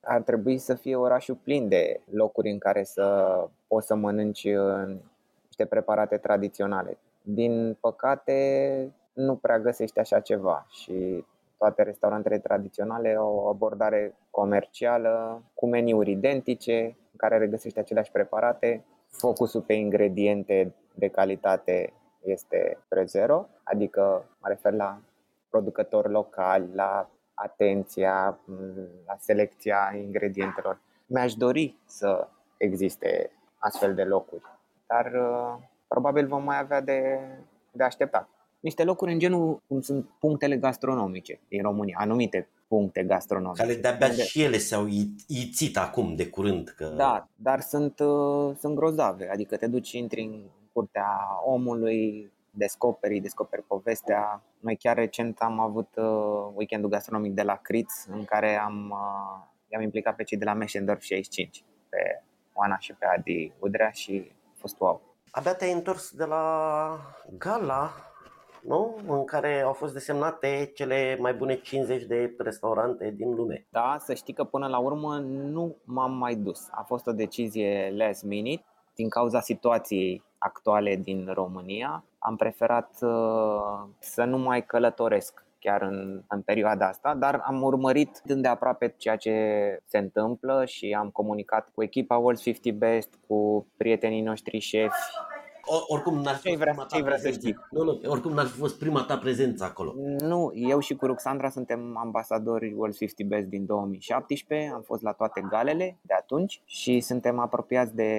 ar 0.09 0.21
trebui 0.21 0.57
să 0.57 0.73
fie 0.73 0.95
orașul 0.95 1.35
plin 1.35 1.67
de 1.67 1.99
locuri 2.11 2.49
în 2.49 2.57
care 2.57 2.83
să 2.83 3.47
poți 3.67 3.87
să 3.87 3.95
mănânci 3.95 4.43
uh, 4.43 4.95
niște 5.45 5.65
preparate 5.65 6.17
tradiționale. 6.17 6.97
Din 7.21 7.77
păcate, 7.79 8.91
nu 9.13 9.35
prea 9.35 9.59
găsești 9.59 9.99
așa 9.99 10.19
ceva 10.19 10.65
și 10.69 11.25
toate 11.57 11.83
restaurantele 11.83 12.39
tradiționale 12.39 13.15
au 13.15 13.35
o 13.35 13.47
abordare 13.47 14.15
comercială 14.29 15.43
cu 15.53 15.67
meniuri 15.67 16.11
identice 16.11 16.83
în 16.85 17.17
care 17.17 17.37
regăsești 17.37 17.79
aceleași 17.79 18.11
preparate. 18.11 18.85
Focusul 19.09 19.61
pe 19.61 19.73
ingrediente 19.73 20.73
de 20.95 21.07
calitate 21.07 21.93
este 22.23 22.77
spre 22.85 23.03
zero, 23.05 23.47
adică 23.63 24.25
mă 24.41 24.47
refer 24.47 24.73
la 24.73 24.99
producători 25.49 26.09
locali, 26.09 26.69
la 26.73 27.09
atenția, 27.43 28.39
la 29.07 29.15
selecția 29.19 29.93
ingredientelor. 30.03 30.79
Mi-aș 31.05 31.33
dori 31.33 31.75
să 31.85 32.27
existe 32.57 33.31
astfel 33.57 33.95
de 33.95 34.03
locuri, 34.03 34.41
dar 34.87 35.05
uh, 35.05 35.63
probabil 35.87 36.27
vom 36.27 36.43
mai 36.43 36.59
avea 36.59 36.81
de, 36.81 37.19
de 37.71 37.83
așteptat. 37.83 38.29
Niște 38.59 38.83
locuri 38.83 39.11
în 39.11 39.19
genul 39.19 39.61
cum 39.67 39.81
sunt 39.81 40.09
punctele 40.19 40.57
gastronomice 40.57 41.39
din 41.47 41.61
România, 41.61 41.97
anumite 41.99 42.47
puncte 42.67 43.03
gastronomice. 43.03 43.61
Care 43.61 43.75
de-abia 43.75 44.07
Unde- 44.07 44.23
și 44.23 44.43
ele 44.43 44.57
s-au 44.57 44.85
i- 44.87 45.15
ițit 45.27 45.77
acum 45.77 46.15
de 46.15 46.29
curând. 46.29 46.69
Că... 46.69 46.85
Da, 46.85 47.27
dar 47.35 47.59
sunt, 47.61 47.99
uh, 47.99 48.55
sunt 48.59 48.75
grozave, 48.75 49.29
adică 49.31 49.57
te 49.57 49.67
duci, 49.67 49.91
intri 49.91 50.21
în 50.21 50.39
curtea 50.73 51.07
omului, 51.45 52.31
descoperi, 52.51 53.19
descoperi 53.19 53.63
povestea. 53.63 54.43
Noi 54.59 54.75
chiar 54.75 54.95
recent 54.95 55.39
am 55.39 55.59
avut 55.59 55.95
uh, 55.95 56.51
weekendul 56.53 56.89
gastronomic 56.89 57.33
de 57.33 57.41
la 57.41 57.55
Criț, 57.55 58.05
în 58.05 58.25
care 58.25 58.55
am, 58.57 58.89
uh, 58.89 59.47
i-am 59.67 59.81
implicat 59.81 60.15
pe 60.15 60.23
cei 60.23 60.37
de 60.37 60.45
la 60.45 60.53
Meșendorf 60.53 61.01
65, 61.01 61.63
pe 61.89 62.23
Oana 62.53 62.77
și 62.77 62.93
pe 62.93 63.05
Adi 63.05 63.53
Udrea 63.59 63.89
și 63.89 64.31
a 64.47 64.55
fost 64.59 64.79
wow. 64.79 65.01
Abia 65.31 65.53
te-ai 65.53 65.71
întors 65.71 66.11
de 66.11 66.25
la 66.25 66.97
gala, 67.37 67.91
nu? 68.61 68.99
În 69.07 69.25
care 69.25 69.61
au 69.61 69.73
fost 69.73 69.93
desemnate 69.93 70.71
cele 70.73 71.17
mai 71.19 71.33
bune 71.33 71.55
50 71.55 72.03
de 72.03 72.35
restaurante 72.37 73.11
din 73.11 73.35
lume. 73.35 73.65
Da, 73.69 73.97
să 73.99 74.13
știi 74.13 74.33
că 74.33 74.43
până 74.43 74.67
la 74.67 74.77
urmă 74.77 75.17
nu 75.17 75.77
m-am 75.83 76.13
mai 76.13 76.35
dus. 76.35 76.67
A 76.71 76.83
fost 76.83 77.07
o 77.07 77.11
decizie 77.11 77.93
last 77.95 78.23
minute 78.23 78.63
din 78.95 79.09
cauza 79.09 79.41
situației 79.41 80.23
actuale 80.39 80.95
din 80.95 81.29
România. 81.33 82.03
Am 82.19 82.35
preferat 82.35 82.97
uh, 83.01 83.87
să 83.99 84.23
nu 84.23 84.37
mai 84.37 84.65
călătoresc 84.65 85.47
chiar 85.59 85.81
în, 85.81 86.23
în 86.27 86.41
perioada 86.41 86.87
asta, 86.87 87.15
dar 87.15 87.41
am 87.45 87.61
urmărit 87.61 88.21
îndeaproape 88.25 88.93
ceea 88.97 89.15
ce 89.15 89.33
se 89.85 89.97
întâmplă 89.97 90.65
și 90.65 90.95
am 90.99 91.09
comunicat 91.09 91.69
cu 91.73 91.83
echipa 91.83 92.17
World 92.17 92.39
50 92.39 92.73
Best, 92.73 93.19
cu 93.27 93.67
prietenii 93.77 94.21
noștri 94.21 94.59
șefi. 94.59 94.95
O, 95.71 95.83
oricum 95.87 96.21
n-ar 96.21 96.35
fi 96.35 96.41
Ce-ai 96.41 96.53
fost 96.55 96.61
vrea- 96.61 96.73
prima 96.73 96.83
ta 96.83 96.89
ce-ai 96.89 97.01
vrea 97.01 97.15
să 97.15 97.21
prezență. 97.21 97.47
știi? 97.47 97.59
Nu, 97.71 97.83
nu, 97.83 97.99
oricum 98.11 98.31
n-ar 98.33 98.45
fi 98.45 98.57
fost 98.59 98.79
prima 98.79 99.03
ta 99.03 99.17
prezență 99.17 99.63
acolo. 99.63 99.93
Nu, 100.19 100.51
eu 100.55 100.79
și 100.79 100.95
cu 100.95 101.05
Ruxandra 101.05 101.49
suntem 101.49 101.97
ambasadori 101.97 102.73
World 102.73 102.95
50 102.95 103.27
Best 103.27 103.47
din 103.47 103.65
2017, 103.65 104.71
am 104.73 104.81
fost 104.81 105.01
la 105.01 105.11
toate 105.11 105.45
galele 105.49 105.97
de 106.01 106.13
atunci 106.13 106.61
și 106.65 106.99
suntem 106.99 107.39
apropiați 107.39 107.95
de 107.95 108.13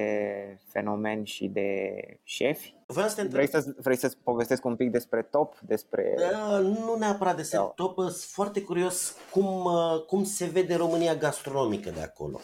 fenomeni 0.66 1.26
și 1.26 1.46
de 1.48 1.90
șefi. 2.22 2.74
Vreau 2.86 3.08
să 3.08 3.14
te 3.14 3.20
întreb, 3.20 3.46
Vrei 3.48 3.62
să 3.62 3.74
vrei 3.82 3.96
să 3.96 4.12
povestesc 4.22 4.64
un 4.64 4.76
pic 4.76 4.90
despre 4.90 5.22
top, 5.30 5.58
despre 5.58 6.14
Da, 6.30 6.58
nu 6.58 6.96
neapărat 6.98 7.36
de 7.36 7.40
Da. 7.40 7.46
set 7.46 7.74
top, 7.74 7.98
sunt 7.98 8.12
foarte 8.14 8.62
curios 8.62 9.16
cum, 9.30 9.64
uh, 9.64 10.04
cum 10.06 10.24
se 10.24 10.44
vede 10.52 10.74
România 10.74 11.14
gastronomică 11.14 11.90
de 11.90 12.00
acolo. 12.02 12.40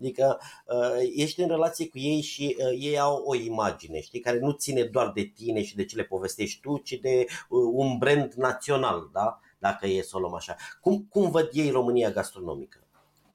Adică 0.00 0.40
uh, 0.66 1.08
ești 1.14 1.40
în 1.40 1.48
relație 1.48 1.88
cu 1.88 1.98
ei 1.98 2.20
și 2.20 2.56
uh, 2.58 2.78
ei 2.80 2.98
au 2.98 3.22
o 3.26 3.34
imagine, 3.34 4.00
știi, 4.00 4.20
care 4.20 4.38
nu 4.38 4.50
ține 4.50 4.82
doar 4.82 5.12
de 5.14 5.32
tine 5.34 5.62
și 5.62 5.76
de 5.76 5.84
ce 5.84 5.96
le 5.96 6.02
povestești 6.02 6.60
tu, 6.60 6.78
ci 6.78 6.92
de 6.92 7.24
uh, 7.48 7.60
un 7.72 7.98
brand 7.98 8.32
național, 8.32 9.10
da? 9.12 9.40
Dacă 9.58 9.86
e 9.86 10.02
să 10.02 10.16
o 10.16 10.20
luăm 10.20 10.34
așa. 10.34 10.56
Cum, 10.80 11.06
cum 11.10 11.30
văd 11.30 11.48
ei 11.52 11.70
România 11.70 12.10
gastronomică? 12.10 12.82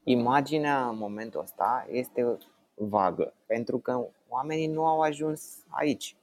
imaginea 0.04 0.88
în 0.88 0.98
momentul 0.98 1.40
ăsta 1.40 1.86
este 1.90 2.38
vagă, 2.74 3.34
pentru 3.46 3.78
că 3.78 4.06
oamenii 4.28 4.68
nu 4.68 4.86
au 4.86 5.02
ajuns 5.02 5.66
aici. 5.70 6.16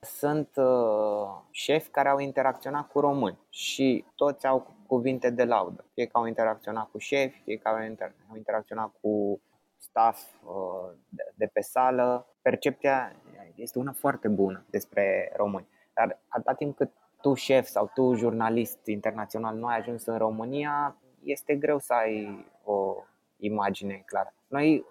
Sunt 0.00 0.48
uh, 0.56 1.28
șefi 1.50 1.88
care 1.88 2.08
au 2.08 2.18
interacționat 2.18 2.88
cu 2.88 3.00
români 3.00 3.38
și 3.48 4.04
toți 4.14 4.46
au 4.46 4.74
cuvinte 4.86 5.30
de 5.30 5.44
laudă. 5.44 5.84
Fie 5.94 6.06
că 6.06 6.18
au 6.18 6.26
interacționat 6.26 6.90
cu 6.90 6.98
șefi, 6.98 7.40
fie 7.44 7.56
că 7.56 7.68
au, 7.68 7.76
inter- 7.76 8.14
au 8.30 8.36
interacționat 8.36 8.92
cu 9.00 9.40
staff 9.78 10.42
uh, 10.44 10.96
de, 11.08 11.22
de 11.34 11.46
pe 11.52 11.60
sală. 11.60 12.26
Percepția 12.42 13.12
este 13.54 13.78
una 13.78 13.92
foarte 13.92 14.28
bună 14.28 14.64
despre 14.70 15.32
români. 15.36 15.68
Dar 15.94 16.20
atâta 16.28 16.54
timp 16.54 16.76
cât 16.76 16.90
tu 17.20 17.34
șef 17.34 17.66
sau 17.66 17.90
tu 17.94 18.14
jurnalist 18.14 18.86
internațional 18.86 19.56
nu 19.56 19.66
ai 19.66 19.78
ajuns 19.78 20.06
în 20.06 20.18
România, 20.18 20.96
este 21.22 21.56
greu 21.56 21.78
să 21.78 21.92
ai 21.92 22.46
o 22.64 22.94
imagine 23.36 24.02
clară. 24.06 24.34
Noi 24.48 24.86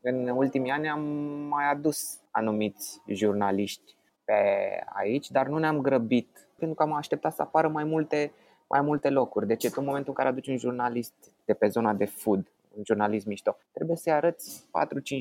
în 0.00 0.28
ultimii 0.28 0.70
ani 0.70 0.88
am 0.88 1.00
mai 1.48 1.70
adus 1.70 2.20
anumiți 2.30 3.02
jurnaliști 3.06 3.96
pe 4.24 4.34
aici, 4.94 5.30
dar 5.30 5.46
nu 5.46 5.58
ne-am 5.58 5.80
grăbit 5.80 6.48
pentru 6.58 6.76
că 6.76 6.82
am 6.82 6.92
așteptat 6.92 7.34
să 7.34 7.42
apară 7.42 7.68
mai 7.68 7.84
multe, 7.84 8.32
mai 8.68 8.80
multe 8.80 9.10
locuri. 9.10 9.46
De 9.46 9.56
ce? 9.56 9.68
Tu 9.68 9.74
în 9.78 9.84
momentul 9.84 10.08
în 10.08 10.14
care 10.14 10.28
aduci 10.28 10.48
un 10.48 10.56
jurnalist 10.56 11.14
de 11.44 11.54
pe 11.54 11.68
zona 11.68 11.92
de 11.92 12.04
food, 12.04 12.50
un 12.78 12.84
jurnalist 12.84 13.26
mișto, 13.26 13.56
trebuie 13.72 13.96
să-i 13.96 14.12
arăți 14.12 14.64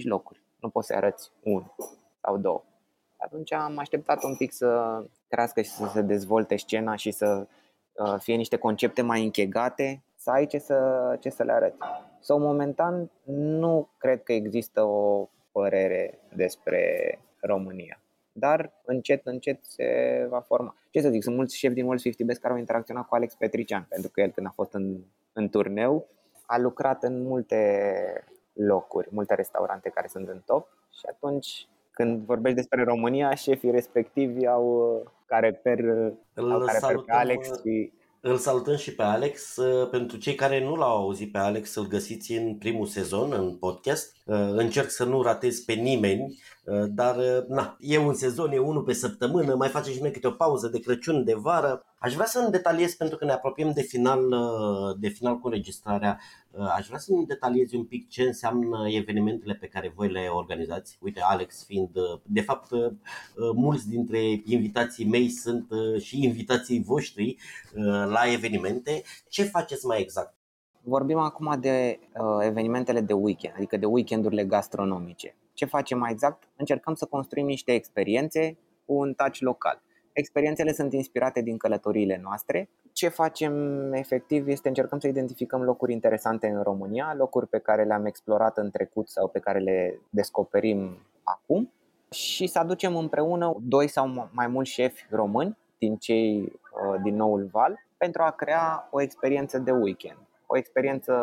4-5 0.02 0.04
locuri. 0.04 0.42
Nu 0.60 0.70
poți 0.70 0.88
să-i 0.88 0.96
arăți 0.96 1.32
unul 1.44 1.76
sau 2.22 2.38
două. 2.38 2.64
Atunci 3.18 3.54
am 3.54 3.78
așteptat 3.78 4.24
un 4.24 4.36
pic 4.36 4.54
să 4.54 5.02
crească 5.28 5.62
și 5.62 5.70
să 5.70 5.90
se 5.94 6.02
dezvolte 6.02 6.56
scena 6.56 6.96
și 6.96 7.12
să 7.12 7.48
uh, 7.94 8.16
fie 8.20 8.36
niște 8.36 8.58
concepte 8.58 9.02
mai 9.02 9.24
închegate, 9.24 10.04
să 10.16 10.30
ai 10.30 10.46
ce 10.46 10.58
să, 10.58 11.18
ce 11.20 11.30
să 11.30 11.44
le 11.44 11.52
arăți. 11.52 11.78
Sau 12.20 12.40
momentan 12.40 13.12
nu 13.24 13.90
cred 13.98 14.24
că 14.24 14.34
există 14.34 14.84
o 14.84 15.30
părere 15.52 16.20
despre 16.36 17.20
România. 17.40 18.02
Dar 18.32 18.74
încet, 18.86 19.26
încet 19.26 19.66
se 19.66 20.26
va 20.30 20.40
forma. 20.40 20.76
Ce 20.90 21.02
să 21.02 21.10
zic, 21.10 21.24
sunt 21.24 21.36
mulți 21.36 21.58
șefi 21.58 21.74
din 21.74 21.84
World 21.84 22.02
50 22.02 22.28
Best 22.28 22.42
care 22.42 22.54
au 22.54 22.60
interacționat 22.60 23.08
cu 23.08 23.16
Alex 23.16 23.36
Petrician, 23.36 23.86
pentru 23.90 24.10
că 24.12 24.22
el 24.22 24.30
când 24.30 24.48
a 24.48 24.52
fost 24.56 24.74
în, 24.74 24.98
în 25.34 25.50
turneu 25.50 26.08
a 26.48 26.58
lucrat 26.58 27.04
în 27.04 27.24
multe 27.24 27.64
locuri, 28.54 29.08
multe 29.12 29.36
restaurante 29.36 29.90
care 29.90 30.08
sunt 30.08 30.28
în 30.28 30.42
top 30.46 30.68
și 30.94 31.06
atunci 31.10 31.68
când 31.92 32.26
vorbești 32.26 32.58
despre 32.58 32.84
România, 32.84 33.36
șefii 33.36 33.72
respectivi 33.72 34.46
au 34.46 34.96
uh, 35.04 35.10
ca 35.26 35.38
reper, 35.40 35.80
Îl 36.34 36.52
au 36.52 36.60
ca 36.60 36.72
reper 36.72 36.74
pe 36.74 36.80
salutăm, 36.80 37.16
Alex 37.18 37.50
uh, 37.50 37.60
și 37.60 37.92
Îl 38.22 38.38
salutăm 38.38 38.76
și 38.76 38.96
pe 38.96 39.04
Alex. 39.04 39.56
Uh, 39.56 39.90
pentru 39.90 40.18
cei 40.18 40.36
care 40.36 40.64
nu 40.64 40.76
l-au 40.76 40.98
auzit 40.98 41.32
pe 41.32 41.38
Alex, 41.38 41.76
îl 41.76 41.88
găsiți 41.88 42.32
în 42.32 42.56
primul 42.56 42.86
sezon 42.86 43.34
în 43.34 43.56
podcast. 43.56 44.16
Uh, 44.26 44.36
încerc 44.36 44.90
să 44.90 45.04
nu 45.04 45.22
ratez 45.22 45.60
pe 45.60 45.74
nimeni, 45.74 46.40
uh, 46.66 46.84
dar 46.88 47.16
na, 47.48 47.78
e 47.80 47.98
un 47.98 48.14
sezon, 48.14 48.52
e 48.52 48.58
unul 48.58 48.84
pe 48.84 48.94
săptămână, 48.94 49.56
mai 49.56 49.70
facem 49.70 49.94
și 49.94 50.02
noi 50.02 50.12
câte 50.12 50.28
o 50.28 50.32
pauză 50.32 50.68
de 50.68 50.80
Crăciun, 50.80 51.24
de 51.24 51.34
vară. 51.34 51.86
Aș 52.00 52.14
vrea 52.14 52.26
să 52.26 52.48
detaliez 52.52 52.94
pentru 52.94 53.18
că 53.18 53.26
ne 53.26 53.32
apropiem 53.32 53.72
de 53.72 53.82
final, 53.82 54.22
de 55.00 55.08
final 55.08 55.40
cu 55.40 55.48
înregistrarea. 55.48 56.20
Aș 56.76 56.88
vrea 56.88 57.00
să 57.00 57.14
ne 57.14 57.24
detaliezi 57.24 57.76
un 57.76 57.86
pic 57.86 58.10
ce 58.10 58.24
înseamnă 58.24 58.90
evenimentele 58.90 59.54
pe 59.54 59.68
care 59.68 59.94
voi 59.96 60.12
le 60.12 60.28
organizați. 60.28 60.98
Uite, 61.02 61.20
Alex 61.24 61.66
fiind, 61.66 61.90
de 62.24 62.42
fapt, 62.42 62.70
mulți 63.56 63.90
dintre 63.90 64.20
invitații 64.46 65.06
mei 65.06 65.30
sunt 65.30 65.68
și 66.00 66.24
invitații 66.24 66.84
voștri 66.84 67.38
la 68.08 68.32
evenimente. 68.32 69.02
Ce 69.30 69.44
faceți 69.44 69.86
mai 69.86 70.02
exact? 70.02 70.36
Vorbim 70.82 71.18
acum 71.18 71.58
de 71.60 72.00
uh, 72.14 72.46
evenimentele 72.46 73.02
de 73.02 73.14
weekend, 73.14 73.54
adică 73.56 73.78
de 73.78 73.86
weekendurile 73.86 74.46
gastronomice. 74.46 75.36
Ce 75.54 75.66
facem 75.66 75.98
mai 75.98 76.12
exact? 76.12 76.44
Încercăm 76.56 76.94
să 76.94 77.06
construim 77.06 77.46
niște 77.46 77.74
experiențe 77.74 78.58
cu 78.86 78.94
un 78.94 79.14
touch 79.14 79.40
local. 79.40 79.82
Experiențele 80.18 80.74
sunt 80.74 80.94
inspirate 80.94 81.42
din 81.42 81.58
călătoriile 81.58 82.20
noastre. 82.24 82.70
Ce 82.94 83.08
facem 83.08 83.54
efectiv 83.94 84.48
este 84.48 84.68
încercăm 84.68 85.00
să 85.00 85.08
identificăm 85.08 85.62
locuri 85.62 85.92
interesante 85.92 86.48
în 86.48 86.64
România, 86.64 87.14
locuri 87.18 87.48
pe 87.48 87.60
care 87.60 87.84
le-am 87.84 88.06
explorat 88.06 88.58
în 88.58 88.72
trecut 88.72 89.10
sau 89.10 89.28
pe 89.28 89.40
care 89.40 89.60
le 89.60 90.00
descoperim 90.10 90.98
acum 91.24 91.72
și 92.12 92.48
să 92.48 92.60
aducem 92.60 92.96
împreună 92.96 93.56
doi 93.62 93.88
sau 93.88 94.30
mai 94.32 94.48
mulți 94.48 94.72
șefi 94.72 95.06
români 95.10 95.58
din 95.78 95.96
cei 95.96 96.42
uh, 96.42 97.02
din 97.04 97.16
noul 97.16 97.50
val 97.52 97.80
pentru 97.98 98.22
a 98.22 98.32
crea 98.32 98.88
o 98.92 99.02
experiență 99.02 99.58
de 99.60 99.72
weekend. 99.72 100.18
O 100.46 100.58
experiență 100.58 101.14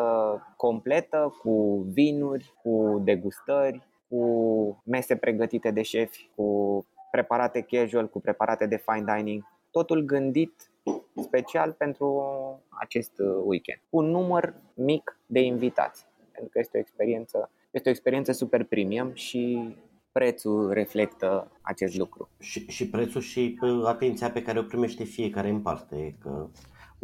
completă 0.57 1.35
cu 1.43 1.87
vinuri, 1.93 2.53
cu 2.63 3.01
degustări, 3.05 3.87
cu 4.09 4.83
mese 4.85 5.17
pregătite 5.17 5.71
de 5.71 5.83
șefi, 5.83 6.31
cu 6.35 6.87
preparate 7.15 7.61
casual, 7.61 8.09
cu 8.09 8.21
preparate 8.21 8.67
de 8.67 8.83
fine 8.87 9.15
dining, 9.17 9.43
totul 9.71 10.01
gândit 10.01 10.71
special 11.23 11.73
pentru 11.73 12.09
acest 12.69 13.13
weekend, 13.45 13.81
cu 13.91 13.97
un 13.97 14.11
număr 14.11 14.55
mic 14.75 15.19
de 15.27 15.41
invitați, 15.41 16.07
pentru 16.33 16.51
că 16.53 16.59
este 16.59 16.77
o 16.77 16.81
experiență, 16.81 17.51
este 17.71 17.89
o 17.89 17.93
experiență 17.93 18.33
super 18.33 18.65
premium 18.65 19.13
și 19.13 19.75
prețul 20.13 20.73
reflectă 20.73 21.51
acest 21.61 21.97
lucru. 21.97 22.29
Și, 22.39 22.67
și 22.67 22.89
prețul 22.89 23.21
și 23.21 23.59
atenția 23.85 24.31
pe 24.31 24.43
care 24.43 24.59
o 24.59 24.63
primește 24.63 25.05
fiecare 25.05 25.49
în 25.49 25.61
parte, 25.61 26.17
că 26.21 26.49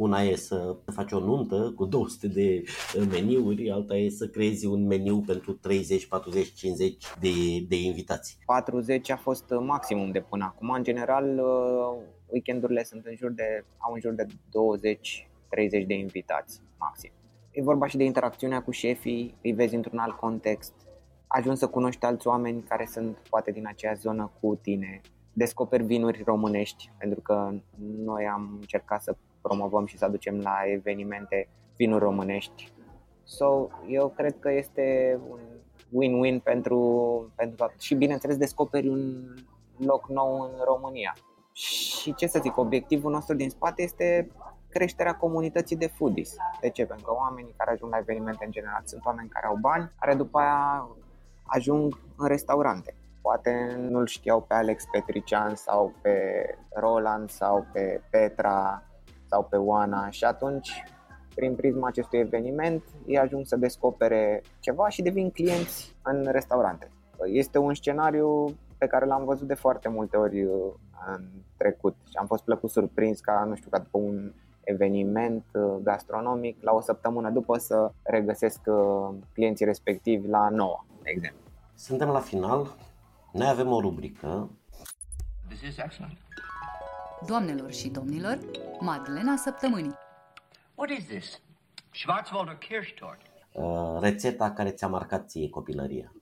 una 0.01 0.21
e 0.23 0.37
să 0.37 0.77
faci 0.95 1.13
o 1.13 1.19
nuntă 1.19 1.73
cu 1.77 1.85
200 1.85 2.29
de 2.29 2.63
uh, 2.97 3.07
meniuri, 3.11 3.71
alta 3.71 3.97
e 3.97 4.09
să 4.09 4.29
creezi 4.29 4.67
un 4.67 4.87
meniu 4.87 5.21
pentru 5.21 5.53
30, 5.53 6.07
40, 6.07 6.53
50 6.53 7.05
de, 7.21 7.29
de 7.69 7.77
invitații. 7.83 8.37
40 8.47 9.11
a 9.11 9.17
fost 9.17 9.45
maximum 9.61 10.11
de 10.11 10.21
până 10.21 10.45
acum. 10.45 10.71
În 10.71 10.83
general, 10.83 11.39
uh, 11.39 12.03
weekendurile 12.27 12.85
sunt 12.85 13.05
în 13.07 13.15
jur 13.17 13.31
de, 13.31 13.65
au 13.79 13.93
în 13.93 14.01
jur 14.01 14.13
de 14.13 14.27
20-30 14.27 15.87
de 15.87 15.95
invitați 15.95 16.61
maxim. 16.79 17.11
E 17.51 17.63
vorba 17.63 17.87
și 17.87 17.97
de 17.97 18.05
interacțiunea 18.05 18.63
cu 18.63 18.71
șefii, 18.71 19.35
îi 19.43 19.53
vezi 19.53 19.75
într-un 19.75 19.99
alt 19.99 20.17
context, 20.17 20.73
ajungi 21.27 21.59
să 21.59 21.67
cunoști 21.67 22.05
alți 22.05 22.27
oameni 22.27 22.63
care 22.63 22.89
sunt 22.91 23.17
poate 23.29 23.51
din 23.51 23.67
aceeași 23.67 24.01
zonă 24.01 24.31
cu 24.41 24.59
tine, 24.63 25.01
descoperi 25.33 25.85
vinuri 25.85 26.23
românești, 26.25 26.91
pentru 26.99 27.21
că 27.21 27.53
noi 28.05 28.27
am 28.27 28.57
încercat 28.61 29.03
să 29.03 29.17
promovăm 29.41 29.87
și 29.87 29.99
să 29.99 30.05
aducem 30.05 30.39
la 30.39 30.57
evenimente 30.65 31.49
vinuri 31.77 32.05
românești. 32.05 32.73
So, 33.25 33.69
eu 33.89 34.09
cred 34.17 34.39
că 34.39 34.53
este 34.53 35.19
un 35.29 35.39
win-win 35.91 36.43
pentru, 36.43 37.33
pentru 37.35 37.57
toată. 37.57 37.75
Și 37.79 37.95
bineînțeles 37.95 38.37
descoperi 38.37 38.89
un 38.89 39.35
loc 39.77 40.09
nou 40.09 40.41
în 40.41 40.65
România. 40.65 41.15
Și 41.53 42.15
ce 42.15 42.27
să 42.27 42.39
zic, 42.43 42.57
obiectivul 42.57 43.11
nostru 43.11 43.35
din 43.35 43.51
spate 43.51 43.83
este 43.83 44.31
creșterea 44.69 45.17
comunității 45.17 45.77
de 45.77 45.87
foodies. 45.87 46.37
De 46.61 46.71
ce? 46.71 46.87
Pentru 46.87 47.07
că 47.07 47.13
oamenii 47.15 47.55
care 47.57 47.71
ajung 47.71 47.91
la 47.91 47.99
evenimente 47.99 48.45
în 48.45 48.51
general 48.51 48.83
sunt 48.85 49.05
oameni 49.05 49.29
care 49.29 49.47
au 49.47 49.57
bani, 49.61 49.91
care 50.01 50.15
după 50.15 50.39
aia 50.39 50.89
ajung 51.43 51.99
în 52.17 52.27
restaurante. 52.27 52.95
Poate 53.23 53.77
nu-l 53.79 54.07
știau 54.07 54.41
pe 54.41 54.55
Alex 54.55 54.85
Petrician 54.93 55.55
sau 55.55 55.93
pe 56.03 56.45
Roland 56.75 57.31
sau 57.31 57.67
pe 57.73 58.03
Petra 58.11 58.83
sau 59.31 59.45
pe 59.45 59.57
Oana 59.57 60.11
și 60.11 60.25
atunci 60.25 60.85
prin 61.35 61.55
prisma 61.55 61.87
acestui 61.89 62.19
eveniment 62.19 62.83
ei 63.07 63.19
ajung 63.19 63.47
să 63.47 63.57
descopere 63.57 64.43
ceva 64.61 64.89
și 64.89 65.03
devin 65.03 65.31
clienți 65.31 65.97
în 66.03 66.29
restaurante. 66.31 66.91
Este 67.25 67.59
un 67.59 67.75
scenariu 67.75 68.57
pe 68.79 68.87
care 68.87 69.05
l-am 69.05 69.25
văzut 69.25 69.47
de 69.47 69.55
foarte 69.55 69.89
multe 69.89 70.17
ori 70.17 70.45
uh, 70.45 70.73
în 71.07 71.25
trecut 71.57 71.97
și 72.09 72.17
am 72.17 72.27
fost 72.27 72.45
plăcut 72.45 72.71
surprins 72.71 73.21
ca, 73.21 73.45
nu 73.49 73.55
știu, 73.55 73.71
ca 73.71 73.79
după 73.79 73.99
un 73.99 74.33
eveniment 74.65 75.45
uh, 75.53 75.77
gastronomic 75.83 76.63
la 76.63 76.73
o 76.73 76.81
săptămână 76.81 77.31
după 77.31 77.59
să 77.59 77.93
regăsesc 78.03 78.61
uh, 78.67 79.15
clienții 79.33 79.67
respectivi 79.67 80.29
la 80.29 80.49
noua, 80.49 80.85
de 81.03 81.11
exemplu. 81.11 81.41
Suntem 81.75 82.09
la 82.09 82.21
final, 82.21 82.77
noi 83.33 83.49
avem 83.49 83.73
o 83.73 83.81
rubrică. 83.81 84.51
This 85.49 85.61
is 85.61 85.79
excellent. 85.79 86.19
Doamnelor 87.27 87.73
și 87.73 87.89
domnilor, 87.89 88.39
Madlena 88.79 89.37
Săptămânii. 89.37 89.95
What 90.75 90.91
is 90.91 91.05
this? 91.07 91.41
Schwarzwälder 91.93 92.59
Kirschtorte. 92.59 93.23
Uh, 93.53 93.99
rețeta 94.01 94.51
care 94.51 94.71
ți-a 94.71 94.87
marcat 94.89 95.29
ție 95.29 95.49
copilăria. 95.49 96.13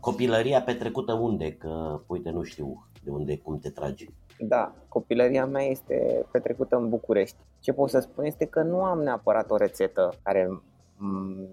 Copilăria 0.00 0.62
petrecută 0.62 1.12
unde? 1.12 1.52
Că, 1.52 2.00
uite, 2.06 2.30
nu 2.30 2.42
știu 2.42 2.86
de 3.04 3.10
unde, 3.10 3.38
cum 3.38 3.58
te 3.58 3.70
tragi. 3.70 4.08
Da, 4.38 4.74
copilăria 4.88 5.46
mea 5.46 5.62
este 5.64 6.26
petrecută 6.30 6.76
în 6.76 6.88
București. 6.88 7.36
Ce 7.60 7.72
pot 7.72 7.90
să 7.90 7.98
spun 7.98 8.24
este 8.24 8.46
că 8.46 8.62
nu 8.62 8.84
am 8.84 9.02
neapărat 9.02 9.50
o 9.50 9.56
rețetă 9.56 10.12
care 10.22 10.62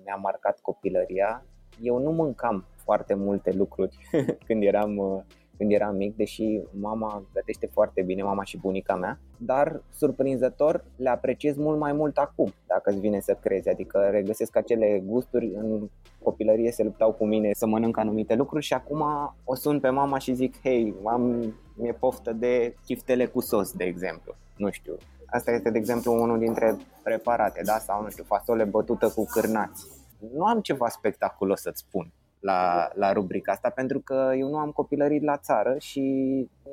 mi-a 0.03 0.15
marcat 0.15 0.59
copilăria. 0.59 1.43
Eu 1.81 1.97
nu 1.97 2.11
mâncam 2.11 2.65
foarte 2.75 3.13
multe 3.13 3.51
lucruri 3.51 3.97
când 4.47 4.63
eram 4.63 4.97
uh, 4.97 5.21
când 5.59 5.71
eram 5.71 5.95
mic, 5.95 6.15
deși 6.15 6.61
mama 6.71 7.23
gătește 7.33 7.69
foarte 7.71 8.01
bine, 8.01 8.23
mama 8.23 8.43
și 8.43 8.57
bunica 8.57 8.95
mea, 8.95 9.19
dar 9.37 9.81
surprinzător 9.91 10.83
le 10.95 11.09
apreciez 11.09 11.57
mult 11.57 11.79
mai 11.79 11.93
mult 11.93 12.17
acum, 12.17 12.53
dacă 12.67 12.89
îți 12.89 12.99
vine 12.99 13.19
să 13.19 13.37
crezi, 13.41 13.69
adică 13.69 14.07
regăsesc 14.11 14.55
acele 14.55 15.01
gusturi, 15.05 15.53
în 15.55 15.89
copilărie 16.23 16.71
se 16.71 16.83
luptau 16.83 17.11
cu 17.11 17.25
mine 17.25 17.51
să 17.53 17.67
mănânc 17.67 17.97
anumite 17.97 18.35
lucruri 18.35 18.65
și 18.65 18.73
acum 18.73 19.03
o 19.43 19.55
sun 19.55 19.79
pe 19.79 19.89
mama 19.89 20.17
și 20.17 20.33
zic, 20.33 20.61
hei, 20.61 20.95
am, 21.05 21.53
mi-e 21.75 21.93
poftă 21.93 22.33
de 22.33 22.75
chiftele 22.85 23.25
cu 23.25 23.41
sos, 23.41 23.71
de 23.71 23.83
exemplu, 23.83 24.35
nu 24.57 24.69
știu. 24.71 24.95
Asta 25.25 25.51
este, 25.51 25.69
de 25.69 25.77
exemplu, 25.77 26.21
unul 26.21 26.39
dintre 26.39 26.77
preparate, 27.03 27.61
da? 27.65 27.77
sau, 27.77 28.01
nu 28.01 28.09
știu, 28.09 28.23
fasole 28.23 28.63
bătută 28.63 29.09
cu 29.09 29.25
cârnați. 29.25 29.85
Nu 30.33 30.45
am 30.45 30.59
ceva 30.59 30.87
spectaculos 30.87 31.61
să-ți 31.61 31.79
spun, 31.79 32.11
la, 32.39 32.89
la 32.93 33.13
rubrica 33.13 33.51
asta 33.51 33.69
pentru 33.69 33.99
că 33.99 34.31
eu 34.37 34.49
nu 34.49 34.57
am 34.57 34.71
copilărit 34.71 35.23
la 35.23 35.37
țară 35.37 35.75
și 35.79 36.01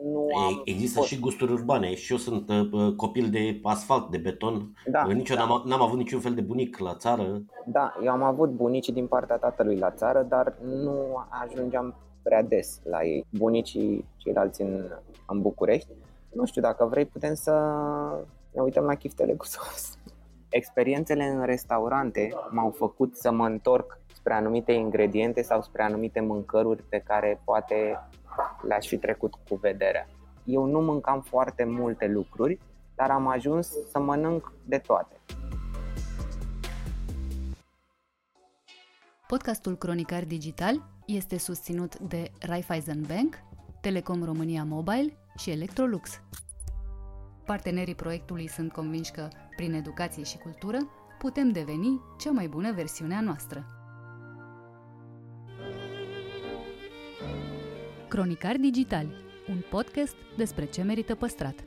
nu 0.05 0.29
am... 0.37 0.63
Există 0.65 0.99
fost. 0.99 1.09
și 1.09 1.19
gusturi 1.19 1.53
urbane 1.53 1.95
și 1.95 2.13
eu 2.13 2.19
sunt 2.19 2.49
uh, 2.49 2.93
copil 2.97 3.31
de 3.31 3.61
asfalt, 3.63 4.11
de 4.11 4.19
beton. 4.19 4.77
Da, 4.87 5.05
uh, 5.09 5.15
Nici 5.15 5.29
da. 5.29 5.35
n-am, 5.35 5.63
n-am 5.67 5.83
avut 5.83 5.99
niciun 5.99 6.21
fel 6.21 6.35
de 6.35 6.41
bunic 6.41 6.79
la 6.79 6.95
țară. 6.95 7.43
Da, 7.67 7.95
eu 8.05 8.11
am 8.11 8.23
avut 8.23 8.51
bunici 8.51 8.89
din 8.89 9.07
partea 9.07 9.37
tatălui 9.37 9.77
la 9.77 9.91
țară, 9.91 10.23
dar 10.23 10.59
nu 10.63 11.27
ajungeam 11.29 11.95
prea 12.23 12.43
des 12.43 12.81
la 12.85 13.05
ei. 13.05 13.27
Bunicii 13.31 14.05
ceilalți 14.17 14.63
în, 14.63 14.85
în 15.27 15.43
București. 15.43 15.91
Nu 16.33 16.45
știu, 16.45 16.63
dacă 16.63 16.85
vrei 16.85 17.05
putem 17.05 17.35
să 17.35 17.53
ne 18.53 18.61
uităm 18.61 18.85
la 18.85 18.95
chiftele 18.95 19.33
cu 19.35 19.45
sos. 19.45 19.99
Experiențele 20.49 21.25
în 21.25 21.45
restaurante 21.45 22.33
m-au 22.51 22.71
făcut 22.71 23.17
să 23.17 23.31
mă 23.33 23.47
întorc 23.47 24.01
spre 24.27 24.39
anumite 24.39 24.73
ingrediente 24.73 25.43
sau 25.43 25.63
spre 25.63 25.83
anumite 25.83 26.21
mâncăruri 26.21 26.83
pe 26.83 26.99
care 26.99 27.41
poate 27.45 27.99
le-aș 28.63 28.87
fi 28.87 28.99
trecut 28.99 29.35
cu 29.49 29.55
vederea. 29.55 30.09
Eu 30.45 30.65
nu 30.65 30.81
mâncam 30.81 31.21
foarte 31.21 31.65
multe 31.65 32.07
lucruri, 32.07 32.59
dar 32.95 33.11
am 33.11 33.27
ajuns 33.27 33.73
să 33.91 33.99
mănânc 33.99 34.53
de 34.65 34.79
toate. 34.79 35.17
Podcastul 39.27 39.77
Cronicar 39.77 40.25
Digital 40.25 40.83
este 41.07 41.39
susținut 41.39 41.99
de 41.99 42.31
Raiffeisen 42.41 43.03
Bank, 43.09 43.35
Telecom 43.81 44.25
România 44.25 44.65
Mobile 44.65 45.17
și 45.37 45.51
Electrolux. 45.51 46.21
Partenerii 47.45 47.95
proiectului 47.95 48.49
sunt 48.49 48.73
convinși 48.73 49.13
că, 49.13 49.29
prin 49.57 49.73
educație 49.73 50.23
și 50.23 50.39
cultură, 50.39 50.79
putem 51.19 51.51
deveni 51.51 52.01
cea 52.19 52.31
mai 52.31 52.49
bună 52.49 52.73
versiune 52.73 53.15
a 53.15 53.21
noastră. 53.21 53.76
Cronicar 58.09 58.57
Digital, 58.57 59.07
un 59.49 59.63
podcast 59.71 60.15
despre 60.37 60.65
ce 60.65 60.83
merită 60.83 61.15
păstrat. 61.15 61.65